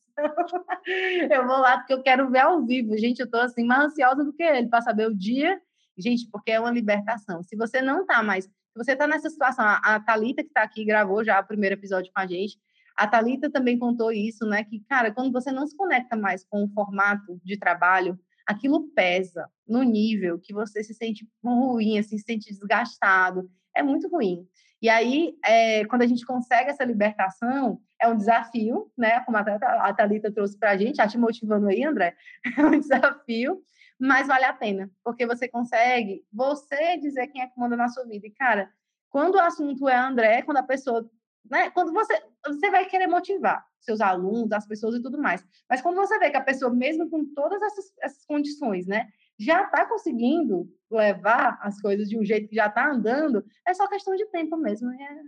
Eu 1.30 1.46
vou 1.46 1.58
lá 1.58 1.78
porque 1.78 1.92
eu 1.92 2.02
quero 2.02 2.30
ver 2.30 2.40
ao 2.40 2.64
vivo. 2.64 2.96
Gente, 2.96 3.20
eu 3.20 3.30
tô 3.30 3.38
assim 3.38 3.64
mais 3.64 3.86
ansiosa 3.86 4.24
do 4.24 4.32
que 4.32 4.42
ele 4.42 4.68
para 4.68 4.82
saber 4.82 5.06
o 5.06 5.16
dia. 5.16 5.60
Gente, 5.96 6.28
porque 6.30 6.50
é 6.50 6.60
uma 6.60 6.70
libertação. 6.70 7.42
Se 7.42 7.56
você 7.56 7.80
não 7.80 8.04
tá 8.06 8.22
mais, 8.22 8.44
se 8.44 8.50
você 8.76 8.96
tá 8.96 9.06
nessa 9.06 9.30
situação, 9.30 9.64
a, 9.64 10.00
Talita 10.00 10.42
que 10.42 10.50
tá 10.50 10.62
aqui 10.62 10.84
gravou 10.84 11.24
já 11.24 11.40
o 11.40 11.46
primeiro 11.46 11.74
episódio 11.74 12.12
com 12.14 12.20
a 12.20 12.26
gente. 12.26 12.58
A 12.96 13.06
Talita 13.06 13.50
também 13.50 13.78
contou 13.78 14.12
isso, 14.12 14.46
né? 14.46 14.64
Que 14.64 14.80
cara, 14.88 15.12
quando 15.12 15.32
você 15.32 15.50
não 15.50 15.66
se 15.66 15.76
conecta 15.76 16.16
mais 16.16 16.44
com 16.44 16.64
o 16.64 16.68
formato 16.68 17.40
de 17.44 17.58
trabalho, 17.58 18.18
aquilo 18.46 18.88
pesa 18.94 19.48
no 19.66 19.82
nível 19.82 20.38
que 20.38 20.52
você 20.52 20.82
se 20.84 20.94
sente 20.94 21.26
ruim, 21.42 21.98
assim, 21.98 22.18
se 22.18 22.24
sente 22.24 22.52
desgastado. 22.52 23.50
É 23.74 23.82
muito 23.82 24.08
ruim. 24.08 24.46
E 24.80 24.88
aí, 24.88 25.34
é, 25.44 25.84
quando 25.86 26.02
a 26.02 26.06
gente 26.06 26.26
consegue 26.26 26.70
essa 26.70 26.84
libertação, 26.84 27.80
é 28.04 28.08
um 28.08 28.16
desafio, 28.16 28.90
né? 28.96 29.20
Como 29.20 29.36
a 29.36 29.94
Thalita 29.94 30.32
trouxe 30.32 30.58
para 30.58 30.70
a 30.70 30.76
gente, 30.76 30.96
já 30.96 31.08
te 31.08 31.18
motivando 31.18 31.68
aí, 31.68 31.82
André, 31.82 32.14
é 32.58 32.62
um 32.62 32.78
desafio, 32.78 33.62
mas 33.98 34.26
vale 34.26 34.44
a 34.44 34.52
pena, 34.52 34.90
porque 35.02 35.26
você 35.26 35.48
consegue 35.48 36.24
você 36.32 36.98
dizer 36.98 37.28
quem 37.28 37.42
é 37.42 37.46
que 37.46 37.58
manda 37.58 37.76
na 37.76 37.88
sua 37.88 38.04
vida. 38.04 38.26
E, 38.26 38.30
cara, 38.30 38.70
quando 39.08 39.36
o 39.36 39.40
assunto 39.40 39.88
é 39.88 39.96
André, 39.96 40.42
quando 40.42 40.58
a 40.58 40.62
pessoa. 40.62 41.08
Né, 41.50 41.68
quando 41.70 41.92
você, 41.92 42.22
você 42.46 42.70
vai 42.70 42.86
querer 42.86 43.06
motivar 43.06 43.66
seus 43.78 44.00
alunos, 44.00 44.50
as 44.50 44.66
pessoas 44.66 44.94
e 44.94 45.02
tudo 45.02 45.18
mais. 45.18 45.44
Mas 45.68 45.82
quando 45.82 45.96
você 45.96 46.18
vê 46.18 46.30
que 46.30 46.38
a 46.38 46.42
pessoa, 46.42 46.72
mesmo 46.72 47.10
com 47.10 47.22
todas 47.34 47.60
essas, 47.60 47.92
essas 48.00 48.24
condições, 48.24 48.86
né, 48.86 49.08
já 49.38 49.64
está 49.64 49.84
conseguindo 49.84 50.66
levar 50.90 51.58
as 51.60 51.78
coisas 51.82 52.08
de 52.08 52.18
um 52.18 52.24
jeito 52.24 52.48
que 52.48 52.56
já 52.56 52.66
está 52.66 52.90
andando, 52.90 53.44
é 53.68 53.74
só 53.74 53.86
questão 53.86 54.16
de 54.16 54.24
tempo 54.26 54.56
mesmo, 54.56 54.90
é 54.90 55.22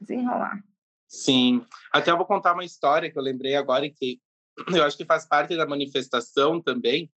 desenrolar. 0.00 0.58
Sim. 1.08 1.64
Até 1.92 2.10
eu 2.10 2.16
vou 2.16 2.26
contar 2.26 2.54
uma 2.54 2.64
história 2.64 3.10
que 3.10 3.18
eu 3.18 3.22
lembrei 3.22 3.54
agora 3.54 3.88
que 3.88 4.20
eu 4.74 4.84
acho 4.84 4.96
que 4.96 5.04
faz 5.04 5.26
parte 5.26 5.56
da 5.56 5.66
manifestação 5.66 6.60
também. 6.60 7.10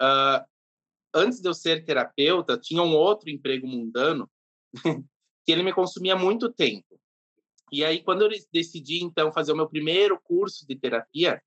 Uh, 0.00 0.44
antes 1.14 1.40
de 1.40 1.48
eu 1.48 1.54
ser 1.54 1.84
terapeuta, 1.84 2.58
tinha 2.58 2.82
um 2.82 2.94
outro 2.94 3.30
emprego 3.30 3.66
mundano 3.66 4.30
que 5.44 5.52
ele 5.52 5.62
me 5.62 5.72
consumia 5.72 6.16
muito 6.16 6.52
tempo. 6.52 7.00
E 7.70 7.84
aí, 7.84 8.02
quando 8.02 8.22
eu 8.22 8.28
decidi, 8.52 9.02
então, 9.02 9.32
fazer 9.32 9.52
o 9.52 9.56
meu 9.56 9.68
primeiro 9.68 10.20
curso 10.20 10.66
de 10.66 10.76
terapia, 10.76 11.42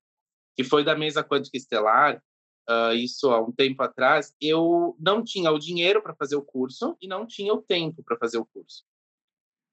que 0.56 0.64
foi 0.64 0.82
da 0.82 0.96
mesa 0.96 1.22
quântica 1.22 1.56
estelar, 1.56 2.20
uh, 2.68 2.92
isso 2.94 3.30
há 3.30 3.40
um 3.40 3.52
tempo 3.52 3.80
atrás, 3.82 4.34
eu 4.40 4.96
não 4.98 5.22
tinha 5.22 5.52
o 5.52 5.58
dinheiro 5.58 6.02
para 6.02 6.16
fazer 6.16 6.34
o 6.34 6.42
curso 6.42 6.96
e 7.00 7.06
não 7.06 7.26
tinha 7.26 7.54
o 7.54 7.62
tempo 7.62 8.02
para 8.02 8.16
fazer 8.16 8.38
o 8.38 8.46
curso. 8.46 8.84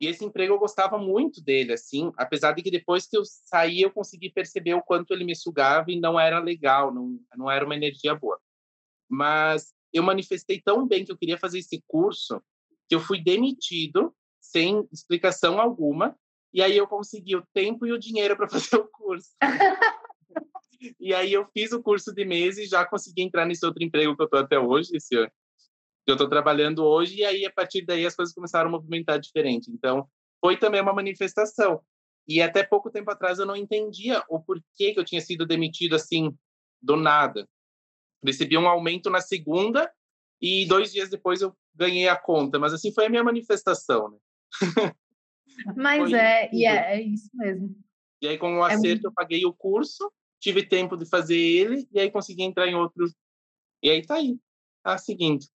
E 0.04 0.08
esse 0.08 0.26
emprego 0.26 0.54
eu 0.54 0.60
gostava 0.60 0.98
muito 0.98 1.42
dele, 1.42 1.72
assim, 1.72 2.12
apesar 2.18 2.52
de 2.52 2.62
que 2.62 2.70
depois 2.70 3.08
que 3.08 3.16
eu 3.18 3.24
saí 3.24 3.82
eu 3.82 3.90
consegui 3.90 4.30
perceber 4.30 4.74
o 4.74 4.82
quanto 4.82 5.14
ele 5.14 5.24
me 5.24 5.34
sugava 5.34 5.90
e 5.90 5.98
não 5.98 6.20
era 6.20 6.40
legal, 6.40 6.94
não, 6.94 7.18
não 7.38 7.50
era 7.50 7.64
uma 7.64 7.74
energia 7.74 8.14
boa. 8.14 8.38
Mas 9.10 9.74
eu 9.94 10.04
manifestei 10.04 10.62
tão 10.62 10.86
bem 10.86 11.06
que 11.06 11.12
eu 11.14 11.18
queria 11.18 11.38
fazer 11.38 11.60
esse 11.60 11.82
curso 11.88 12.44
que 12.90 12.96
eu 12.96 13.00
fui 13.00 13.24
demitido 13.24 14.14
sem 14.42 14.86
explicação 14.92 15.58
alguma 15.58 16.18
e 16.54 16.62
aí 16.62 16.76
eu 16.76 16.86
consegui 16.86 17.38
o 17.38 17.48
tempo 17.54 17.86
e 17.86 17.94
o 17.94 17.98
dinheiro 17.98 18.36
para 18.36 18.50
fazer 18.52 18.76
o 18.76 18.90
curso. 18.90 19.30
e 21.00 21.14
aí 21.14 21.32
eu 21.32 21.48
fiz 21.54 21.72
o 21.72 21.82
curso 21.82 22.14
de 22.14 22.26
meses 22.26 22.66
e 22.66 22.70
já 22.70 22.86
consegui 22.86 23.22
entrar 23.22 23.46
nesse 23.46 23.66
outro 23.66 23.82
emprego 23.82 24.18
que 24.18 24.22
eu 24.22 24.26
estou 24.26 24.40
até 24.42 24.60
hoje, 24.60 24.98
esse 24.98 25.16
eu 26.06 26.14
estou 26.14 26.30
trabalhando 26.30 26.84
hoje, 26.84 27.18
e 27.18 27.26
aí, 27.26 27.46
a 27.46 27.52
partir 27.52 27.86
daí, 27.86 28.06
as 28.06 28.16
coisas 28.16 28.34
começaram 28.34 28.70
a 28.70 28.72
movimentar 28.72 29.20
diferente. 29.20 29.72
Então, 29.72 30.08
foi 30.40 30.58
também 30.58 30.82
uma 30.82 30.94
manifestação. 30.94 31.82
E 32.28 32.42
até 32.42 32.64
pouco 32.64 32.90
tempo 32.90 33.12
atrás 33.12 33.40
eu 33.40 33.46
não 33.46 33.56
entendia 33.56 34.24
o 34.30 34.40
porquê 34.40 34.94
que 34.94 35.00
eu 35.00 35.06
tinha 35.06 35.22
sido 35.22 35.46
demitido 35.46 35.96
assim, 35.96 36.36
do 36.82 36.96
nada. 36.96 37.48
Recebi 38.24 38.58
um 38.58 38.68
aumento 38.68 39.10
na 39.10 39.22
segunda 39.22 39.92
e 40.42 40.66
dois 40.66 40.92
dias 40.92 41.10
depois 41.10 41.42
eu 41.42 41.56
ganhei 41.76 42.08
a 42.08 42.16
conta. 42.16 42.60
Mas 42.60 42.74
assim, 42.74 42.94
foi 42.94 43.06
a 43.06 43.10
minha 43.10 43.24
manifestação, 43.24 44.10
né? 44.10 44.18
Mas 45.76 46.12
é, 46.14 46.50
e 46.54 46.66
é, 46.66 46.96
é, 46.96 47.02
isso 47.02 47.30
mesmo. 47.34 47.76
E 48.22 48.28
aí, 48.28 48.38
com 48.38 48.54
o 48.54 48.58
um 48.58 48.66
é 48.66 48.74
acerto, 48.74 48.88
muito... 48.88 49.06
eu 49.08 49.14
paguei 49.14 49.46
o 49.46 49.54
curso, 49.54 50.12
tive 50.40 50.66
tempo 50.66 50.96
de 50.98 51.06
fazer 51.06 51.38
ele, 51.38 51.88
e 51.92 52.00
aí 52.00 52.10
consegui 52.10 52.44
entrar 52.44 52.68
em 52.68 52.76
outro. 52.76 53.06
E 53.82 53.90
aí 53.90 54.02
tá 54.02 54.16
aí, 54.16 54.38
tá 54.82 54.98
seguindo. 54.98 55.46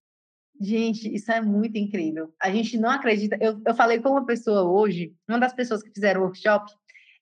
Gente, 0.59 1.13
isso 1.13 1.31
é 1.31 1.39
muito 1.39 1.77
incrível. 1.77 2.33
A 2.41 2.51
gente 2.51 2.77
não 2.77 2.89
acredita. 2.89 3.37
Eu, 3.39 3.61
eu 3.65 3.73
falei 3.73 3.99
com 3.99 4.09
uma 4.09 4.25
pessoa 4.25 4.63
hoje, 4.63 5.15
uma 5.27 5.39
das 5.39 5.53
pessoas 5.53 5.81
que 5.81 5.91
fizeram 5.91 6.21
o 6.21 6.23
workshop, 6.25 6.69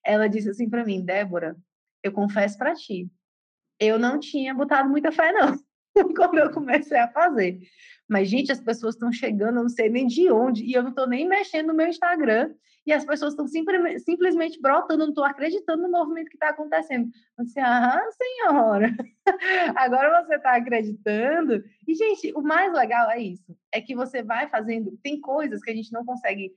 ela 0.04 0.28
disse 0.28 0.50
assim 0.50 0.68
para 0.68 0.84
mim, 0.84 1.04
Débora, 1.04 1.56
eu 2.02 2.12
confesso 2.12 2.58
para 2.58 2.74
ti, 2.74 3.08
eu 3.78 3.98
não 3.98 4.18
tinha 4.18 4.54
botado 4.54 4.88
muita 4.88 5.12
fé 5.12 5.32
não, 5.32 5.56
quando 6.16 6.38
eu 6.38 6.50
comecei 6.50 6.98
a 6.98 7.08
fazer. 7.08 7.60
Mas, 8.08 8.28
gente, 8.28 8.50
as 8.50 8.60
pessoas 8.60 8.94
estão 8.94 9.12
chegando, 9.12 9.58
eu 9.58 9.62
não 9.62 9.68
sei 9.68 9.90
nem 9.90 10.06
de 10.06 10.30
onde, 10.30 10.64
e 10.64 10.72
eu 10.72 10.82
não 10.82 10.90
estou 10.90 11.06
nem 11.06 11.28
mexendo 11.28 11.68
no 11.68 11.74
meu 11.74 11.86
Instagram, 11.86 12.50
e 12.86 12.92
as 12.92 13.04
pessoas 13.04 13.34
estão 13.34 13.46
simplesmente, 13.46 14.00
simplesmente 14.00 14.58
brotando, 14.62 15.00
não 15.02 15.10
estou 15.10 15.24
acreditando 15.24 15.82
no 15.82 15.90
movimento 15.90 16.30
que 16.30 16.36
está 16.36 16.48
acontecendo. 16.48 17.10
Disse, 17.40 17.60
ah, 17.60 18.00
senhora, 18.16 18.90
agora 19.76 20.24
você 20.24 20.36
está 20.36 20.56
acreditando. 20.56 21.62
E, 21.86 21.94
gente, 21.94 22.32
o 22.34 22.40
mais 22.40 22.72
legal 22.72 23.10
é 23.10 23.20
isso, 23.20 23.54
é 23.70 23.82
que 23.82 23.94
você 23.94 24.22
vai 24.22 24.48
fazendo, 24.48 24.98
tem 25.02 25.20
coisas 25.20 25.62
que 25.62 25.70
a 25.70 25.74
gente 25.74 25.92
não 25.92 26.02
consegue. 26.02 26.50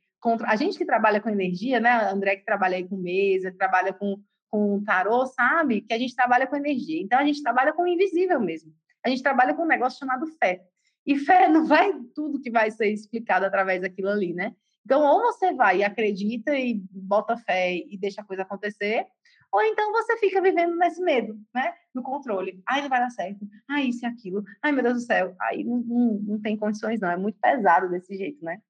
A 0.45 0.55
gente 0.55 0.77
que 0.77 0.85
trabalha 0.85 1.19
com 1.19 1.29
energia, 1.29 1.81
né, 1.81 2.09
André 2.09 2.37
que 2.37 2.45
trabalha 2.45 2.77
aí 2.77 2.87
com 2.87 2.95
mesa, 2.95 3.53
trabalha 3.57 3.91
com, 3.91 4.17
com 4.49 4.81
tarô, 4.85 5.25
sabe? 5.25 5.81
Que 5.81 5.93
a 5.93 5.97
gente 5.97 6.15
trabalha 6.15 6.47
com 6.47 6.55
energia. 6.55 7.01
Então, 7.01 7.19
a 7.19 7.25
gente 7.25 7.43
trabalha 7.43 7.73
com 7.73 7.81
o 7.81 7.87
invisível 7.87 8.39
mesmo. 8.39 8.71
A 9.03 9.09
gente 9.09 9.23
trabalha 9.23 9.53
com 9.53 9.63
um 9.63 9.67
negócio 9.67 9.99
chamado 9.99 10.25
fé. 10.37 10.63
E 11.05 11.17
fé 11.17 11.47
não 11.49 11.65
vai 11.65 11.91
tudo 12.15 12.41
que 12.41 12.51
vai 12.51 12.71
ser 12.71 12.87
explicado 12.91 13.45
através 13.45 13.81
daquilo 13.81 14.09
ali, 14.09 14.33
né? 14.33 14.55
Então, 14.85 15.03
ou 15.03 15.21
você 15.21 15.53
vai 15.53 15.77
e 15.79 15.83
acredita 15.83 16.57
e 16.57 16.81
bota 16.91 17.37
fé 17.37 17.75
e 17.75 17.97
deixa 17.97 18.21
a 18.21 18.25
coisa 18.25 18.41
acontecer, 18.41 19.05
ou 19.51 19.61
então 19.61 19.91
você 19.91 20.17
fica 20.17 20.41
vivendo 20.41 20.75
nesse 20.77 21.01
medo, 21.01 21.37
né? 21.53 21.73
No 21.93 22.01
controle. 22.01 22.63
Ai, 22.65 22.81
não 22.81 22.89
vai 22.89 22.99
dar 22.99 23.09
certo. 23.09 23.45
Ai, 23.69 23.83
isso 23.83 24.05
e 24.05 24.07
aquilo. 24.07 24.43
Ai, 24.61 24.71
meu 24.71 24.81
Deus 24.81 24.95
do 24.95 25.01
céu. 25.01 25.35
Aí 25.41 25.63
não, 25.63 25.77
não, 25.79 26.13
não 26.21 26.41
tem 26.41 26.55
condições, 26.55 27.01
não. 27.01 27.11
É 27.11 27.17
muito 27.17 27.37
pesado 27.39 27.89
desse 27.89 28.15
jeito, 28.15 28.43
né? 28.43 28.61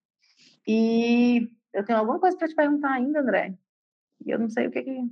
E 0.67 1.47
eu 1.71 1.85
tenho 1.85 1.99
alguma 1.99 2.19
coisa 2.19 2.35
para 2.35 2.47
te 2.47 2.55
perguntar 2.55 2.93
ainda, 2.93 3.21
André. 3.21 3.55
E 4.25 4.31
eu 4.31 4.39
não 4.39 4.49
sei 4.49 4.67
o 4.67 4.71
que 4.71 4.81
que... 4.81 5.07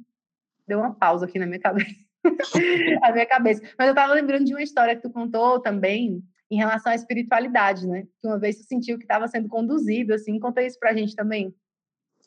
Deu 0.67 0.79
uma 0.79 0.93
pausa 0.93 1.25
aqui 1.25 1.37
na 1.37 1.45
minha 1.45 1.59
cabeça. 1.59 2.08
a 3.03 3.11
minha 3.11 3.25
cabeça. 3.25 3.61
Mas 3.77 3.87
eu 3.87 3.93
estava 3.93 4.13
lembrando 4.13 4.45
de 4.45 4.53
uma 4.53 4.63
história 4.63 4.95
que 4.95 5.01
tu 5.01 5.09
contou 5.09 5.59
também, 5.59 6.23
em 6.51 6.57
relação 6.57 6.91
à 6.91 6.95
espiritualidade, 6.95 7.87
né? 7.87 8.07
Que 8.19 8.27
uma 8.27 8.39
vez 8.39 8.57
tu 8.57 8.63
sentiu 8.63 8.97
que 8.97 9.03
estava 9.03 9.27
sendo 9.27 9.47
conduzido, 9.47 10.13
assim, 10.13 10.39
conta 10.39 10.63
isso 10.63 10.79
pra 10.79 10.93
gente 10.93 11.15
também. 11.15 11.53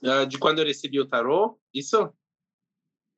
Uh, 0.02 0.26
de 0.26 0.38
quando 0.38 0.60
eu 0.60 0.66
recebi 0.66 1.00
o 1.00 1.06
tarô? 1.06 1.58
Isso? 1.74 2.12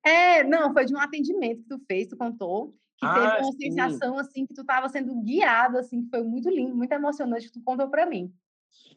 É, 0.03 0.43
não, 0.43 0.73
foi 0.73 0.85
de 0.85 0.93
um 0.93 0.99
atendimento 0.99 1.63
que 1.63 1.69
tu 1.69 1.79
fez, 1.87 2.07
tu 2.07 2.17
contou, 2.17 2.75
que 2.97 3.05
ah, 3.05 3.13
teve 3.13 3.43
uma 3.43 3.51
sim. 3.51 3.57
sensação, 3.59 4.17
assim, 4.17 4.45
que 4.45 4.53
tu 4.53 4.61
estava 4.61 4.87
sendo 4.89 5.15
guiado, 5.21 5.77
assim, 5.77 6.03
que 6.03 6.09
foi 6.09 6.23
muito 6.23 6.49
lindo, 6.49 6.75
muito 6.75 6.91
emocionante, 6.91 7.47
que 7.47 7.53
tu 7.53 7.63
contou 7.63 7.89
para 7.89 8.05
mim. 8.05 8.31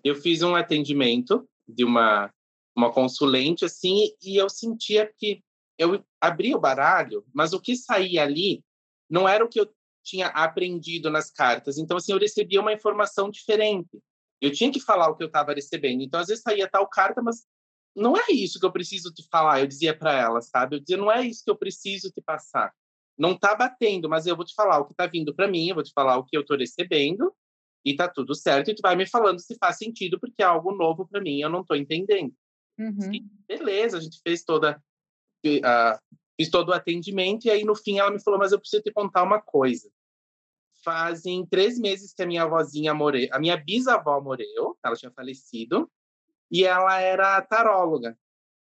Eu 0.04 0.14
fiz 0.14 0.42
um 0.42 0.54
atendimento 0.54 1.48
de 1.66 1.84
uma, 1.84 2.32
uma 2.76 2.92
consulente, 2.92 3.64
assim, 3.64 4.10
e 4.22 4.36
eu 4.36 4.48
sentia 4.48 5.10
que 5.16 5.42
eu 5.78 6.04
abri 6.20 6.54
o 6.54 6.60
baralho, 6.60 7.24
mas 7.32 7.52
o 7.52 7.60
que 7.60 7.76
saía 7.76 8.22
ali 8.22 8.62
não 9.08 9.28
era 9.28 9.44
o 9.44 9.48
que 9.48 9.60
eu 9.60 9.72
tinha 10.02 10.26
aprendido 10.28 11.10
nas 11.10 11.30
cartas. 11.30 11.78
Então, 11.78 11.96
assim, 11.96 12.12
eu 12.12 12.18
recebia 12.18 12.60
uma 12.60 12.72
informação 12.72 13.30
diferente. 13.30 13.98
Eu 14.40 14.52
tinha 14.52 14.72
que 14.72 14.80
falar 14.80 15.08
o 15.08 15.16
que 15.16 15.22
eu 15.22 15.28
estava 15.28 15.52
recebendo. 15.52 16.02
Então, 16.02 16.20
às 16.20 16.28
vezes 16.28 16.42
saía 16.42 16.68
tal 16.68 16.86
carta, 16.88 17.22
mas 17.22 17.46
não 17.94 18.16
é 18.16 18.24
isso 18.30 18.58
que 18.58 18.66
eu 18.66 18.72
preciso 18.72 19.12
te 19.12 19.26
falar. 19.30 19.60
Eu 19.60 19.66
dizia 19.66 19.96
para 19.96 20.12
ela, 20.12 20.40
sabe? 20.40 20.76
Eu 20.76 20.80
dizia, 20.80 20.96
não 20.96 21.10
é 21.10 21.26
isso 21.26 21.44
que 21.44 21.50
eu 21.50 21.56
preciso 21.56 22.10
te 22.10 22.20
passar. 22.20 22.72
Não 23.16 23.32
está 23.32 23.54
batendo, 23.54 24.08
mas 24.08 24.26
eu 24.26 24.36
vou 24.36 24.44
te 24.44 24.54
falar 24.54 24.78
o 24.78 24.86
que 24.86 24.92
está 24.92 25.06
vindo 25.06 25.34
para 25.34 25.48
mim, 25.48 25.68
eu 25.68 25.74
vou 25.74 25.84
te 25.84 25.92
falar 25.92 26.16
o 26.16 26.24
que 26.24 26.36
eu 26.36 26.42
estou 26.42 26.56
recebendo 26.56 27.32
e 27.84 27.96
tá 27.96 28.08
tudo 28.08 28.34
certo. 28.34 28.70
E 28.70 28.74
tu 28.74 28.80
vai 28.80 28.94
me 28.94 29.06
falando 29.06 29.40
se 29.40 29.56
faz 29.56 29.76
sentido, 29.76 30.18
porque 30.20 30.42
é 30.42 30.46
algo 30.46 30.72
novo 30.72 31.06
para 31.06 31.20
mim, 31.20 31.40
eu 31.40 31.50
não 31.50 31.62
estou 31.62 31.76
entendendo. 31.76 32.32
Uhum. 32.78 33.12
E, 33.12 33.26
beleza, 33.48 33.98
a 33.98 34.00
gente 34.00 34.20
fez 34.22 34.44
toda 34.44 34.80
uh, 35.46 35.98
fiz 36.37 36.51
todo 36.51 36.70
o 36.70 36.72
atendimento 36.72 37.46
e 37.46 37.51
aí 37.51 37.64
no 37.64 37.74
fim 37.74 37.98
ela 37.98 38.11
me 38.11 38.22
falou, 38.22 38.38
mas 38.38 38.53
eu 38.53 38.61
preciso 38.61 38.83
te 38.83 38.92
contar 38.92 39.22
uma 39.22 39.40
coisa 39.40 39.90
fazem 40.85 41.44
três 41.46 41.79
meses 41.79 42.12
que 42.14 42.22
a 42.22 42.27
minha 42.27 42.44
avózinha 42.44 42.94
morreu, 42.94 43.29
a 43.33 43.38
minha 43.38 43.57
bisavó 43.57 44.20
morreu, 44.20 44.77
ela 44.83 44.96
tinha 44.96 45.11
falecido, 45.11 45.90
e 46.51 46.64
ela 46.64 46.98
era 47.01 47.40
taróloga. 47.42 48.18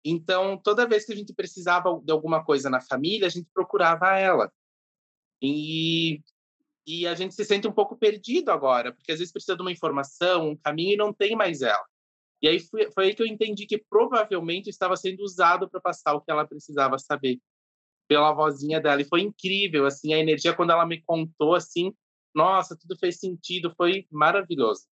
Então, 0.05 0.57
toda 0.59 0.89
vez 0.89 1.05
que 1.05 1.13
a 1.13 1.17
gente 1.17 1.35
precisava 1.35 2.01
de 2.03 2.11
alguma 2.11 2.45
coisa 2.45 2.71
na 2.71 2.81
família, 2.81 3.27
a 3.27 3.31
gente 3.31 3.49
procurava 3.53 4.19
ela. 4.19 4.51
E, 5.41 6.21
e 6.87 7.07
a 7.07 7.15
gente 7.15 7.35
se 7.35 7.45
sente 7.45 7.69
um 7.69 7.73
pouco 7.73 7.97
perdido 7.97 8.51
agora, 8.51 8.93
porque 8.93 9.13
às 9.13 9.19
vezes 9.19 9.33
precisa 9.33 9.57
de 9.57 9.63
uma 9.63 9.73
informação, 9.73 10.51
um 10.51 10.57
caminho, 10.57 10.95
e 10.95 10.97
não 10.97 11.13
tem 11.13 11.37
mais 11.37 11.63
ela. 11.63 11.87
E 12.40 12.48
aí 12.48 12.61
foi, 12.61 12.90
foi 12.92 13.05
aí 13.07 13.14
que 13.14 13.22
eu 13.22 13.27
entendi 13.27 13.66
que 13.66 13.79
provavelmente 13.79 14.70
estava 14.70 14.96
sendo 14.96 15.20
usado 15.20 15.68
para 15.68 15.81
passar 15.81 16.14
o 16.14 16.20
que 16.20 16.31
ela 16.31 16.46
precisava 16.46 16.98
saber 16.98 17.40
pela 18.09 18.33
vozinha 18.33 18.81
dela. 18.81 19.01
E 19.01 19.09
foi 19.09 19.20
incrível, 19.20 19.87
assim, 19.87 20.14
a 20.14 20.18
energia 20.18 20.55
quando 20.55 20.70
ela 20.70 20.87
me 20.87 21.03
contou, 21.03 21.55
assim, 21.55 21.92
nossa, 22.35 22.77
tudo 22.77 22.96
fez 22.96 23.18
sentido, 23.18 23.74
foi 23.77 24.07
maravilhoso. 24.11 24.87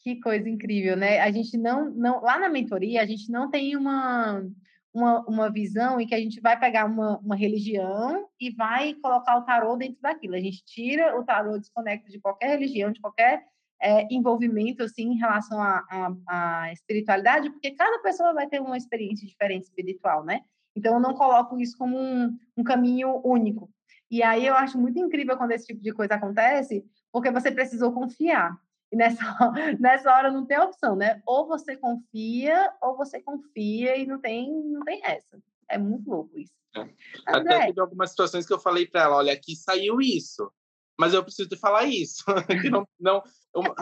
Que 0.00 0.20
coisa 0.20 0.48
incrível, 0.48 0.96
né? 0.96 1.18
A 1.20 1.30
gente 1.30 1.56
não, 1.56 1.90
não 1.90 2.22
lá 2.22 2.38
na 2.38 2.48
mentoria, 2.48 3.02
a 3.02 3.06
gente 3.06 3.30
não 3.30 3.50
tem 3.50 3.76
uma, 3.76 4.46
uma, 4.94 5.24
uma 5.26 5.50
visão 5.50 6.00
em 6.00 6.06
que 6.06 6.14
a 6.14 6.18
gente 6.18 6.40
vai 6.40 6.58
pegar 6.58 6.84
uma, 6.84 7.18
uma 7.18 7.34
religião 7.34 8.28
e 8.40 8.50
vai 8.50 8.94
colocar 8.94 9.36
o 9.36 9.44
tarô 9.44 9.76
dentro 9.76 10.00
daquilo. 10.00 10.36
A 10.36 10.40
gente 10.40 10.64
tira 10.64 11.18
o 11.18 11.24
tarô, 11.24 11.58
desconecta 11.58 12.08
de 12.10 12.20
qualquer 12.20 12.50
religião, 12.50 12.92
de 12.92 13.00
qualquer 13.00 13.44
é, 13.80 14.06
envolvimento 14.12 14.82
assim 14.82 15.12
em 15.12 15.18
relação 15.18 15.58
à 15.60 16.70
espiritualidade, 16.72 17.50
porque 17.50 17.72
cada 17.72 17.98
pessoa 18.00 18.32
vai 18.32 18.48
ter 18.48 18.60
uma 18.60 18.76
experiência 18.76 19.26
diferente 19.26 19.64
espiritual, 19.64 20.24
né? 20.24 20.42
Então, 20.74 20.94
eu 20.94 21.00
não 21.00 21.14
coloco 21.14 21.58
isso 21.58 21.76
como 21.78 21.98
um, 21.98 22.36
um 22.56 22.62
caminho 22.62 23.20
único. 23.24 23.70
E 24.10 24.22
aí 24.22 24.46
eu 24.46 24.54
acho 24.54 24.78
muito 24.78 24.98
incrível 24.98 25.36
quando 25.36 25.52
esse 25.52 25.66
tipo 25.66 25.82
de 25.82 25.92
coisa 25.92 26.14
acontece, 26.14 26.84
porque 27.10 27.30
você 27.30 27.50
precisou 27.50 27.92
confiar. 27.92 28.56
E 28.92 28.96
nessa, 28.96 29.24
nessa 29.80 30.14
hora 30.14 30.30
não 30.30 30.46
tem 30.46 30.58
opção, 30.60 30.94
né? 30.94 31.20
Ou 31.26 31.46
você 31.46 31.76
confia, 31.76 32.72
ou 32.80 32.96
você 32.96 33.20
confia 33.20 33.96
e 33.96 34.06
não 34.06 34.20
tem, 34.20 34.52
não 34.64 34.82
tem 34.82 35.00
essa. 35.02 35.42
É 35.68 35.78
muito 35.78 36.08
louco 36.08 36.38
isso. 36.38 36.52
É. 36.76 36.88
Até 37.26 37.66
teve 37.66 37.80
algumas 37.80 38.10
situações 38.10 38.46
que 38.46 38.52
eu 38.52 38.60
falei 38.60 38.86
para 38.86 39.02
ela, 39.02 39.16
olha, 39.16 39.32
aqui 39.32 39.56
saiu 39.56 40.00
isso, 40.00 40.52
mas 40.98 41.12
eu 41.12 41.22
preciso 41.22 41.48
te 41.48 41.56
falar 41.58 41.84
isso, 41.84 42.24
que 42.62 42.70
não, 42.70 42.86
não, 42.98 43.22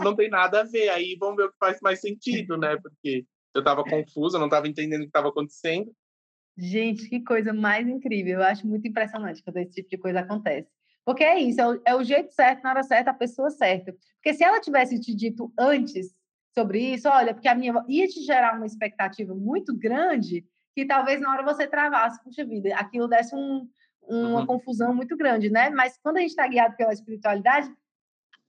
não 0.02 0.16
tem 0.16 0.28
nada 0.28 0.60
a 0.60 0.64
ver. 0.64 0.88
Aí 0.88 1.16
vamos 1.18 1.36
ver 1.36 1.44
o 1.44 1.52
que 1.52 1.58
faz 1.58 1.78
mais 1.80 2.00
sentido, 2.00 2.56
né? 2.56 2.76
Porque 2.76 3.24
eu 3.54 3.60
estava 3.60 3.84
confusa, 3.84 4.38
não 4.38 4.46
estava 4.46 4.66
entendendo 4.66 5.00
o 5.00 5.04
que 5.04 5.08
estava 5.08 5.28
acontecendo. 5.28 5.94
Gente, 6.56 7.08
que 7.08 7.20
coisa 7.20 7.52
mais 7.52 7.86
incrível. 7.86 8.40
Eu 8.40 8.44
acho 8.44 8.66
muito 8.66 8.86
impressionante 8.86 9.42
quando 9.42 9.58
esse 9.58 9.72
tipo 9.72 9.90
de 9.90 9.98
coisa 9.98 10.20
acontece. 10.20 10.68
Porque 11.04 11.22
é 11.22 11.38
isso, 11.38 11.60
é 11.60 11.68
o, 11.68 11.82
é 11.86 11.94
o, 11.94 12.02
jeito 12.02 12.32
certo, 12.32 12.62
na 12.62 12.70
hora 12.70 12.82
certa, 12.82 13.10
a 13.10 13.14
pessoa 13.14 13.50
certa. 13.50 13.92
Porque 14.14 14.32
se 14.32 14.42
ela 14.42 14.60
tivesse 14.60 14.98
te 14.98 15.14
dito 15.14 15.52
antes 15.58 16.14
sobre 16.54 16.94
isso, 16.94 17.08
olha, 17.08 17.34
porque 17.34 17.48
a 17.48 17.54
minha 17.54 17.84
ia 17.88 18.06
te 18.06 18.22
gerar 18.22 18.56
uma 18.56 18.64
expectativa 18.64 19.34
muito 19.34 19.76
grande, 19.76 20.46
que 20.74 20.86
talvez 20.86 21.20
na 21.20 21.30
hora 21.30 21.42
você 21.44 21.66
travasse, 21.66 22.22
puxa 22.22 22.44
vida, 22.44 22.74
aquilo 22.76 23.06
desse 23.06 23.34
um, 23.34 23.68
uma 24.08 24.40
uhum. 24.40 24.46
confusão 24.46 24.94
muito 24.94 25.16
grande, 25.16 25.50
né? 25.50 25.70
Mas 25.70 25.98
quando 26.02 26.18
a 26.18 26.20
gente 26.20 26.30
está 26.30 26.46
guiado 26.46 26.76
pela 26.76 26.92
espiritualidade, 26.92 27.72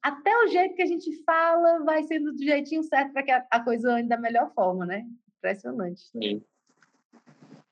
até 0.01 0.31
o 0.43 0.47
jeito 0.47 0.75
que 0.75 0.81
a 0.81 0.85
gente 0.85 1.11
fala 1.23 1.83
vai 1.83 2.03
sendo 2.03 2.31
do 2.31 2.43
jeitinho 2.43 2.83
certo 2.83 3.11
para 3.11 3.23
que 3.23 3.31
a, 3.31 3.45
a, 3.49 3.59
coisa 3.59 3.91
ande 3.91 4.07
da 4.09 4.17
melhor 4.17 4.53
forma, 4.53 4.85
né? 4.85 5.03
Impressionante. 5.37 6.01
Sim. 6.11 6.43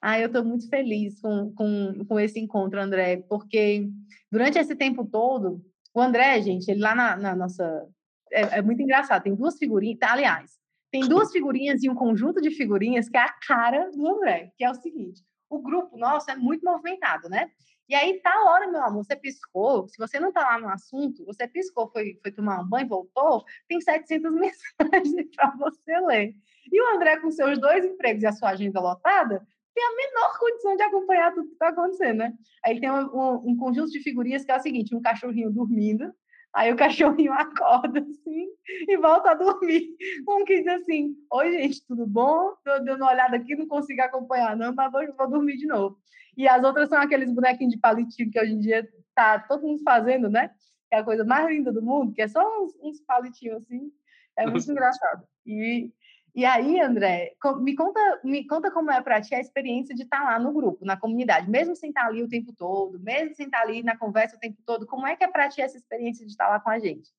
Ah, 0.02 0.20
eu 0.20 0.28
estou 0.28 0.44
muito 0.44 0.68
feliz 0.68 1.22
com, 1.22 1.54
com, 1.54 2.06
com 2.06 2.20
esse 2.20 2.40
encontro, 2.40 2.82
André, 2.82 3.24
porque 3.30 3.88
durante 4.32 4.58
esse 4.58 4.76
tempo 4.76 5.06
todo, 5.06 5.64
o 5.94 6.02
André, 6.02 6.42
gente, 6.42 6.70
ele 6.70 6.82
lá 6.82 6.96
na, 6.96 7.16
na 7.16 7.36
nossa. 7.36 7.88
É, 8.32 8.58
é, 8.58 8.62
muito 8.62 8.82
engraçado, 8.82 9.22
tem 9.22 9.36
duas 9.36 9.58
figurinhas, 9.58 10.00
tá, 10.00 10.12
aliás, 10.12 10.52
tem 10.92 11.08
duas 11.08 11.32
figurinhas 11.32 11.84
e 11.84 11.90
um 11.90 11.96
conjunto 11.96 12.42
de 12.42 12.50
figurinhas 12.50 13.08
que 13.08 13.16
é 13.16 13.22
a 13.22 13.34
cara 13.48 13.92
do 13.92 14.08
André, 14.08 14.52
que 14.58 14.64
é 14.64 14.72
o 14.72 14.76
seguinte: 14.76 15.24
o 15.50 15.62
grupo 15.62 15.98
nosso 15.98 16.32
é 16.32 16.36
muito 16.36 16.66
movimentado, 16.66 17.30
né? 17.30 17.52
E 17.90 17.96
aí 17.96 18.20
tá 18.22 18.44
hora, 18.46 18.68
meu 18.72 18.82
amor, 18.82 19.04
você 19.04 19.16
piscou, 19.16 19.88
se 19.88 19.98
você 19.98 20.20
não 20.20 20.32
tá 20.32 20.42
lá 20.42 20.60
no 20.60 20.70
assunto, 20.70 21.26
você 21.26 21.48
piscou, 21.48 21.92
foi, 21.92 22.18
foi 22.22 22.32
tomar 22.32 22.62
um 22.62 22.68
banho, 22.68 22.88
voltou, 22.88 23.44
tem 23.68 23.82
700 23.82 24.32
mensagens 24.34 25.36
para 25.36 25.52
você 25.58 26.00
ler. 26.00 26.34
E 26.72 26.82
o 26.82 26.96
André, 26.96 27.20
com 27.20 27.30
seus 27.30 27.60
dois 27.60 27.84
empregos 27.84 28.24
e 28.24 28.28
a 28.28 28.32
sua 28.32 28.52
agenda 28.52 28.80
lotada, 28.80 29.46
tem 29.74 29.84
a 29.84 29.96
menor 29.96 30.40
condição 30.40 30.76
de 30.76 30.84
acompanhar 30.84 31.34
tudo 31.34 31.48
que 31.48 31.54
está 31.54 31.70
acontecendo, 31.70 32.18
né? 32.20 32.34
Aí 32.64 32.80
tem 32.80 32.90
um, 32.90 33.06
um, 33.06 33.50
um, 33.50 33.58
conjunto 33.58 33.92
de 33.92 34.00
figurinhas 34.00 34.46
que 34.46 34.52
é 34.52 34.56
o 34.56 34.62
seguinte: 34.62 34.96
um 34.96 35.02
cachorrinho 35.02 35.52
dormindo, 35.52 36.14
aí 36.54 36.72
o 36.72 36.78
cachorrinho 36.78 37.34
acorda 37.34 38.00
assim 38.00 38.48
e 38.88 38.98
volta 38.98 39.32
a 39.32 39.34
dormir. 39.34 39.90
Um 40.28 40.46
que 40.46 40.62
diz 40.62 40.68
assim: 40.68 41.16
Oi, 41.32 41.52
gente, 41.52 41.86
tudo 41.86 42.06
bom? 42.06 42.54
Tô 42.64 42.80
dando 42.80 43.02
uma 43.02 43.12
olhada 43.12 43.36
aqui, 43.36 43.56
não 43.56 43.68
consigo 43.68 44.02
acompanhar, 44.02 44.56
não, 44.56 44.74
mas 44.74 44.92
vou, 44.92 45.02
vou 45.16 45.30
dormir 45.30 45.58
de 45.58 45.66
novo. 45.66 45.98
E 46.38 46.48
as 46.48 46.64
outras 46.64 46.90
são 46.90 47.00
aqueles 47.00 47.32
bonequinhos 47.32 47.74
de 47.74 47.80
palitinho 47.80 48.32
que 48.32 48.40
hoje 48.40 48.54
em 48.54 48.60
dia 48.60 48.88
tá 49.16 49.40
todo 49.40 49.68
mundo 49.68 49.82
fazendo, 49.84 50.30
né? 50.30 50.50
Que 50.90 50.96
é 50.96 50.98
a 51.00 51.04
coisa 51.04 51.24
mais 51.24 51.48
linda 51.50 51.72
do 51.72 51.82
mundo, 51.82 52.14
que 52.14 52.22
é 52.22 52.28
só 52.28 52.42
uns, 52.64 52.76
uns 52.82 53.02
palitinhos 53.02 53.58
assim. 53.58 53.92
É 54.38 54.48
muito 54.48 54.70
engraçado. 54.72 55.24
E 55.46 55.92
e 56.36 56.46
aí, 56.46 56.80
André, 56.80 57.36
me 57.62 57.76
conta, 57.76 58.22
me 58.24 58.48
conta 58.48 58.72
como 58.72 58.90
é 58.90 59.00
para 59.02 59.22
ti 59.22 59.36
a 59.36 59.40
experiência 59.40 59.94
de 59.94 60.02
estar 60.02 60.18
tá 60.20 60.24
lá 60.24 60.40
no 60.40 60.52
grupo, 60.52 60.84
na 60.84 60.98
comunidade, 60.98 61.48
mesmo 61.48 61.76
sem 61.76 61.90
estar 61.90 62.04
tá 62.04 62.08
ali 62.08 62.24
o 62.24 62.28
tempo 62.28 62.52
todo, 62.58 63.00
mesmo 63.00 63.36
sem 63.36 63.46
estar 63.46 63.60
tá 63.60 63.64
ali 63.64 63.84
na 63.84 63.96
conversa 63.96 64.36
o 64.36 64.40
tempo 64.40 64.58
todo, 64.66 64.88
como 64.88 65.06
é 65.06 65.16
que 65.16 65.24
é 65.24 65.28
para 65.28 65.48
ti 65.48 65.62
essa 65.62 65.78
experiência 65.78 66.26
de 66.26 66.32
estar 66.32 66.50
lá 66.50 66.60
com 66.60 66.72
a 66.72 66.80
gente? 66.80 67.12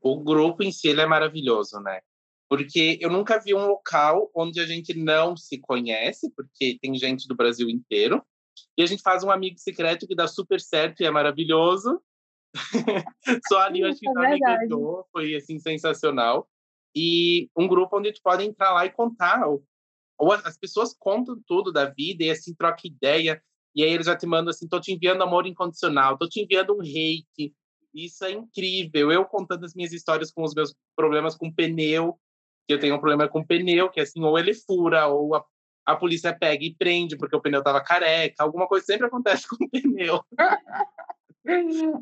O 0.00 0.18
grupo 0.18 0.64
em 0.64 0.72
si 0.72 0.90
é 0.90 1.06
maravilhoso, 1.06 1.78
né? 1.80 2.00
Porque 2.48 2.98
eu 3.00 3.10
nunca 3.10 3.38
vi 3.38 3.54
um 3.54 3.64
local 3.64 4.28
onde 4.34 4.60
a 4.60 4.66
gente 4.66 4.92
não 4.92 5.36
se 5.36 5.58
conhece, 5.58 6.28
porque 6.34 6.78
tem 6.82 6.96
gente 6.96 7.28
do 7.28 7.36
Brasil 7.36 7.70
inteiro, 7.70 8.24
e 8.76 8.82
a 8.82 8.86
gente 8.86 9.02
faz 9.02 9.22
um 9.22 9.30
amigo 9.30 9.58
secreto 9.58 10.06
que 10.06 10.16
dá 10.16 10.26
super 10.26 10.60
certo 10.60 11.00
e 11.00 11.06
é 11.06 11.10
maravilhoso. 11.12 12.02
Só 13.48 13.60
ali 13.60 13.80
eu 13.80 13.88
acho 13.88 14.00
que 14.00 14.08
é 14.08 14.68
foi 15.12 15.36
assim 15.36 15.58
sensacional 15.60 16.48
e 16.94 17.48
um 17.56 17.66
grupo 17.66 17.98
onde 17.98 18.12
tu 18.12 18.20
pode 18.22 18.44
entrar 18.44 18.72
lá 18.72 18.84
e 18.86 18.90
contar. 18.90 19.46
Ou, 19.46 19.64
ou 20.18 20.32
as 20.32 20.58
pessoas 20.58 20.94
contam 20.98 21.40
tudo 21.46 21.72
da 21.72 21.86
vida 21.86 22.24
e 22.24 22.30
assim 22.30 22.54
troca 22.54 22.86
ideia. 22.86 23.42
E 23.74 23.82
aí 23.82 23.90
eles 23.90 24.06
já 24.06 24.16
te 24.16 24.26
mandam 24.26 24.50
assim: 24.50 24.68
tô 24.68 24.80
te 24.80 24.92
enviando 24.92 25.22
amor 25.22 25.46
incondicional, 25.46 26.18
tô 26.18 26.28
te 26.28 26.40
enviando 26.40 26.74
um 26.74 26.80
reiki. 26.80 27.54
Isso 27.94 28.24
é 28.24 28.32
incrível. 28.32 29.12
Eu 29.12 29.24
contando 29.24 29.64
as 29.64 29.74
minhas 29.74 29.92
histórias 29.92 30.32
com 30.32 30.42
os 30.42 30.54
meus 30.54 30.74
problemas 30.96 31.36
com 31.36 31.52
pneu, 31.52 32.18
que 32.66 32.74
eu 32.74 32.78
tenho 32.78 32.94
um 32.94 32.98
problema 32.98 33.28
com 33.28 33.44
pneu, 33.44 33.90
que 33.90 34.00
assim, 34.00 34.22
ou 34.22 34.38
ele 34.38 34.54
fura, 34.54 35.06
ou 35.08 35.34
a, 35.34 35.44
a 35.84 35.96
polícia 35.96 36.34
pega 36.34 36.64
e 36.64 36.74
prende 36.74 37.16
porque 37.16 37.36
o 37.36 37.40
pneu 37.40 37.62
tava 37.62 37.82
careca. 37.82 38.42
Alguma 38.42 38.66
coisa 38.66 38.86
sempre 38.86 39.06
acontece 39.06 39.46
com 39.48 39.62
o 39.62 39.70
pneu. 39.70 40.22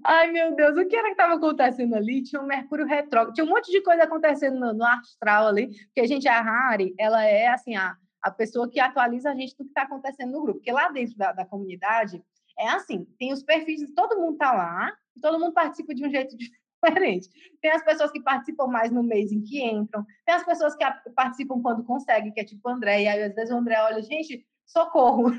Ai, 0.04 0.30
meu 0.30 0.54
Deus, 0.54 0.76
o 0.76 0.86
que 0.86 0.94
era 0.94 1.06
que 1.06 1.12
estava 1.12 1.34
acontecendo 1.34 1.94
ali? 1.94 2.22
Tinha 2.22 2.42
um 2.42 2.46
Mercúrio 2.46 2.86
retrógrado, 2.86 3.34
tinha 3.34 3.44
um 3.44 3.48
monte 3.48 3.70
de 3.70 3.80
coisa 3.82 4.04
acontecendo 4.04 4.58
no, 4.58 4.72
no 4.74 4.84
astral 4.84 5.46
ali, 5.46 5.68
porque 5.86 6.00
a 6.00 6.06
gente, 6.06 6.28
a 6.28 6.42
Harry, 6.42 6.94
ela 6.98 7.24
é 7.24 7.48
assim, 7.48 7.74
a, 7.74 7.96
a 8.22 8.30
pessoa 8.30 8.68
que 8.68 8.78
atualiza 8.78 9.30
a 9.30 9.34
gente 9.34 9.56
do 9.56 9.64
que 9.64 9.70
está 9.70 9.82
acontecendo 9.82 10.32
no 10.32 10.42
grupo, 10.42 10.58
porque 10.58 10.72
lá 10.72 10.90
dentro 10.90 11.16
da, 11.16 11.32
da 11.32 11.46
comunidade 11.46 12.22
é 12.58 12.68
assim, 12.68 13.06
tem 13.18 13.32
os 13.32 13.42
perfis, 13.42 13.90
todo 13.94 14.18
mundo 14.18 14.34
está 14.34 14.52
lá, 14.52 14.92
todo 15.22 15.40
mundo 15.40 15.54
participa 15.54 15.94
de 15.94 16.06
um 16.06 16.10
jeito 16.10 16.36
diferente. 16.84 17.28
Tem 17.62 17.70
as 17.70 17.82
pessoas 17.82 18.10
que 18.10 18.20
participam 18.22 18.66
mais 18.66 18.90
no 18.90 19.02
mês 19.02 19.32
em 19.32 19.40
que 19.40 19.62
entram, 19.64 20.04
tem 20.26 20.34
as 20.34 20.44
pessoas 20.44 20.76
que 20.76 20.84
participam 21.14 21.62
quando 21.62 21.82
conseguem, 21.84 22.32
que 22.32 22.40
é 22.40 22.44
tipo 22.44 22.68
o 22.68 22.72
André, 22.72 23.02
e 23.02 23.08
aí 23.08 23.22
às 23.22 23.34
vezes 23.34 23.50
o 23.50 23.56
André 23.56 23.80
olha, 23.82 24.02
gente, 24.02 24.44
socorro, 24.66 25.32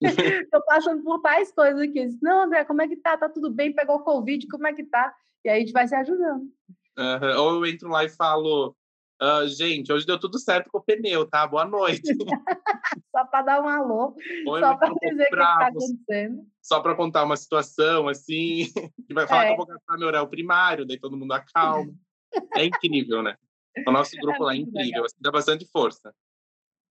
Estou 0.44 0.62
passando 0.64 1.02
por 1.02 1.20
tais 1.20 1.52
coisas 1.52 1.80
aqui. 1.80 2.06
Disse, 2.06 2.22
não, 2.22 2.44
André, 2.44 2.64
como 2.64 2.82
é 2.82 2.88
que 2.88 2.96
tá? 2.96 3.16
Tá 3.16 3.28
tudo 3.28 3.50
bem? 3.50 3.72
Pegou 3.72 4.00
Covid, 4.00 4.46
como 4.48 4.66
é 4.66 4.72
que 4.72 4.84
tá? 4.84 5.14
E 5.44 5.48
aí 5.48 5.56
a 5.56 5.60
gente 5.60 5.72
vai 5.72 5.86
se 5.86 5.94
ajudando. 5.94 6.42
Uhum. 6.98 7.38
Ou 7.38 7.54
eu 7.56 7.66
entro 7.66 7.88
lá 7.88 8.04
e 8.04 8.08
falo, 8.08 8.74
uh, 9.22 9.46
gente, 9.48 9.92
hoje 9.92 10.06
deu 10.06 10.18
tudo 10.18 10.38
certo 10.38 10.70
com 10.70 10.78
o 10.78 10.82
pneu, 10.82 11.26
tá? 11.26 11.46
Boa 11.46 11.64
noite. 11.64 12.02
só 13.14 13.24
para 13.24 13.42
dar 13.42 13.62
um 13.62 13.68
alô, 13.68 14.14
Ou 14.46 14.58
só 14.58 14.76
para 14.76 14.92
dizer 14.94 15.24
o 15.24 15.28
que 15.28 15.34
está 15.34 15.66
acontecendo. 15.66 16.46
Só 16.62 16.80
para 16.80 16.94
contar 16.94 17.24
uma 17.24 17.36
situação, 17.36 18.08
assim, 18.08 18.66
que 19.06 19.14
vai 19.14 19.26
falar 19.26 19.44
é. 19.44 19.46
que 19.46 19.52
eu 19.52 19.56
vou 19.56 19.66
gastar 19.66 19.96
meu 19.98 20.08
horário 20.08 20.28
primário, 20.28 20.86
daí 20.86 20.98
todo 20.98 21.16
mundo 21.16 21.32
acalma. 21.32 21.92
É 22.54 22.64
incrível, 22.64 23.22
né? 23.22 23.36
O 23.86 23.92
nosso 23.92 24.16
é 24.16 24.20
grupo 24.20 24.42
é 24.42 24.46
lá 24.46 24.54
é 24.54 24.58
incrível, 24.58 25.04
assim, 25.04 25.16
dá 25.20 25.30
bastante 25.30 25.66
força. 25.70 26.14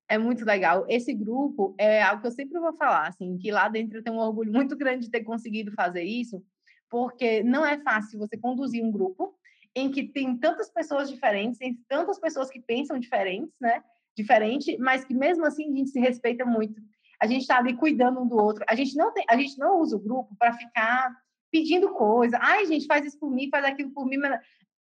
É 0.08 0.18
muito 0.18 0.46
legal. 0.46 0.86
Esse 0.88 1.14
grupo 1.14 1.74
é 1.78 2.02
algo 2.02 2.22
que 2.22 2.28
eu 2.28 2.32
sempre 2.32 2.60
vou 2.60 2.74
falar, 2.74 3.08
assim, 3.08 3.38
que 3.38 3.52
lá 3.52 3.68
dentro 3.68 3.98
eu 3.98 4.04
tenho 4.04 4.16
um 4.16 4.20
orgulho 4.20 4.52
muito 4.52 4.76
grande 4.78 5.06
de 5.06 5.12
ter 5.12 5.24
conseguido 5.24 5.72
fazer 5.72 6.04
isso, 6.04 6.44
porque 6.90 7.44
não 7.44 7.66
é 7.66 7.80
fácil 7.80 8.20
você 8.20 8.38
conduzir 8.38 8.84
um 8.84 8.92
grupo 8.92 9.36
em 9.76 9.92
que 9.92 10.04
tem 10.04 10.38
tantas 10.38 10.70
pessoas 10.70 11.10
diferentes, 11.10 11.60
tem 11.60 11.78
tantas 11.88 12.20
pessoas 12.20 12.50
que 12.50 12.62
pensam 12.62 12.98
diferentes, 12.98 13.54
né? 13.60 13.84
Diferente, 14.16 14.78
mas 14.78 15.04
que 15.04 15.14
mesmo 15.14 15.46
assim 15.46 15.70
a 15.70 15.76
gente 15.76 15.90
se 15.90 16.00
respeita 16.00 16.46
muito. 16.46 16.82
A 17.20 17.28
gente 17.28 17.42
está 17.42 17.58
ali 17.58 17.76
cuidando 17.76 18.22
um 18.22 18.28
do 18.28 18.38
outro. 18.38 18.64
A 18.70 18.76
gente 18.76 18.96
não 18.96 19.12
tem, 19.12 19.26
a 19.28 19.36
gente 19.36 19.58
não 19.58 19.80
usa 19.80 19.98
o 19.98 20.00
grupo 20.00 20.36
para 20.38 20.54
ficar 20.54 21.14
pedindo 21.52 21.90
coisa. 21.94 22.38
Ai, 22.42 22.66
gente, 22.66 22.86
faz 22.86 23.06
isso 23.06 23.20
por 23.20 23.32
mim, 23.32 23.50
faz 23.50 23.66
aquilo 23.66 23.92
por 23.92 24.06
mim 24.06 24.18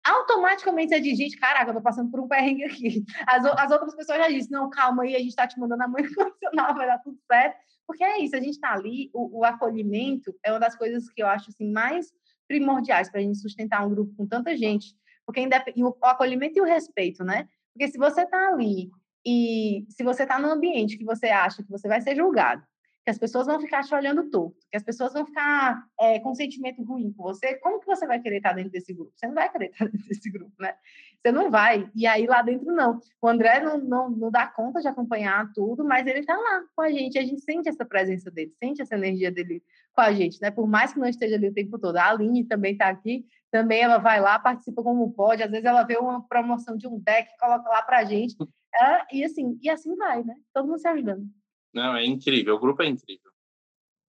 automaticamente 0.04 0.89
você 0.89 0.99
diz, 0.99 1.18
gente, 1.18 1.38
caraca, 1.38 1.72
eu 1.72 1.76
tô 1.76 1.82
passando 1.82 2.12
por 2.12 2.20
um 2.20 2.28
perrengue 2.28 2.66
aqui. 2.66 3.04
As, 3.26 3.45
as 3.45 3.72
outras 3.72 3.95
pessoas 3.95 4.18
já 4.18 4.28
dizem, 4.28 4.51
não, 4.51 4.70
calma 4.70 5.04
aí, 5.04 5.16
a 5.16 5.20
gente 5.20 5.36
tá 5.36 5.47
te 5.47 5.60
mandando 5.60 5.84
a 5.84 5.88
mãe 5.88 6.04
condicional, 6.14 6.76
vai 6.76 6.88
dar 6.88 6.99
tudo 6.99 7.18
certo. 7.32 7.58
Porque 7.88 8.04
é 8.04 8.20
isso, 8.20 8.36
a 8.36 8.39
gente 8.39 8.60
tá 8.60 8.74
ali, 8.74 9.10
o, 9.14 9.39
o 9.39 9.45
acolhimento 9.45 10.36
é 10.43 10.51
uma 10.51 10.60
das 10.60 10.76
coisas 10.76 11.10
que 11.10 11.22
eu 11.22 11.28
acho, 11.28 11.49
assim, 11.49 11.72
mais 11.72 12.12
primordiais 12.47 13.10
para 13.10 13.20
a 13.20 13.24
gente 13.24 13.38
sustentar 13.38 13.86
um 13.86 13.89
grupo 13.89 14.14
com 14.16 14.28
tanta 14.28 14.56
gente. 14.56 14.95
Porque 15.26 15.47
e 15.76 15.84
o, 15.84 15.89
o 15.89 16.06
acolhimento 16.06 16.58
e 16.58 16.62
o 16.62 16.66
respeito, 16.66 17.24
né? 17.24 17.47
Porque 17.74 17.88
se 17.88 17.97
você 17.97 18.26
tá 18.26 18.49
ali 18.49 18.91
e 19.26 19.86
se 19.89 20.04
você 20.04 20.26
tá 20.26 20.38
num 20.38 20.51
ambiente 20.51 20.97
que 20.97 21.06
você 21.06 21.28
acha 21.28 21.64
que 21.64 21.70
você 21.70 21.88
vai 21.88 22.01
ser 22.01 22.16
julgado, 22.16 22.64
que 23.04 23.10
as 23.10 23.18
pessoas 23.18 23.47
vão 23.47 23.60
ficar 23.60 23.84
te 23.84 23.93
olhando 23.93 24.30
torto, 24.30 24.58
que 24.72 24.78
as 24.78 24.84
pessoas 24.84 25.12
vão 25.12 25.26
ficar 25.26 25.86
é, 25.99 26.20
com 26.20 26.32
um 26.32 26.36
sentimento 26.36 26.82
ruim 26.84 27.12
com 27.12 27.24
você, 27.24 27.56
como 27.56 27.80
que 27.80 27.86
você 27.86 28.08
vai 28.08 28.20
querer 28.22 28.38
estar 28.38 28.54
dentro 28.54 28.72
desse 28.72 28.93
grupo? 28.93 29.12
Você 29.14 29.28
não 29.28 29.36
vai 29.36 29.51
querer 29.51 29.72
estar 29.72 29.86
dentro 29.91 30.08
desse 30.08 30.32
grupo, 30.32 30.54
né? 30.58 30.74
Você 31.22 31.32
não 31.32 31.51
vai. 31.51 31.89
E 31.93 32.08
aí 32.08 32.26
lá 32.26 32.41
dentro 32.41 32.66
não. 32.74 32.99
O 33.22 33.28
André 33.28 33.60
não, 33.60 33.78
não, 33.78 34.10
não 34.10 34.32
dá 34.32 34.47
conta 34.47 34.80
de 34.80 34.88
acompanhar 34.88 35.51
tudo, 35.54 35.84
mas 35.84 36.08
ele 36.08 36.20
está 36.20 36.36
lá 36.36 36.64
com 36.76 36.82
a 36.82 36.89
gente. 36.89 37.20
A 37.20 37.24
gente 37.24 37.41
sente 37.41 37.68
essa 37.68 37.84
presença 37.84 38.32
dele, 38.32 38.54
sente 38.58 38.82
essa 38.82 38.95
energia 38.95 39.32
dele 39.32 39.62
com 39.93 40.01
a 40.01 40.14
gente, 40.14 40.41
né? 40.41 40.49
Por 40.49 40.68
mais 40.68 40.93
que 40.93 40.99
não 40.99 41.08
esteja 41.08 41.36
ali 41.36 41.49
o 41.49 41.54
tempo 41.54 41.78
todo. 41.78 41.97
A 41.97 42.10
Aline 42.10 42.45
também 42.45 42.72
está 42.72 42.88
aqui, 42.88 43.26
também 43.51 43.82
ela 43.82 43.97
vai 43.97 44.22
lá, 44.22 44.39
participa 44.39 44.82
como 44.82 45.12
pode. 45.12 45.43
Às 45.43 45.51
vezes 45.51 45.66
ela 45.66 45.84
vê 45.84 45.97
uma 45.97 46.26
promoção 46.26 46.78
de 46.78 46.88
um 46.88 46.99
deck, 46.99 47.30
coloca 47.38 47.70
lá 47.70 47.82
para 47.82 47.99
a 47.99 48.06
gente. 48.06 48.36
Ela, 48.76 49.06
e 49.14 49.24
assim, 49.24 49.56
e 49.62 49.70
assim 49.70 49.95
vai, 49.95 50.24
né? 50.24 50.34
Todo 50.51 50.68
mundo 50.68 50.80
se 50.80 50.88
ajudando. 50.88 51.28
Não, 51.74 51.95
é 51.95 52.05
incrível. 52.05 52.55
O 52.55 52.59
grupo 52.59 52.84
é 52.84 52.88
incrível. 52.88 53.32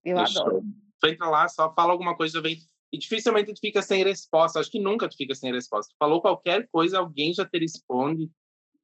Eu 0.05 0.17
Deixa 0.17 0.41
adoro. 0.41 0.63
Tu 1.01 1.09
entra 1.09 1.29
lá, 1.29 1.49
só 1.49 1.73
fala 1.75 1.93
alguma 1.93 2.17
coisa, 2.17 2.41
vem. 2.41 2.59
E 2.93 2.99
dificilmente 2.99 3.53
tu 3.53 3.61
fica 3.61 3.83
sem 3.83 4.05
resposta. 4.05 4.61
Acho 4.61 4.71
que 4.71 4.81
nunca 4.81 5.09
tu 5.09 5.17
fica 5.17 5.35
sem 5.35 5.53
resposta. 5.53 5.93
Tu 5.93 5.97
falou 5.99 6.21
qualquer 6.21 6.69
coisa, 6.71 6.99
alguém 6.99 7.33
já 7.33 7.45
te 7.45 7.59
responde. 7.59 8.31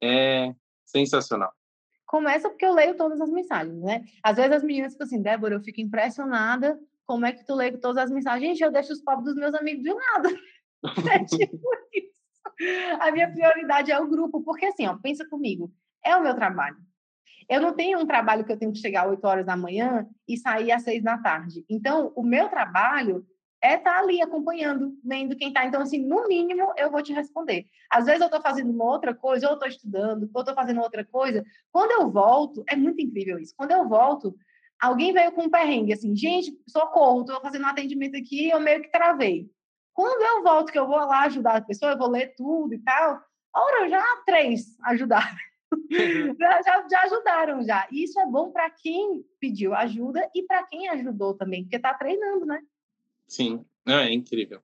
É 0.03 0.53
sensacional. 0.85 1.53
Começa 2.05 2.49
porque 2.49 2.65
eu 2.65 2.73
leio 2.73 2.97
todas 2.97 3.21
as 3.21 3.29
mensagens, 3.29 3.81
né? 3.81 4.03
Às 4.21 4.35
vezes 4.35 4.51
as 4.51 4.63
meninas 4.63 4.93
ficam 4.93 5.05
assim, 5.05 5.21
Débora, 5.21 5.55
eu 5.55 5.63
fico 5.63 5.79
impressionada 5.79 6.77
como 7.05 7.25
é 7.25 7.31
que 7.31 7.45
tu 7.45 7.55
lê 7.55 7.71
todas 7.77 8.03
as 8.03 8.11
mensagens. 8.11 8.41
Gente, 8.41 8.63
eu 8.63 8.71
deixo 8.71 8.91
os 8.91 9.01
pobres 9.01 9.25
dos 9.25 9.35
meus 9.35 9.53
amigos 9.53 9.83
de 9.83 9.93
lado. 9.93 10.29
é 11.13 11.23
tipo 11.23 11.59
isso. 11.93 12.11
A 12.99 13.11
minha 13.11 13.31
prioridade 13.31 13.91
é 13.91 13.99
o 13.99 14.07
grupo, 14.07 14.43
porque 14.43 14.65
assim, 14.65 14.87
ó, 14.87 14.97
pensa 14.97 15.27
comigo, 15.29 15.73
é 16.03 16.15
o 16.15 16.21
meu 16.21 16.35
trabalho. 16.35 16.77
Eu 17.49 17.61
não 17.61 17.73
tenho 17.73 17.99
um 17.99 18.05
trabalho 18.05 18.43
que 18.43 18.51
eu 18.51 18.57
tenho 18.57 18.71
que 18.71 18.79
chegar 18.79 19.03
às 19.03 19.09
8 19.09 19.25
horas 19.25 19.45
da 19.45 19.55
manhã 19.55 20.07
e 20.27 20.37
sair 20.37 20.71
às 20.71 20.83
6 20.83 21.03
da 21.03 21.17
tarde. 21.17 21.65
Então, 21.69 22.11
o 22.15 22.23
meu 22.23 22.49
trabalho 22.49 23.25
é 23.61 23.75
estar 23.75 23.93
tá 23.93 23.99
ali 23.99 24.21
acompanhando, 24.21 24.97
vendo 25.03 25.35
quem 25.35 25.49
está. 25.49 25.65
Então, 25.65 25.81
assim, 25.81 25.99
no 25.99 26.27
mínimo, 26.27 26.73
eu 26.75 26.89
vou 26.89 27.03
te 27.03 27.13
responder. 27.13 27.65
Às 27.89 28.05
vezes 28.05 28.21
eu 28.21 28.25
estou 28.25 28.41
fazendo 28.41 28.71
uma 28.71 28.85
outra 28.85 29.13
coisa, 29.13 29.47
ou 29.47 29.53
estou 29.53 29.67
estudando, 29.67 30.29
ou 30.33 30.41
estou 30.41 30.55
fazendo 30.55 30.81
outra 30.81 31.05
coisa. 31.05 31.43
Quando 31.71 31.91
eu 31.91 32.09
volto, 32.09 32.63
é 32.67 32.75
muito 32.75 32.99
incrível 33.01 33.37
isso. 33.37 33.53
Quando 33.55 33.71
eu 33.71 33.87
volto, 33.87 34.35
alguém 34.81 35.13
veio 35.13 35.31
com 35.31 35.43
um 35.43 35.49
perrengue, 35.49 35.93
assim, 35.93 36.15
gente, 36.15 36.51
socorro, 36.67 37.21
estou 37.21 37.39
fazendo 37.39 37.63
um 37.63 37.67
atendimento 37.67 38.17
aqui 38.17 38.49
eu 38.49 38.59
meio 38.59 38.81
que 38.81 38.91
travei. 38.91 39.47
Quando 39.93 40.21
eu 40.23 40.43
volto, 40.43 40.71
que 40.71 40.79
eu 40.79 40.87
vou 40.87 40.97
lá 40.97 41.21
ajudar 41.25 41.57
a 41.57 41.61
pessoa, 41.61 41.91
eu 41.91 41.97
vou 41.97 42.09
ler 42.09 42.33
tudo 42.35 42.73
e 42.73 42.79
tal, 42.79 43.21
ora, 43.55 43.87
já 43.87 44.03
três 44.25 44.75
ajudaram. 44.83 45.37
Já, 46.39 46.61
já, 46.89 47.01
ajudaram 47.03 47.63
já. 47.63 47.87
E 47.91 48.03
isso 48.03 48.19
é 48.19 48.25
bom 48.25 48.51
para 48.51 48.69
quem 48.69 49.23
pediu 49.39 49.73
ajuda 49.73 50.29
e 50.33 50.43
para 50.43 50.63
quem 50.63 50.89
ajudou 50.89 51.33
também, 51.33 51.63
porque 51.63 51.75
está 51.75 51.93
treinando, 51.93 52.45
né? 52.45 52.61
Sim, 53.27 53.65
é 53.85 54.13
incrível. 54.13 54.61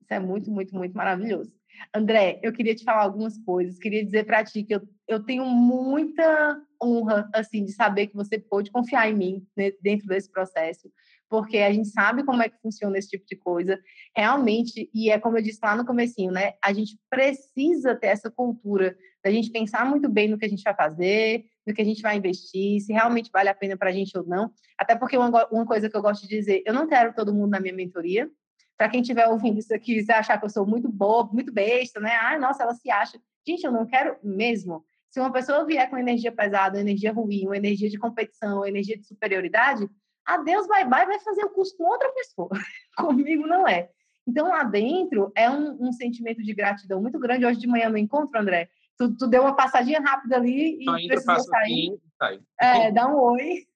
Isso 0.00 0.12
é 0.12 0.18
muito, 0.18 0.50
muito, 0.50 0.74
muito 0.74 0.94
maravilhoso. 0.94 1.54
André, 1.94 2.38
eu 2.42 2.52
queria 2.52 2.74
te 2.74 2.84
falar 2.84 3.02
algumas 3.02 3.38
coisas. 3.38 3.78
Queria 3.78 4.04
dizer 4.04 4.24
para 4.24 4.44
ti 4.44 4.62
que 4.62 4.74
eu, 4.74 4.82
eu 5.08 5.24
tenho 5.24 5.44
muita 5.44 6.60
honra, 6.82 7.28
assim, 7.34 7.64
de 7.64 7.72
saber 7.72 8.08
que 8.08 8.16
você 8.16 8.38
pôde 8.38 8.70
confiar 8.70 9.10
em 9.10 9.14
mim 9.14 9.46
né, 9.56 9.72
dentro 9.80 10.06
desse 10.06 10.30
processo, 10.30 10.90
porque 11.28 11.58
a 11.58 11.72
gente 11.72 11.88
sabe 11.88 12.24
como 12.24 12.42
é 12.42 12.48
que 12.48 12.60
funciona 12.60 12.98
esse 12.98 13.08
tipo 13.08 13.24
de 13.26 13.36
coisa. 13.36 13.80
Realmente, 14.14 14.90
e 14.92 15.10
é 15.10 15.18
como 15.18 15.38
eu 15.38 15.42
disse 15.42 15.60
lá 15.62 15.76
no 15.76 15.86
comecinho, 15.86 16.32
né? 16.32 16.54
A 16.62 16.72
gente 16.72 16.98
precisa 17.08 17.94
ter 17.94 18.08
essa 18.08 18.30
cultura 18.30 18.96
da 19.22 19.30
gente 19.30 19.50
pensar 19.50 19.84
muito 19.86 20.08
bem 20.08 20.28
no 20.28 20.36
que 20.36 20.44
a 20.44 20.48
gente 20.48 20.62
vai 20.62 20.74
fazer, 20.74 21.44
no 21.66 21.72
que 21.72 21.80
a 21.80 21.84
gente 21.84 22.02
vai 22.02 22.16
investir, 22.16 22.80
se 22.80 22.92
realmente 22.92 23.30
vale 23.32 23.48
a 23.48 23.54
pena 23.54 23.76
para 23.76 23.90
a 23.90 23.92
gente 23.92 24.16
ou 24.16 24.24
não. 24.24 24.50
Até 24.76 24.96
porque 24.96 25.16
uma, 25.16 25.46
uma 25.48 25.64
coisa 25.64 25.88
que 25.88 25.96
eu 25.96 26.02
gosto 26.02 26.22
de 26.22 26.28
dizer, 26.28 26.62
eu 26.66 26.74
não 26.74 26.88
quero 26.88 27.14
todo 27.14 27.32
mundo 27.32 27.50
na 27.50 27.60
minha 27.60 27.74
mentoria. 27.74 28.28
Para 28.76 28.88
quem 28.88 29.00
estiver 29.00 29.28
ouvindo 29.28 29.60
isso 29.60 29.72
aqui, 29.72 30.02
você 30.02 30.10
achar 30.10 30.38
que 30.38 30.44
eu 30.44 30.50
sou 30.50 30.66
muito 30.66 30.88
boa, 30.88 31.28
muito 31.32 31.52
besta, 31.52 32.00
né? 32.00 32.16
Ah, 32.20 32.38
nossa, 32.38 32.64
ela 32.64 32.74
se 32.74 32.90
acha. 32.90 33.18
Gente, 33.46 33.64
eu 33.64 33.70
não 33.70 33.86
quero 33.86 34.16
mesmo. 34.22 34.84
Se 35.08 35.20
uma 35.20 35.30
pessoa 35.30 35.64
vier 35.64 35.88
com 35.88 35.98
energia 35.98 36.32
pesada, 36.32 36.80
energia 36.80 37.12
ruim, 37.12 37.46
uma 37.46 37.56
energia 37.56 37.88
de 37.88 37.98
competição, 37.98 38.66
energia 38.66 38.96
de 38.96 39.06
superioridade, 39.06 39.88
a 40.24 40.38
Deus 40.38 40.66
vai, 40.66 40.88
vai, 40.88 41.06
vai 41.06 41.20
fazer 41.20 41.44
o 41.44 41.50
curso 41.50 41.76
com 41.76 41.84
outra 41.84 42.10
pessoa. 42.12 42.50
Comigo 42.96 43.46
não 43.46 43.68
é. 43.68 43.90
Então, 44.26 44.48
lá 44.48 44.62
dentro, 44.62 45.32
é 45.36 45.50
um, 45.50 45.88
um, 45.88 45.92
sentimento 45.92 46.42
de 46.42 46.54
gratidão 46.54 47.00
muito 47.00 47.18
grande. 47.18 47.44
Hoje 47.44 47.58
de 47.58 47.66
manhã 47.66 47.88
no 47.88 47.98
encontro, 47.98 48.40
André, 48.40 48.68
tu, 49.02 49.16
tu 49.16 49.26
deu 49.26 49.42
uma 49.42 49.56
passadinha 49.56 50.00
rápida 50.00 50.36
ali 50.36 50.78
e 50.80 51.08
precisou 51.08 51.40
sair. 51.40 51.98
Assim, 52.20 52.40
é, 52.60 52.92
dá 52.92 53.08
um 53.08 53.18
oi. 53.18 53.66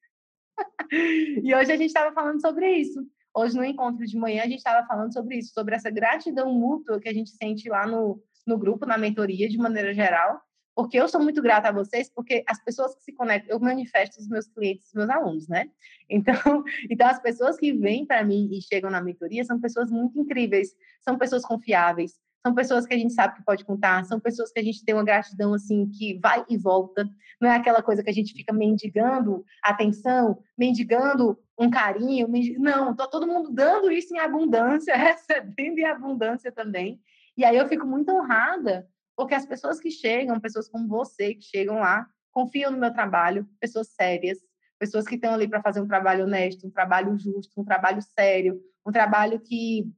e 1.43 1.55
hoje 1.55 1.73
a 1.73 1.77
gente 1.77 1.87
estava 1.87 2.15
falando 2.15 2.41
sobre 2.41 2.71
isso. 2.77 3.05
Hoje 3.35 3.57
no 3.57 3.65
encontro 3.65 4.07
de 4.07 4.17
manhã 4.17 4.43
a 4.43 4.47
gente 4.47 4.59
estava 4.59 4.87
falando 4.87 5.13
sobre 5.13 5.37
isso, 5.37 5.53
sobre 5.53 5.75
essa 5.75 5.91
gratidão 5.91 6.53
mútua 6.53 7.01
que 7.01 7.09
a 7.09 7.13
gente 7.13 7.31
sente 7.31 7.69
lá 7.69 7.87
no, 7.87 8.23
no 8.47 8.57
grupo, 8.57 8.87
na 8.87 8.97
mentoria, 8.97 9.49
de 9.49 9.59
maneira 9.59 9.93
geral. 9.93 10.41
Porque 10.75 10.99
eu 10.99 11.09
sou 11.09 11.23
muito 11.23 11.41
grata 11.41 11.69
a 11.69 11.73
vocês, 11.73 12.11
porque 12.15 12.45
as 12.47 12.63
pessoas 12.63 12.95
que 12.95 13.03
se 13.03 13.13
conectam, 13.13 13.57
eu 13.57 13.61
manifesto 13.61 14.21
os 14.21 14.29
meus 14.29 14.47
clientes, 14.47 14.89
os 14.89 14.95
meus 14.95 15.11
alunos, 15.11 15.49
né? 15.49 15.69
Então, 16.09 16.63
então 16.89 17.09
as 17.09 17.21
pessoas 17.21 17.57
que 17.57 17.73
vêm 17.73 18.07
para 18.07 18.23
mim 18.23 18.49
e 18.53 18.63
chegam 18.63 18.89
na 18.89 19.03
mentoria 19.03 19.43
são 19.43 19.61
pessoas 19.61 19.91
muito 19.91 20.17
incríveis, 20.21 20.69
são 21.01 21.19
pessoas 21.19 21.45
confiáveis, 21.45 22.15
são 22.47 22.55
pessoas 22.55 22.87
que 22.87 22.95
a 22.95 22.99
gente 22.99 23.13
sabe 23.13 23.35
que 23.35 23.45
pode 23.45 23.65
contar, 23.65 24.05
são 24.05 24.21
pessoas 24.21 24.53
que 24.53 24.61
a 24.61 24.63
gente 24.63 24.85
tem 24.85 24.95
uma 24.95 25.03
gratidão 25.03 25.53
assim 25.53 25.91
que 25.91 26.17
vai 26.21 26.45
e 26.49 26.57
volta, 26.57 27.05
não 27.41 27.51
é 27.51 27.57
aquela 27.57 27.83
coisa 27.83 28.05
que 28.05 28.11
a 28.11 28.13
gente 28.13 28.33
fica 28.35 28.53
mendigando 28.53 29.45
atenção, 29.61 30.39
mendigando 30.57 31.37
um 31.59 31.69
carinho, 31.69 32.29
mendig... 32.29 32.57
não, 32.57 32.95
tô 32.95 33.11
todo 33.11 33.27
mundo 33.27 33.51
dando 33.51 33.91
isso 33.91 34.15
em 34.15 34.21
abundância, 34.21 34.95
recebendo 34.97 35.81
em 35.81 35.87
abundância 35.87 36.53
também. 36.53 37.01
E 37.37 37.45
aí 37.45 37.57
eu 37.57 37.67
fico 37.67 37.85
muito 37.85 38.13
honrada, 38.13 38.87
porque 39.17 39.35
as 39.35 39.45
pessoas 39.45 39.81
que 39.81 39.91
chegam, 39.91 40.39
pessoas 40.39 40.69
como 40.69 40.87
você 40.87 41.35
que 41.35 41.43
chegam 41.43 41.81
lá, 41.81 42.07
confiam 42.31 42.71
no 42.71 42.79
meu 42.79 42.93
trabalho, 42.93 43.45
pessoas 43.59 43.89
sérias, 43.89 44.39
pessoas 44.79 45.05
que 45.05 45.17
estão 45.17 45.35
ali 45.35 45.49
para 45.49 45.61
fazer 45.61 45.81
um 45.81 45.89
trabalho 45.89 46.27
honesto, 46.27 46.65
um 46.65 46.71
trabalho 46.71 47.19
justo, 47.19 47.61
um 47.61 47.65
trabalho 47.65 48.01
sério, 48.03 48.61
um 48.87 48.93
trabalho 48.93 49.41
que 49.41 49.91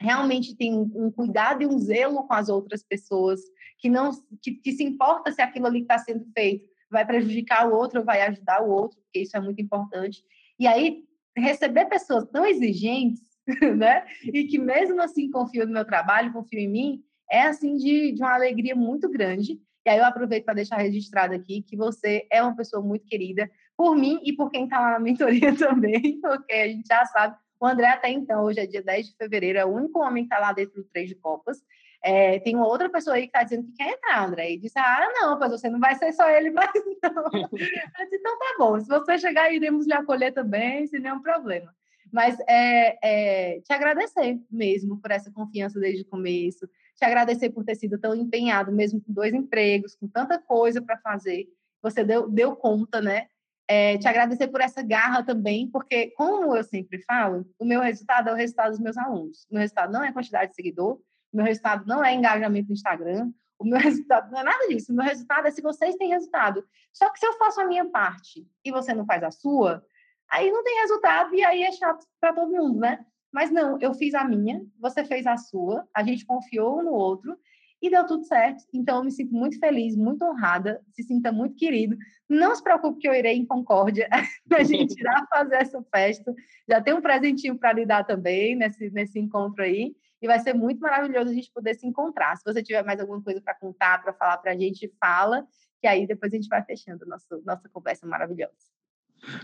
realmente 0.00 0.56
tem 0.56 0.74
um 0.74 1.10
cuidado 1.10 1.62
e 1.62 1.66
um 1.66 1.78
zelo 1.78 2.26
com 2.26 2.34
as 2.34 2.48
outras 2.48 2.82
pessoas, 2.82 3.40
que 3.78 3.88
não 3.88 4.10
que, 4.42 4.52
que 4.52 4.72
se 4.72 4.84
importa 4.84 5.32
se 5.32 5.40
aquilo 5.40 5.66
ali 5.66 5.82
está 5.82 5.98
sendo 5.98 6.24
feito 6.32 6.66
vai 6.90 7.04
prejudicar 7.04 7.68
o 7.68 7.74
outro 7.74 8.00
ou 8.00 8.04
vai 8.04 8.22
ajudar 8.22 8.62
o 8.62 8.70
outro, 8.70 8.98
porque 9.02 9.20
isso 9.20 9.36
é 9.36 9.40
muito 9.40 9.60
importante. 9.60 10.22
E 10.58 10.66
aí, 10.66 11.04
receber 11.36 11.86
pessoas 11.86 12.24
tão 12.26 12.46
exigentes, 12.46 13.22
né? 13.76 14.06
E 14.24 14.44
que 14.44 14.58
mesmo 14.58 15.00
assim 15.00 15.30
confiam 15.30 15.66
no 15.66 15.72
meu 15.72 15.84
trabalho, 15.84 16.32
confiam 16.32 16.62
em 16.62 16.68
mim, 16.68 17.02
é 17.30 17.42
assim 17.42 17.76
de, 17.76 18.12
de 18.12 18.22
uma 18.22 18.34
alegria 18.34 18.74
muito 18.74 19.08
grande. 19.08 19.60
E 19.84 19.90
aí 19.90 19.98
eu 19.98 20.04
aproveito 20.04 20.44
para 20.44 20.54
deixar 20.54 20.78
registrado 20.78 21.34
aqui 21.34 21.62
que 21.62 21.76
você 21.76 22.26
é 22.30 22.42
uma 22.42 22.56
pessoa 22.56 22.82
muito 22.82 23.06
querida 23.06 23.48
por 23.76 23.94
mim 23.94 24.20
e 24.24 24.32
por 24.32 24.50
quem 24.50 24.64
está 24.64 24.80
lá 24.80 24.92
na 24.92 24.98
mentoria 24.98 25.54
também, 25.54 26.20
porque 26.20 26.52
a 26.52 26.68
gente 26.68 26.86
já 26.86 27.04
sabe 27.04 27.36
o 27.58 27.66
André, 27.66 27.88
até 27.88 28.10
então, 28.10 28.44
hoje 28.44 28.60
é 28.60 28.66
dia 28.66 28.82
10 28.82 29.08
de 29.08 29.16
fevereiro, 29.16 29.58
é 29.58 29.64
o 29.64 29.72
único 29.72 29.98
homem 30.00 30.24
que 30.24 30.34
está 30.34 30.38
lá 30.38 30.52
dentro 30.52 30.82
do 30.82 30.88
Três 30.88 31.08
de 31.08 31.14
Copas. 31.14 31.58
É, 32.02 32.38
tem 32.40 32.54
uma 32.54 32.66
outra 32.68 32.88
pessoa 32.88 33.16
aí 33.16 33.22
que 33.22 33.28
está 33.28 33.42
dizendo 33.42 33.66
que 33.66 33.72
quer 33.72 33.94
entrar, 33.94 34.26
André. 34.26 34.52
E 34.52 34.58
disse: 34.58 34.78
Ah, 34.78 35.08
não, 35.14 35.38
pois 35.38 35.50
você 35.50 35.68
não 35.68 35.80
vai 35.80 35.94
ser 35.94 36.12
só 36.12 36.28
ele, 36.28 36.50
mas 36.50 36.70
não. 37.02 37.48
Disse, 37.50 38.16
então 38.16 38.38
tá 38.38 38.54
bom, 38.58 38.78
se 38.80 38.86
você 38.86 39.18
chegar, 39.18 39.52
iremos 39.52 39.86
lhe 39.86 39.94
acolher 39.94 40.32
também, 40.32 40.86
sem 40.86 41.00
nenhum 41.00 41.20
problema. 41.20 41.74
Mas 42.12 42.38
é, 42.48 42.98
é, 43.02 43.60
te 43.60 43.72
agradecer 43.72 44.38
mesmo 44.50 45.00
por 45.00 45.10
essa 45.10 45.30
confiança 45.32 45.80
desde 45.80 46.02
o 46.02 46.06
começo, 46.06 46.68
te 46.94 47.04
agradecer 47.04 47.50
por 47.50 47.64
ter 47.64 47.74
sido 47.74 47.98
tão 47.98 48.14
empenhado, 48.14 48.70
mesmo 48.70 49.00
com 49.00 49.12
dois 49.12 49.34
empregos, 49.34 49.96
com 49.96 50.06
tanta 50.06 50.38
coisa 50.38 50.80
para 50.80 50.98
fazer. 50.98 51.48
Você 51.82 52.04
deu, 52.04 52.28
deu 52.28 52.54
conta, 52.54 53.00
né? 53.00 53.26
É, 53.68 53.98
te 53.98 54.06
agradecer 54.06 54.46
por 54.48 54.60
essa 54.60 54.80
garra 54.82 55.24
também, 55.24 55.68
porque, 55.68 56.12
como 56.12 56.56
eu 56.56 56.62
sempre 56.62 57.02
falo, 57.02 57.44
o 57.58 57.64
meu 57.64 57.80
resultado 57.80 58.28
é 58.28 58.32
o 58.32 58.36
resultado 58.36 58.70
dos 58.70 58.80
meus 58.80 58.96
alunos. 58.96 59.44
O 59.50 59.54
meu 59.54 59.60
resultado 59.60 59.92
não 59.92 60.04
é 60.04 60.12
quantidade 60.12 60.50
de 60.50 60.54
seguidor, 60.54 61.00
o 61.32 61.36
meu 61.36 61.44
resultado 61.44 61.84
não 61.86 62.04
é 62.04 62.14
engajamento 62.14 62.68
no 62.68 62.74
Instagram, 62.74 63.32
o 63.58 63.64
meu 63.64 63.78
resultado 63.80 64.30
não 64.30 64.40
é 64.40 64.44
nada 64.44 64.68
disso. 64.68 64.92
O 64.92 64.94
meu 64.94 65.04
resultado 65.04 65.46
é 65.46 65.50
se 65.50 65.62
vocês 65.62 65.96
têm 65.96 66.10
resultado. 66.10 66.64
Só 66.92 67.10
que 67.10 67.18
se 67.18 67.26
eu 67.26 67.32
faço 67.34 67.60
a 67.60 67.66
minha 67.66 67.84
parte 67.86 68.46
e 68.64 68.70
você 68.70 68.94
não 68.94 69.04
faz 69.04 69.22
a 69.22 69.30
sua, 69.30 69.84
aí 70.30 70.50
não 70.50 70.62
tem 70.62 70.80
resultado 70.80 71.34
e 71.34 71.44
aí 71.44 71.62
é 71.62 71.72
chato 71.72 72.06
para 72.20 72.32
todo 72.32 72.52
mundo, 72.52 72.78
né? 72.78 73.04
Mas 73.32 73.50
não, 73.50 73.78
eu 73.80 73.92
fiz 73.92 74.14
a 74.14 74.24
minha, 74.24 74.64
você 74.78 75.04
fez 75.04 75.26
a 75.26 75.36
sua, 75.36 75.86
a 75.94 76.02
gente 76.02 76.24
confiou 76.24 76.78
um 76.78 76.84
no 76.84 76.92
outro 76.92 77.36
e 77.80 77.90
deu 77.90 78.06
tudo 78.06 78.24
certo. 78.24 78.64
Então, 78.72 78.98
eu 78.98 79.04
me 79.04 79.10
sinto 79.10 79.34
muito 79.34 79.58
feliz, 79.58 79.96
muito 79.96 80.24
honrada, 80.24 80.82
se 80.92 81.02
sinta 81.02 81.30
muito 81.30 81.56
querido. 81.56 81.96
Não 82.28 82.54
se 82.54 82.62
preocupe 82.62 83.00
que 83.00 83.08
eu 83.08 83.14
irei 83.14 83.36
em 83.36 83.46
Concórdia, 83.46 84.08
a 84.52 84.62
gente 84.62 84.94
irá 85.00 85.26
fazer 85.28 85.56
essa 85.56 85.82
festa. 85.94 86.34
Já 86.68 86.80
tem 86.80 86.94
um 86.94 87.02
presentinho 87.02 87.58
para 87.58 87.72
lhe 87.72 87.86
dar 87.86 88.04
também 88.04 88.56
nesse, 88.56 88.90
nesse 88.90 89.18
encontro 89.18 89.62
aí. 89.62 89.94
E 90.20 90.26
vai 90.26 90.40
ser 90.40 90.54
muito 90.54 90.80
maravilhoso 90.80 91.30
a 91.30 91.34
gente 91.34 91.52
poder 91.52 91.74
se 91.74 91.86
encontrar. 91.86 92.36
Se 92.36 92.44
você 92.44 92.62
tiver 92.62 92.82
mais 92.82 92.98
alguma 92.98 93.22
coisa 93.22 93.40
para 93.40 93.54
contar, 93.54 94.02
para 94.02 94.14
falar 94.14 94.38
para 94.38 94.52
a 94.52 94.56
gente, 94.56 94.90
fala, 94.98 95.46
que 95.80 95.86
aí 95.86 96.06
depois 96.06 96.32
a 96.32 96.36
gente 96.36 96.48
vai 96.48 96.64
fechando 96.64 97.04
nossa, 97.06 97.26
nossa 97.44 97.68
conversa 97.68 98.06
maravilhosa. 98.06 98.75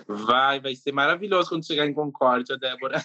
Vai, 0.06 0.60
vai 0.60 0.74
ser 0.74 0.92
maravilhoso 0.92 1.48
quando 1.48 1.66
chegar 1.66 1.86
em 1.86 1.94
Concórdia, 1.94 2.58
Débora. 2.58 3.04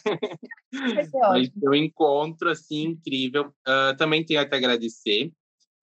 Vai 0.71 1.05
ser 1.05 1.17
ótimo. 1.23 1.69
um 1.69 1.73
encontro, 1.73 2.49
assim, 2.49 2.83
incrível. 2.83 3.53
Uh, 3.67 3.95
também 3.97 4.25
tenho 4.25 4.39
a 4.39 4.45
te 4.45 4.55
agradecer 4.55 5.31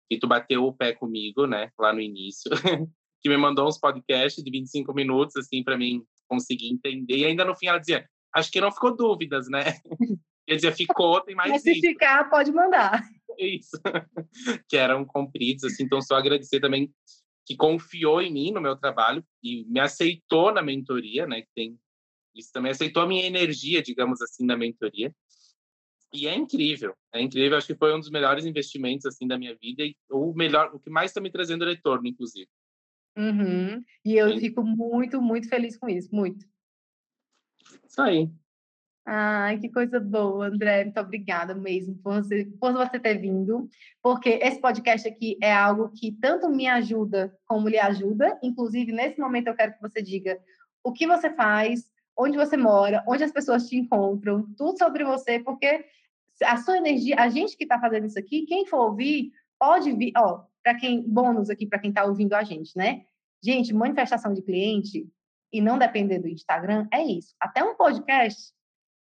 que 0.09 0.19
tu 0.19 0.27
bateu 0.27 0.65
o 0.65 0.73
pé 0.73 0.93
comigo, 0.93 1.47
né, 1.47 1.71
lá 1.79 1.93
no 1.93 2.01
início. 2.01 2.51
que 3.21 3.29
me 3.29 3.37
mandou 3.37 3.67
uns 3.67 3.79
podcasts 3.79 4.45
de 4.45 4.51
25 4.51 4.93
minutos, 4.93 5.35
assim, 5.37 5.65
para 5.65 5.79
mim 5.79 6.05
conseguir 6.29 6.69
entender. 6.69 7.17
E 7.17 7.25
ainda 7.25 7.45
no 7.45 7.57
fim 7.57 7.67
ela 7.67 7.79
dizia, 7.79 8.07
acho 8.35 8.51
que 8.51 8.61
não 8.61 8.71
ficou 8.71 8.95
dúvidas, 8.95 9.49
né? 9.49 9.65
Quer 10.47 10.57
dizer, 10.57 10.73
ficou, 10.73 11.23
tem 11.23 11.35
mais 11.35 11.51
Mas 11.51 11.63
se 11.63 11.75
ficar, 11.81 12.29
pode 12.29 12.53
mandar. 12.53 13.03
Isso. 13.39 13.81
que 14.69 14.77
eram 14.77 15.05
compridos, 15.05 15.65
assim, 15.65 15.85
então 15.85 16.03
só 16.03 16.17
agradecer 16.17 16.61
também 16.61 16.93
que 17.47 17.57
confiou 17.57 18.23
em 18.23 18.33
mim, 18.33 18.53
no 18.53 18.61
meu 18.61 18.77
trabalho, 18.77 19.25
e 19.43 19.65
me 19.67 19.81
aceitou 19.81 20.53
na 20.53 20.63
mentoria, 20.63 21.27
né? 21.27 21.43
Que 21.43 21.49
tem 21.55 21.79
isso 22.35 22.51
também 22.53 22.73
aceitou 22.73 23.03
a 23.03 23.07
minha 23.07 23.25
energia, 23.25 23.81
digamos 23.81 24.21
assim, 24.21 24.45
na 24.45 24.57
mentoria. 24.57 25.15
E 26.13 26.27
é 26.27 26.35
incrível, 26.35 26.95
é 27.13 27.21
incrível. 27.21 27.57
Acho 27.57 27.69
que 27.69 27.77
foi 27.77 27.95
um 27.95 28.01
dos 28.01 28.11
melhores 28.11 28.45
investimentos 28.45 29.07
assim 29.07 29.27
da 29.27 29.39
minha 29.39 29.57
vida 29.57 29.85
e 29.85 29.97
o 30.11 30.33
melhor, 30.33 30.75
o 30.75 30.79
que 30.79 30.91
mais 30.91 31.11
está 31.11 31.21
me 31.21 31.31
trazendo 31.31 31.65
retorno, 31.65 32.07
inclusive. 32.07 32.49
Uhum. 33.17 33.85
E 34.05 34.15
eu 34.15 34.37
fico 34.39 34.63
muito, 34.65 35.23
muito 35.23 35.49
feliz 35.49 35.77
com 35.77 35.89
isso, 35.89 36.15
muito. 36.15 36.45
Isso 37.89 38.01
aí. 38.01 38.29
Ai, 39.07 39.59
que 39.59 39.69
coisa 39.69 40.01
boa, 40.01 40.47
André. 40.47 40.85
Muito 40.85 40.99
obrigada 40.99 41.55
mesmo 41.55 41.95
por 41.97 42.23
você, 42.23 42.47
por 42.59 42.73
você 42.73 42.99
ter 42.99 43.19
vindo, 43.19 43.69
porque 44.03 44.31
esse 44.43 44.59
podcast 44.59 45.07
aqui 45.07 45.37
é 45.43 45.53
algo 45.53 45.91
que 45.91 46.13
tanto 46.13 46.49
me 46.49 46.67
ajuda 46.67 47.37
como 47.47 47.69
lhe 47.69 47.79
ajuda. 47.79 48.39
Inclusive, 48.43 48.93
nesse 48.93 49.21
momento, 49.21 49.49
eu 49.49 49.55
quero 49.55 49.75
que 49.75 49.81
você 49.83 50.01
diga 50.01 50.39
o 50.83 50.91
que 50.91 51.07
você 51.07 51.29
faz, 51.35 51.85
onde 52.17 52.39
você 52.39 52.57
mora, 52.57 53.05
onde 53.07 53.23
as 53.23 53.33
pessoas 53.33 53.69
te 53.69 53.77
encontram, 53.77 54.47
tudo 54.57 54.79
sobre 54.79 55.05
você, 55.05 55.39
porque 55.39 55.85
a 56.43 56.57
sua 56.57 56.79
energia, 56.79 57.17
a 57.19 57.29
gente 57.29 57.57
que 57.57 57.65
está 57.65 57.79
fazendo 57.79 58.07
isso 58.07 58.19
aqui, 58.19 58.47
quem 58.47 58.67
for 58.67 58.91
ouvir, 58.91 59.33
pode 59.59 59.93
vir, 59.93 60.13
ó, 60.17 60.45
para 60.63 60.75
quem, 60.77 61.03
bônus 61.07 61.51
aqui 61.51 61.67
para 61.67 61.79
quem 61.79 61.91
está 61.91 62.05
ouvindo 62.05 62.33
a 62.33 62.43
gente, 62.43 62.75
né? 62.75 63.03
Gente, 63.43 63.75
manifestação 63.75 64.33
de 64.33 64.41
cliente 64.41 65.07
e 65.53 65.61
não 65.61 65.79
depender 65.79 66.21
do 66.21 66.29
Instagram 66.29 66.89
é 66.91 67.03
isso. 67.03 67.35
Até 67.39 67.63
um 67.63 67.77
podcast 67.77 68.54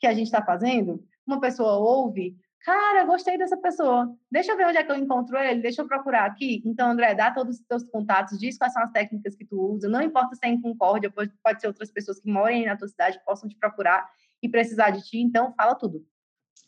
que 0.00 0.06
a 0.06 0.14
gente 0.14 0.26
está 0.26 0.42
fazendo, 0.42 1.04
uma 1.26 1.40
pessoa 1.40 1.74
ouve, 1.74 2.36
cara, 2.64 3.04
gostei 3.04 3.36
dessa 3.38 3.56
pessoa, 3.56 4.10
deixa 4.30 4.52
eu 4.52 4.56
ver 4.56 4.66
onde 4.66 4.78
é 4.78 4.82
que 4.84 4.90
eu 4.90 4.96
encontro 4.96 5.36
ele, 5.36 5.60
deixa 5.60 5.82
eu 5.82 5.86
procurar 5.86 6.24
aqui. 6.24 6.62
Então, 6.64 6.90
André, 6.90 7.14
dá 7.14 7.30
todos 7.30 7.56
os 7.56 7.66
teus 7.66 7.84
contatos, 7.84 8.38
diz 8.38 8.56
quais 8.56 8.72
são 8.72 8.82
as 8.82 8.90
técnicas 8.90 9.36
que 9.36 9.44
tu 9.44 9.60
usa, 9.60 9.88
não 9.88 10.02
importa 10.02 10.34
se 10.34 10.46
é 10.46 10.48
em 10.48 10.60
Concórdia, 10.60 11.10
pode, 11.10 11.60
ser 11.60 11.66
outras 11.66 11.90
pessoas 11.90 12.18
que 12.18 12.30
moram 12.30 12.64
na 12.64 12.76
tua 12.76 12.88
cidade, 12.88 13.20
possam 13.24 13.48
te 13.48 13.56
procurar 13.56 14.08
e 14.42 14.48
precisar 14.48 14.90
de 14.90 15.02
ti, 15.02 15.18
então 15.18 15.54
fala 15.54 15.74
tudo. 15.74 16.04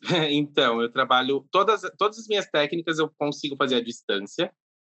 Então, 0.30 0.82
eu 0.82 0.90
trabalho 0.90 1.46
todas 1.50 1.82
todas 1.96 2.18
as 2.18 2.26
minhas 2.26 2.46
técnicas 2.46 2.98
eu 2.98 3.08
consigo 3.16 3.56
fazer 3.56 3.76
à 3.76 3.80
distância. 3.80 4.52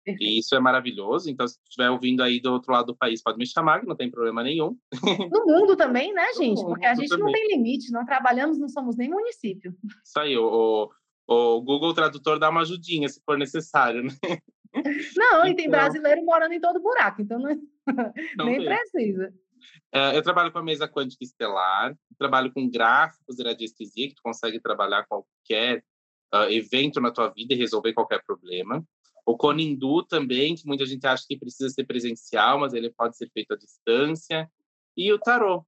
Perfeito. 0.08 0.22
E 0.22 0.38
isso 0.38 0.54
é 0.54 0.60
maravilhoso. 0.60 1.30
Então, 1.30 1.46
se 1.46 1.58
estiver 1.62 1.90
ouvindo 1.90 2.22
aí 2.22 2.40
do 2.40 2.52
outro 2.52 2.72
lado 2.72 2.86
do 2.86 2.96
país, 2.96 3.22
pode 3.22 3.36
me 3.36 3.46
chamar, 3.46 3.80
que 3.80 3.86
não 3.86 3.96
tem 3.96 4.10
problema 4.10 4.42
nenhum. 4.42 4.76
No 5.30 5.44
mundo 5.46 5.76
também, 5.76 6.12
né, 6.12 6.32
gente? 6.34 6.62
Porque 6.62 6.86
a 6.86 6.94
gente 6.94 7.08
também. 7.08 7.24
não 7.24 7.32
tem 7.32 7.48
limite, 7.48 7.92
não 7.92 8.04
trabalhamos, 8.04 8.58
não 8.58 8.68
somos 8.68 8.96
nem 8.96 9.10
município. 9.10 9.74
Isso 10.02 10.18
aí, 10.18 10.36
o, 10.36 10.90
o 11.26 11.60
Google 11.60 11.92
Tradutor 11.92 12.38
dá 12.38 12.48
uma 12.48 12.62
ajudinha, 12.62 13.08
se 13.08 13.20
for 13.24 13.36
necessário, 13.36 14.04
né? 14.04 14.12
Não, 15.16 15.46
e 15.46 15.56
tem 15.56 15.66
então 15.66 15.80
brasileiro 15.80 16.22
morando 16.24 16.52
em 16.52 16.60
todo 16.60 16.78
buraco, 16.78 17.22
então 17.22 17.38
não, 17.38 17.56
não 18.36 18.44
nem 18.44 18.58
tem. 18.58 18.66
precisa. 18.66 19.32
É, 19.90 20.14
eu 20.14 20.22
trabalho 20.22 20.52
com 20.52 20.58
a 20.58 20.62
mesa 20.62 20.86
quântica 20.86 21.24
estelar, 21.24 21.96
trabalho 22.18 22.52
com 22.52 22.68
gráficos 22.68 23.34
de 23.34 23.42
radiestesia, 23.42 24.08
que 24.08 24.14
tu 24.14 24.22
consegue 24.22 24.60
trabalhar 24.60 25.06
qualquer 25.06 25.82
uh, 26.34 26.50
evento 26.50 27.00
na 27.00 27.10
tua 27.10 27.28
vida 27.28 27.54
e 27.54 27.56
resolver 27.56 27.94
qualquer 27.94 28.22
problema. 28.24 28.84
O 29.28 29.36
Conindu 29.36 30.02
também, 30.04 30.54
que 30.54 30.66
muita 30.66 30.86
gente 30.86 31.06
acha 31.06 31.22
que 31.28 31.36
precisa 31.36 31.68
ser 31.68 31.84
presencial, 31.84 32.58
mas 32.58 32.72
ele 32.72 32.88
pode 32.88 33.14
ser 33.14 33.30
feito 33.30 33.52
à 33.52 33.58
distância. 33.58 34.50
E 34.96 35.12
o 35.12 35.18
tarô. 35.18 35.66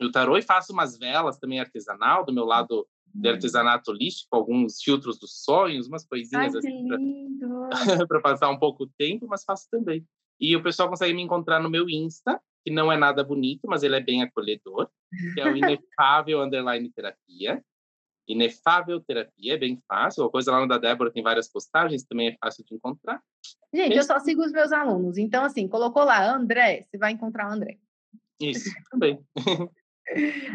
o 0.00 0.10
tarô 0.10 0.36
e 0.36 0.42
faço 0.42 0.72
umas 0.72 0.98
velas 0.98 1.38
também 1.38 1.60
artesanal, 1.60 2.26
do 2.26 2.32
meu 2.32 2.44
lado 2.44 2.84
de 3.14 3.28
hum. 3.28 3.32
artesanato 3.32 3.92
holístico, 3.92 4.34
alguns 4.34 4.82
filtros 4.82 5.16
dos 5.16 5.44
sonhos, 5.44 5.86
umas 5.86 6.04
coisinhas 6.04 6.56
Ai, 6.56 6.58
assim 6.58 6.88
para 8.08 8.18
passar 8.20 8.50
um 8.50 8.58
pouco 8.58 8.82
o 8.82 8.90
tempo, 8.98 9.28
mas 9.28 9.44
faço 9.44 9.68
também. 9.70 10.04
E 10.40 10.56
o 10.56 10.62
pessoal 10.62 10.88
consegue 10.88 11.14
me 11.14 11.22
encontrar 11.22 11.60
no 11.60 11.70
meu 11.70 11.88
Insta, 11.88 12.40
que 12.64 12.72
não 12.72 12.90
é 12.90 12.96
nada 12.96 13.22
bonito, 13.22 13.68
mas 13.68 13.84
ele 13.84 13.94
é 13.94 14.00
bem 14.00 14.24
acolhedor, 14.24 14.88
que 15.34 15.40
é 15.40 15.44
o 15.44 15.54
Inefável 15.56 16.42
Underline 16.42 16.90
Terapia. 16.90 17.64
Inefável 18.28 19.00
Terapia, 19.00 19.54
é 19.54 19.58
bem 19.58 19.82
fácil. 19.88 20.24
A 20.24 20.30
coisa 20.30 20.52
lá 20.52 20.60
no 20.60 20.68
da 20.68 20.78
Débora 20.78 21.10
tem 21.10 21.22
várias 21.22 21.50
postagens, 21.50 22.04
também 22.04 22.28
é 22.28 22.36
fácil 22.42 22.64
de 22.64 22.74
encontrar. 22.74 23.20
Gente, 23.74 23.96
eu 23.96 24.04
só 24.04 24.18
sigo 24.20 24.44
os 24.44 24.52
meus 24.52 24.72
alunos. 24.72 25.18
Então, 25.18 25.44
assim, 25.44 25.66
colocou 25.66 26.04
lá 26.04 26.34
André, 26.34 26.82
você 26.82 26.98
vai 26.98 27.12
encontrar 27.12 27.48
o 27.48 27.52
André. 27.52 27.78
Isso, 28.40 28.70
também. 28.90 29.18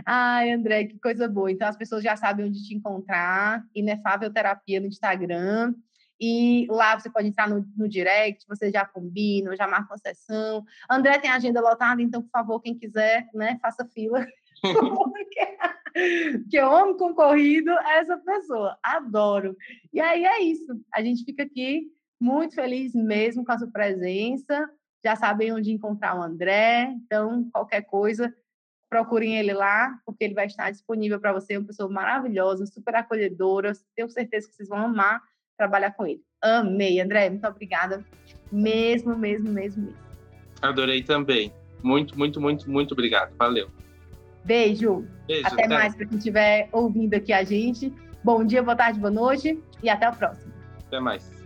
Ai, 0.05 0.51
André, 0.51 0.85
que 0.85 0.99
coisa 0.99 1.27
boa. 1.27 1.51
Então, 1.51 1.67
as 1.67 1.77
pessoas 1.77 2.03
já 2.03 2.15
sabem 2.15 2.45
onde 2.45 2.63
te 2.63 2.75
encontrar. 2.75 3.63
Inefável 3.73 4.31
Terapia 4.31 4.79
no 4.79 4.87
Instagram. 4.87 5.73
E 6.19 6.65
lá 6.69 6.99
você 6.99 7.09
pode 7.09 7.27
entrar 7.27 7.47
no, 7.47 7.65
no 7.75 7.87
direct, 7.87 8.43
você 8.47 8.71
já 8.71 8.83
combina, 8.83 9.55
já 9.55 9.67
marca 9.67 9.93
uma 9.93 9.97
sessão. 9.99 10.65
André 10.89 11.19
tem 11.19 11.29
agenda 11.29 11.61
lotada, 11.61 12.01
então, 12.01 12.23
por 12.23 12.31
favor, 12.31 12.59
quem 12.59 12.75
quiser, 12.77 13.27
né, 13.33 13.59
faça 13.61 13.85
fila. 13.85 14.25
que 16.49 16.61
homem 16.61 16.97
concorrido 16.97 17.71
é 17.71 17.99
essa 17.99 18.17
pessoa. 18.17 18.77
Adoro. 18.83 19.55
E 19.93 19.99
aí 19.99 20.25
é 20.25 20.41
isso. 20.41 20.79
A 20.93 21.01
gente 21.01 21.23
fica 21.23 21.43
aqui 21.43 21.87
muito 22.19 22.55
feliz 22.55 22.93
mesmo 22.93 23.45
com 23.45 23.51
a 23.51 23.57
sua 23.57 23.71
presença. 23.71 24.69
Já 25.03 25.15
sabem 25.15 25.51
onde 25.51 25.71
encontrar 25.71 26.17
o 26.17 26.23
André. 26.23 26.93
Então, 27.05 27.49
qualquer 27.51 27.81
coisa, 27.81 28.33
procurem 28.89 29.37
ele 29.37 29.53
lá, 29.53 29.99
porque 30.05 30.23
ele 30.23 30.33
vai 30.33 30.45
estar 30.45 30.71
disponível 30.71 31.19
para 31.19 31.33
você. 31.33 31.57
Uma 31.57 31.67
pessoa 31.67 31.89
maravilhosa, 31.89 32.65
super 32.65 32.95
acolhedora. 32.95 33.73
Tenho 33.95 34.09
certeza 34.09 34.47
que 34.47 34.55
vocês 34.55 34.69
vão 34.69 34.79
amar 34.79 35.21
trabalhar 35.57 35.91
com 35.91 36.05
ele. 36.05 36.21
Amei, 36.41 36.99
André. 36.99 37.29
Muito 37.29 37.47
obrigada. 37.47 38.05
Mesmo, 38.51 39.17
mesmo, 39.17 39.49
mesmo, 39.49 39.83
mesmo. 39.83 40.07
Adorei 40.61 41.03
também. 41.03 41.51
Muito, 41.83 42.17
muito, 42.17 42.39
muito, 42.39 42.69
muito 42.69 42.93
obrigado. 42.93 43.35
Valeu. 43.37 43.69
Beijo. 44.47 45.05
Beijo 45.27 45.45
até, 45.45 45.65
até 45.65 45.67
mais 45.67 45.93
para 45.93 46.05
quem 46.05 46.17
estiver 46.17 46.69
ouvindo 46.71 47.13
aqui 47.13 47.33
a 47.33 47.43
gente. 47.43 47.93
Bom 48.23 48.45
dia, 48.45 48.63
boa 48.63 48.77
tarde, 48.77 48.97
boa 48.97 49.11
noite 49.11 49.61
e 49.83 49.89
até 49.89 50.09
o 50.09 50.13
próximo. 50.13 50.53
Até 50.87 51.01
mais. 51.01 51.36